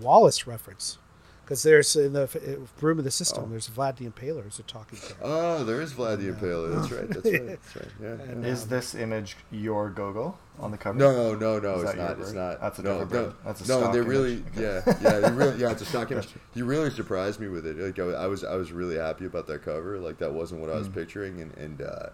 [0.00, 0.96] Wallace reference
[1.44, 3.44] because there's in the uh, Broom of the System.
[3.46, 3.50] Oh.
[3.50, 5.18] There's Vlad the Impaler as a talking character.
[5.22, 6.74] Oh, there is Vlad the Impaler.
[6.74, 7.08] That's right.
[7.10, 7.46] That's right.
[7.46, 7.88] That's right.
[8.00, 8.08] Yeah.
[8.32, 8.50] And, yeah.
[8.52, 10.98] Is this image your Gogol on the cover?
[10.98, 12.18] No, no, no, Is it's not.
[12.20, 12.60] It's not.
[12.62, 13.34] That's a no, different no, bird.
[13.44, 13.80] That's a no.
[13.80, 14.08] stock They image.
[14.10, 14.62] really, Okay.
[14.62, 15.70] yeah, yeah, they really, yeah.
[15.72, 16.28] It's a stock image.
[16.54, 17.76] You really surprised me with it.
[17.76, 19.98] Like I, I was, I was really happy about that cover.
[19.98, 20.78] Like that wasn't what I Hmm.
[20.78, 22.06] was picturing, and and uh,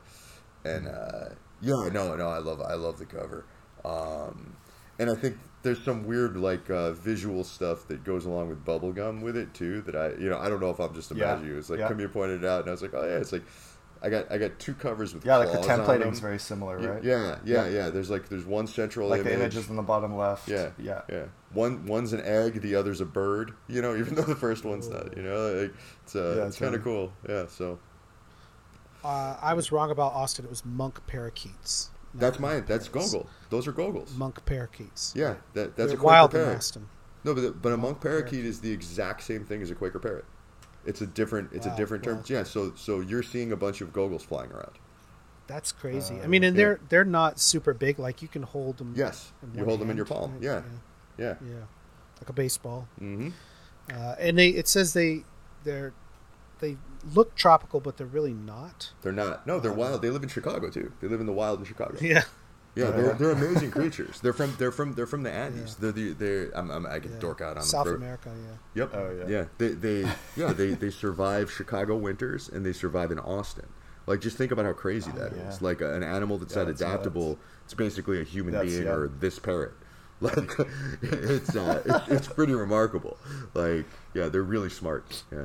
[0.65, 1.29] and uh,
[1.61, 2.29] yeah, no, no.
[2.29, 3.45] I love, I love the cover.
[3.85, 4.57] Um,
[4.99, 9.23] and I think there's some weird like uh, visual stuff that goes along with bubblegum
[9.23, 9.81] with it too.
[9.83, 11.55] That I, you know, I don't know if I'm just imagining.
[11.55, 11.89] It It's like yeah.
[11.89, 13.43] Camille pointed it out, and I was like, oh yeah, it's like.
[14.03, 17.05] I got I got two covers with Yeah, like the templating's very similar, right?
[17.05, 17.69] Yeah, yeah, Yeah.
[17.69, 17.91] yeah.
[17.91, 19.55] There's like there's one central Like the image.
[19.55, 20.49] images on the bottom left.
[20.49, 21.03] Yeah, Yeah.
[21.11, 21.25] yeah.
[21.53, 23.53] One one's an egg, the other's a bird.
[23.69, 25.15] You know, even though the first one's not.
[25.15, 25.75] You know, like,
[26.05, 27.13] it's uh, Yeah, it's kind of cool.
[27.29, 27.45] Yeah.
[27.49, 27.79] So
[29.05, 30.45] Uh, I was wrong about Austin.
[30.45, 31.91] It was monk parakeets.
[32.15, 32.65] that's mine.
[32.67, 33.13] That's parrots.
[33.13, 33.29] gogol.
[33.49, 34.15] Those are goggles.
[34.15, 35.13] Monk parakeets.
[35.17, 36.57] Yeah, that that's They're a Quaker wild in parrot.
[36.59, 36.89] Austin.
[37.25, 38.45] No, but the, but a monk Monk parakeet parakeet.
[38.47, 40.25] is the exact same thing as a Quaker parrot.
[40.87, 41.53] It's a different.
[41.53, 42.17] It's Wow, a different term.
[42.19, 42.23] wow.
[42.27, 42.43] Yeah.
[42.43, 44.79] So so you're seeing a bunch of Gogols flying around.
[45.47, 46.15] That's crazy.
[46.21, 46.63] I Uh, mean, and yeah.
[46.65, 47.99] they're they're not super big.
[47.99, 48.95] Like you can hold them.
[48.97, 50.39] Yes, in you one hold them in your palm.
[50.41, 50.63] Yeah,
[51.19, 51.35] yeah.
[51.43, 51.55] yeah, yeah.
[52.21, 52.87] like a baseball.
[53.01, 53.31] Mm-hmm.
[53.93, 55.25] Uh, and they it says they
[55.65, 55.93] they're
[56.61, 56.77] they
[57.15, 58.93] look tropical, but they're really not.
[59.03, 59.47] They're not.
[59.47, 60.03] No, they're wild.
[60.03, 60.93] They live in Chicago too.
[61.01, 61.97] They live in the wild in Chicago.
[62.01, 62.25] Yeah,
[62.75, 62.91] Yeah, Yeah.
[62.91, 64.21] they're, they're amazing creatures.
[64.21, 65.77] They're from they're from they're from the Andes.
[65.81, 65.91] Yeah.
[65.91, 67.19] They're the they're I'm, I'm, I get yeah.
[67.19, 67.97] dork out on South them.
[67.97, 68.31] America.
[68.75, 68.91] Yeah, Yep.
[68.95, 69.37] Oh, yeah.
[69.39, 69.45] Yeah.
[69.59, 70.01] They they
[70.37, 73.67] yeah they they survive Chicago winters and they survive in Austin.
[74.07, 75.39] Like just think about how crazy that is.
[75.39, 75.57] yeah.
[75.61, 77.39] Like a, an animal that's Yeah, that that's adaptable.
[77.65, 78.93] It's basically a human That's- being yeah.
[78.93, 79.73] or this parrot.
[80.23, 80.37] Like
[81.01, 83.17] it's uh, it's, it's pretty remarkable.
[83.55, 85.23] Like yeah, they're really smart.
[85.33, 85.45] Yeah.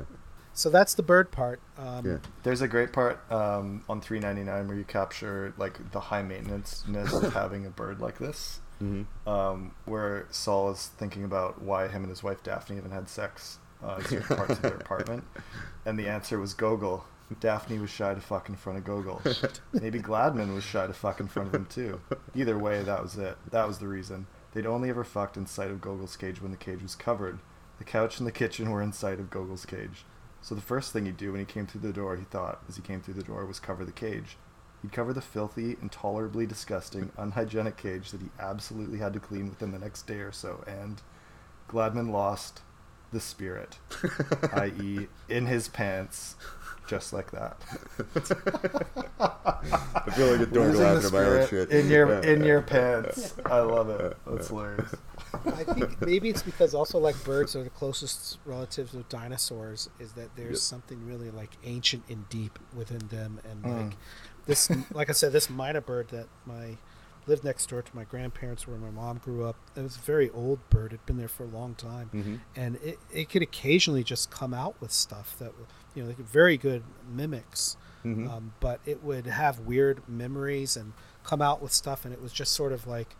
[0.56, 1.60] So that's the bird part.
[1.78, 2.16] Um, Yeah.
[2.42, 7.32] There's a great part um, on 399 where you capture like the high maintenance of
[7.34, 8.60] having a bird like this.
[8.82, 9.26] Mm-hmm.
[9.26, 13.58] um, where Saul is thinking about why him and his wife Daphne haven't had sex
[13.82, 15.24] uh, in certain parts of their apartment,
[15.86, 17.06] and the answer was Gogol.
[17.40, 19.22] Daphne was shy to fuck in front of Gogol.
[19.72, 22.02] Maybe Gladman was shy to fuck in front of him too.
[22.34, 23.38] Either way, that was it.
[23.50, 24.26] That was the reason.
[24.52, 27.38] They'd only ever fucked in sight of Gogol's cage when the cage was covered.
[27.78, 30.04] The couch and the kitchen were in sight of Gogol's cage.
[30.46, 32.76] So the first thing he'd do when he came through the door, he thought, as
[32.76, 34.36] he came through the door, was cover the cage.
[34.80, 39.72] He'd cover the filthy, intolerably disgusting, unhygienic cage that he absolutely had to clean within
[39.72, 41.02] the next day or so, and
[41.68, 42.60] Gladman lost
[43.10, 43.78] the spirit,
[44.52, 46.36] i.e., in his pants,
[46.86, 47.56] just like that.
[49.18, 51.70] I feel like a dork Losing the laughing at my own spirit shit.
[51.70, 52.30] in your Yeah.
[52.30, 53.34] in your pants.
[53.44, 54.16] I love it.
[54.26, 54.94] That's hilarious.
[55.44, 59.88] I think maybe it's because also like birds are the closest relatives of dinosaurs.
[59.98, 60.58] Is that there's Yep.
[60.58, 63.84] something really like ancient and deep within them, and Mm.
[63.88, 63.96] like
[64.46, 66.78] this, like I said, this myna bird that my
[67.26, 69.56] lived next door to my grandparents where my mom grew up.
[69.74, 70.92] It was a very old bird.
[70.92, 72.40] It'd been there for a long time, Mhm.
[72.54, 75.52] and it, it could occasionally just come out with stuff that
[75.96, 77.76] you know, like very good mimics.
[78.04, 78.30] Mhm.
[78.30, 80.92] Um, but it would have weird memories and
[81.24, 83.16] come out with stuff, and it was just sort of like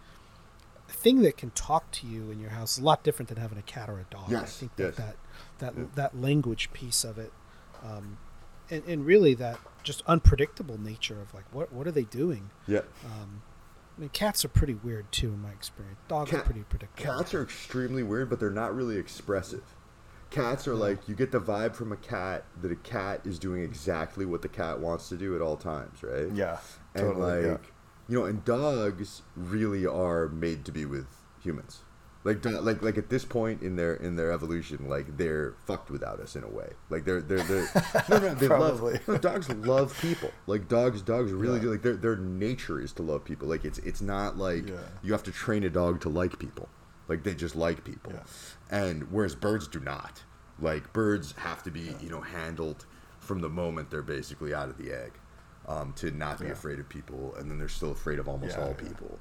[0.88, 2.78] a thing that can talk to you in your house.
[2.78, 4.28] a lot different than having a cat or a dog.
[4.28, 4.94] I Yes, think yes.
[4.94, 5.16] that
[5.58, 5.84] that that, Yeah.
[5.96, 7.32] that language piece of it,
[7.82, 8.18] um,
[8.70, 12.50] and, and really that just unpredictable nature of like what what are they doing?
[12.68, 12.82] Yeah.
[13.04, 13.42] Um,
[13.96, 15.98] I mean, cats are pretty weird too, in my experience.
[16.06, 17.14] Dogs are pretty predictable.
[17.16, 19.62] Cats are extremely weird, but they're not really expressive.
[20.30, 23.62] Cats are like you get the vibe from a cat that a cat is doing
[23.62, 26.30] exactly what the cat wants to do at all times, right?
[26.34, 26.58] Yeah,
[26.94, 27.42] And totally.
[27.48, 27.66] like yeah.
[28.08, 31.06] you know, and dogs really are made to be with
[31.42, 31.82] humans.
[32.24, 36.18] Like like like at this point in their in their evolution, like they're fucked without
[36.18, 36.70] us in a way.
[36.90, 37.68] Like they're they're, they're
[38.10, 40.32] no no they love no, dogs love people.
[40.48, 41.62] Like dogs dogs really Yeah.
[41.62, 43.46] do like their their nature is to love people.
[43.46, 44.74] Like it's it's not like Yeah.
[45.04, 46.68] you have to train a dog to like people.
[47.08, 48.12] Like they just like people.
[48.12, 48.22] Yeah.
[48.70, 50.22] And whereas birds do not.
[50.60, 52.86] Like birds have to be, you know, handled
[53.20, 55.12] from the moment they're basically out of the egg,
[55.68, 56.52] um, to not be Yeah.
[56.52, 58.88] afraid of people, and then they're still afraid of almost Yeah, all yeah.
[58.88, 59.18] people.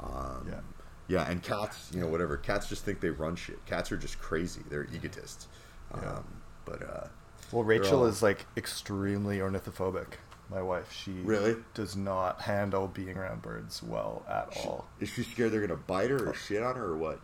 [0.00, 0.60] Um, Yeah.
[1.08, 2.36] yeah, and cats, you know, whatever.
[2.36, 3.64] Cats just think they run shit.
[3.66, 4.62] Cats are just crazy.
[4.68, 5.48] They're egotists.
[5.92, 6.24] Um,
[6.64, 7.06] But uh,
[7.52, 10.14] Well, Rachel all- is like extremely ornithophobic.
[10.50, 11.56] My wife, she Really?
[11.74, 14.86] does not handle being around birds well at all.
[15.00, 17.20] is she scared they're gonna bite her or shit on her or what?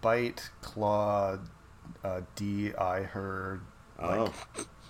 [0.00, 1.38] Bite, claw,
[2.04, 3.60] uh, di her,
[4.00, 4.32] like, Oh,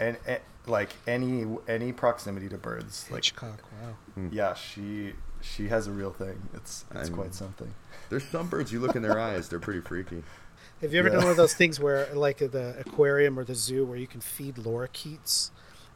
[0.00, 3.62] and, and like any any proximity to birds, like Hitchcock.
[3.82, 4.28] Wow.
[4.30, 6.48] yeah, she she has a real thing.
[6.54, 7.72] It's it's I'm- quite something.
[8.10, 10.22] there's some birds you look in their eyes, they're pretty freaky.
[10.82, 11.14] Have you ever Yeah.
[11.14, 14.20] done one of those things where, like the aquarium or the zoo, where you can
[14.20, 15.50] feed lorikeets,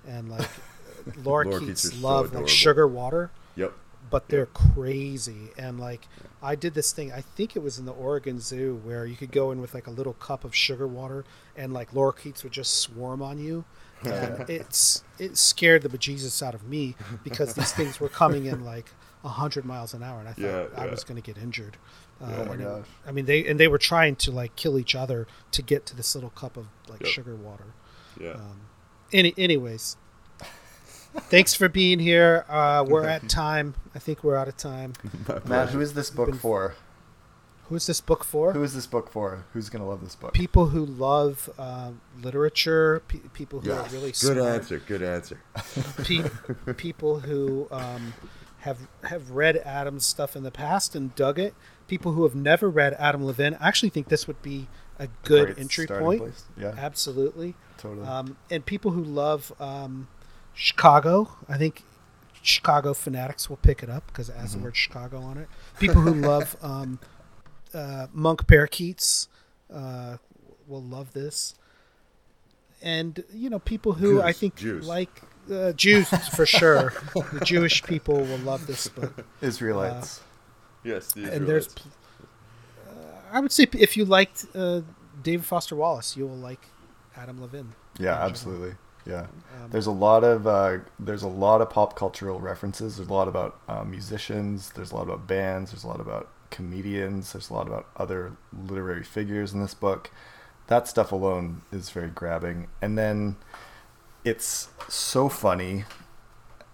[0.07, 0.49] and like
[1.05, 3.73] Lorikeets lorikeets are so love like sugar water, Yep.
[4.11, 5.51] but they're crazy.
[5.59, 6.07] And like
[6.43, 9.33] I did this thing, I think it was in the Oregon Zoo, where you could
[9.33, 11.25] go in with like a little cup of sugar water,
[11.57, 13.65] and like lorikeets would just swarm on you.
[14.03, 16.95] And it's it scared the bejesus out of me
[17.25, 18.91] because these things were coming in like
[19.23, 21.77] hundred miles an hour, and I thought Yeah, I was going to get injured.
[22.23, 24.79] Uh, Oh my and it- I mean, they and they were trying to like kill
[24.79, 27.11] each other to get to this little cup of like Yep.
[27.11, 27.67] sugar water.
[28.19, 28.33] Yeah.
[28.33, 28.63] Um,
[29.13, 29.97] any, anyways,
[31.15, 32.45] thanks for being here.
[32.49, 33.75] Uh, we're at time.
[33.95, 34.93] I think we're out of time.
[35.47, 36.75] Matt, who is this book been- for?
[37.69, 38.53] Who is this book for?
[38.53, 39.45] Who is this book for?
[39.53, 40.33] Who's gonna love this book?
[40.33, 43.01] people who love um, literature.
[43.07, 43.79] Pe- people who Yes.
[43.93, 44.39] are really good smart.
[44.39, 44.79] answer.
[44.81, 45.41] Good answer.
[46.05, 48.15] Pe- people who um,
[48.61, 51.55] have have read Adam's stuff in the past and dug it.
[51.87, 53.55] People who have never read Adam Levin.
[53.61, 54.67] I actually think this would be
[54.99, 56.21] a good Great entry point.
[56.23, 56.45] place.
[56.59, 57.55] Yeah, Absolutely.
[57.79, 58.05] totally.
[58.05, 60.09] um, and people who love um,
[60.55, 61.37] Chicago.
[61.49, 61.83] I think
[62.43, 65.49] Chicago fanatics will pick it up because it has the word Chicago on it.
[65.79, 66.99] People who love um,
[67.75, 69.29] uh, monk parakeets
[69.73, 70.17] uh,
[70.67, 71.55] will love this,
[72.83, 74.87] and you know people who I think Jews.
[74.87, 76.93] like uh, Jews for sure.
[77.33, 80.21] the Jewish people will love this book, Israelites.
[80.83, 81.13] Yes.
[81.13, 81.69] The and there's.
[82.87, 82.93] Uh,
[83.33, 84.81] I would say if you liked uh,
[85.23, 86.67] David Foster Wallace, you will like
[87.17, 87.73] Adam Levin.
[87.99, 88.69] yeah, absolutely.
[88.69, 88.90] general.
[89.11, 89.23] Yeah.
[89.23, 92.97] Um, There's a lot of uh, there's a lot of pop cultural references.
[92.97, 94.71] There's a lot about uh, musicians.
[94.71, 95.73] There's a lot about bands.
[95.73, 97.33] There's a lot about comedians.
[97.33, 100.11] There's a lot about other literary figures in this book.
[100.69, 102.69] That stuff alone is very grabbing.
[102.81, 103.37] And then
[104.25, 105.85] it's so funny,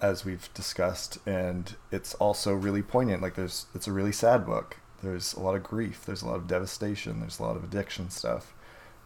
[0.01, 3.23] as we've discussed, and it's also really poignant.
[3.23, 4.79] Like there's it's a really sad book.
[5.03, 6.05] There's a lot of grief.
[6.05, 7.21] There's a lot of devastation.
[7.21, 8.53] There's a lot of addiction stuff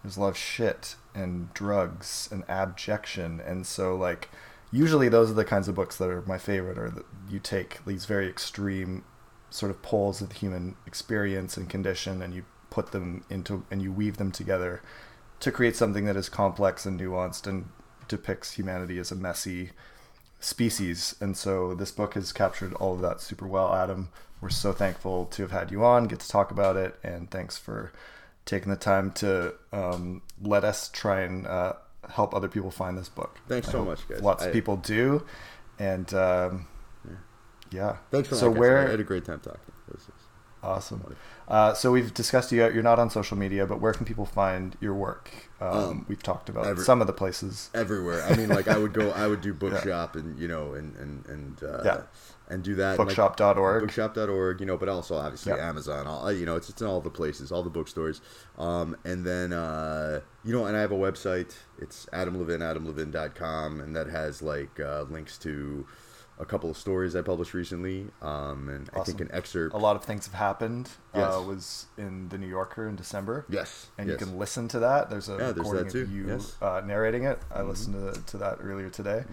[0.02, 3.40] there's a lot of shit and drugs and abjection.
[3.40, 4.28] And so like
[4.72, 7.84] usually those are the kinds of books that are my favorite or that you take
[7.84, 9.04] these very extreme
[9.50, 13.82] sort of poles of the human experience and condition and you put them into and
[13.82, 14.80] you weave them together
[15.40, 17.68] to create something that is complex and nuanced and
[18.08, 19.70] depicts humanity as a messy
[20.38, 21.16] species.
[21.20, 24.10] And so this book has captured all of that super well adam.
[24.40, 27.58] We're so thankful to have had you on get to talk about it and thanks
[27.58, 27.92] for
[28.50, 31.74] taking the time to um, let us try and uh,
[32.10, 33.38] help other people find this book.
[33.48, 34.20] Thanks I so much, guys.
[34.20, 35.24] Lots I- of people do,
[35.78, 36.66] and um,
[37.70, 37.96] yeah.
[38.10, 38.58] Thanks for so that.
[38.58, 39.60] where I had a great time talking.
[39.90, 40.08] This is-
[40.62, 41.16] awesome.
[41.48, 42.58] Uh, so we've discussed you.
[42.64, 45.30] You're not on social media, but where can people find your work?
[45.60, 47.70] Um, Um, we've talked about every- some of the places.
[47.74, 48.22] everywhere.
[48.24, 51.24] I mean, like I would go, I would do bookshop and you know, and and
[51.26, 52.00] and uh, Yeah.
[52.50, 52.98] And do that.
[52.98, 53.82] and, like, Bookshop.org.
[53.82, 55.52] bookshop.org, you know, but also obviously.
[55.52, 56.06] Amazon.
[56.06, 58.20] All, you know, it's it's in all the places, all the bookstores.
[58.58, 61.54] Um, and then uh, you know, and I have a website.
[61.78, 65.86] It's Adam Levin, AdamLevin.com, and that has like uh, links to
[66.40, 68.06] a couple of stories I published recently.
[68.22, 69.74] Um, and I think an excerpt.
[69.74, 70.90] A lot of things have happened.
[71.14, 71.34] Yes.
[71.34, 73.44] Uh, was in the New Yorker in December.
[73.48, 74.18] Yes, and yes.
[74.18, 75.10] you can listen to that.
[75.10, 76.56] There's a Yeah, there's recording too, of you yes.
[76.60, 76.64] Mm-hmm.
[76.64, 77.38] uh, narrating it.
[77.54, 79.24] I listened to, to that earlier today.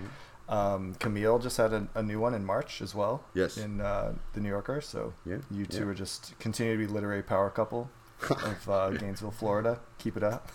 [0.49, 3.23] Um, Camille just had a, a new one in March as well.
[3.33, 3.57] Yes.
[3.57, 4.81] in uh, the New Yorker.
[4.81, 5.85] So Yeah, you two yeah.
[5.85, 7.89] are just continue to be literary power couple
[8.29, 9.79] of uh, Gainesville, Florida.
[9.99, 10.49] Keep it up,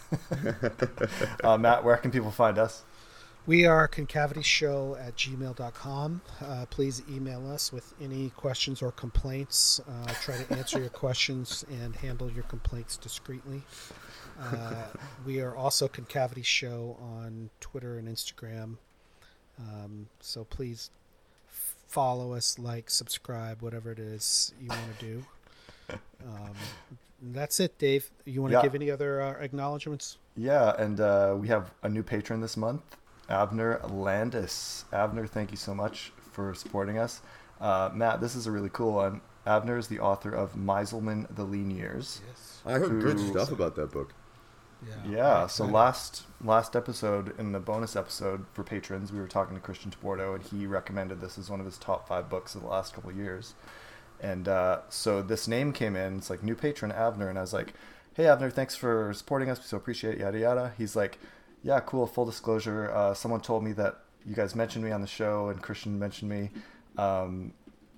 [1.44, 1.84] uh, Matt.
[1.84, 2.84] Where can people find us?
[3.44, 6.20] We are concavityshow at gmail.com.
[6.40, 9.80] Uh, please email us with any questions or complaints.
[9.80, 13.62] Uh, try to answer your questions and handle your complaints discreetly.
[14.40, 14.74] Uh,
[15.26, 18.76] we are also Concavity Show on Twitter and Instagram.
[19.62, 20.90] Um, so please
[21.88, 25.24] follow us, like, subscribe, whatever it is you want to do.
[26.24, 26.54] Um,
[27.20, 28.08] that's it, Dave.
[28.24, 28.62] You want to Yeah.
[28.62, 30.18] give any other uh, acknowledgments?
[30.36, 32.80] Yeah, and uh, we have a new patron this month,
[33.28, 34.84] Avner Landes.
[34.92, 37.20] Avner, thank you so much for supporting us.
[37.60, 39.20] Uh, Matt, this is a really cool one.
[39.46, 42.20] Avner is the author of Meiselman: The Lean Years.
[42.26, 42.62] Yes.
[42.64, 44.14] I heard good stuff about that book.
[44.86, 45.10] Yeah.
[45.10, 45.46] Yeah.
[45.46, 49.90] So last last episode in the bonus episode for patrons, we were talking to Christian
[49.90, 52.94] TeBordo, and he recommended this as one of his top five books of the last
[52.94, 53.54] couple of years.
[54.20, 56.18] And uh, so this name came in.
[56.18, 57.74] It's like new patron Avner, and I was like,
[58.14, 59.58] "Hey Avner, thanks for supporting us.
[59.58, 61.18] We so appreciate it, yada yada." He's like,
[61.62, 62.06] "Yeah, cool.
[62.06, 65.60] Full disclosure, uh, someone told me that you guys mentioned me on the show, and
[65.62, 66.50] Christian mentioned me."
[66.98, 67.54] Um,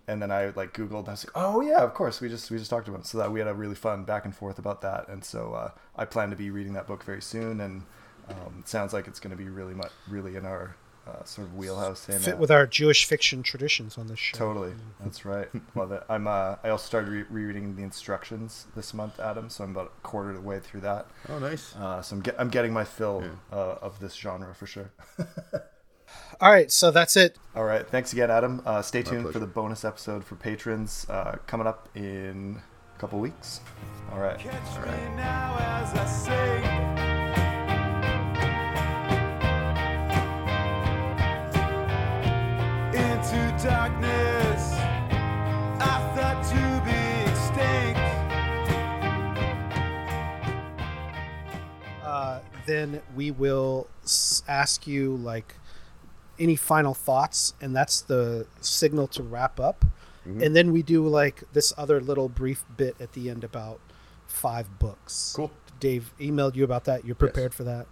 [0.07, 1.09] and then I like Googled.
[1.09, 2.21] I was like, "Oh yeah, of course.
[2.21, 4.25] We just we just talked about him." So that we had a really fun back
[4.25, 5.09] and forth about that.
[5.09, 7.61] And so uh, I plan to be reading that book very soon.
[7.61, 7.83] And
[8.29, 10.77] um, it sounds like it's going to be really much really in our
[11.07, 12.09] uh, sort of wheelhouse.
[12.09, 14.37] And, Fit with our Jewish fiction traditions on this show.
[14.37, 15.49] Totally, that's right.
[15.75, 16.03] Love it.
[16.09, 16.27] I'm.
[16.27, 19.49] Uh, I also started re- rereading the instructions this month, Adam.
[19.49, 21.07] So I'm about a quarter of the way through that.
[21.29, 21.75] Oh, nice.
[21.77, 24.91] Uh, so I'm, get, I'm getting my fill uh, of this genre for sure.
[26.41, 27.39] All right, so that's it.
[27.55, 27.87] All right.
[27.89, 28.61] Thanks again, Adam.
[28.67, 32.61] Uh, stay tuned for the bonus episode for patrons uh, coming up in
[32.95, 33.61] a couple weeks.
[34.13, 34.39] All right.
[34.39, 37.75] Catch me now as I sing.
[42.95, 44.73] Into darkness,
[45.81, 48.01] I thought to be extinct.
[52.05, 55.55] Uh, then we will s- ask you like
[56.39, 59.85] any final thoughts, and that's the signal to wrap up.
[60.27, 60.43] Mm-hmm.
[60.43, 63.79] And then we do like this other little brief bit at the end about
[64.27, 65.33] five books.
[65.37, 65.51] Cool.
[65.81, 67.05] Dave emailed you about that.
[67.05, 67.87] You're prepared for that?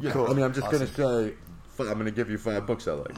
[0.00, 0.26] Yeah, Cool.
[0.30, 0.86] I mean, I'm just Awesome.
[0.94, 1.34] gonna say,
[1.80, 3.16] I'm gonna give you five books I like.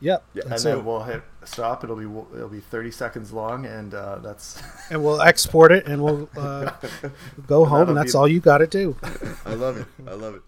[0.00, 0.24] Yep.
[0.34, 0.84] Yeah, And that's then it.
[0.84, 1.82] we'll hit stop.
[1.84, 2.04] It'll be
[2.36, 4.60] it'll be 30 seconds long, and uh, that's
[4.90, 6.70] and we'll export it, and we'll uh,
[7.46, 8.96] go home, That'll and that's be- all you got to do.
[9.46, 9.86] I love it.
[10.06, 10.42] I love it.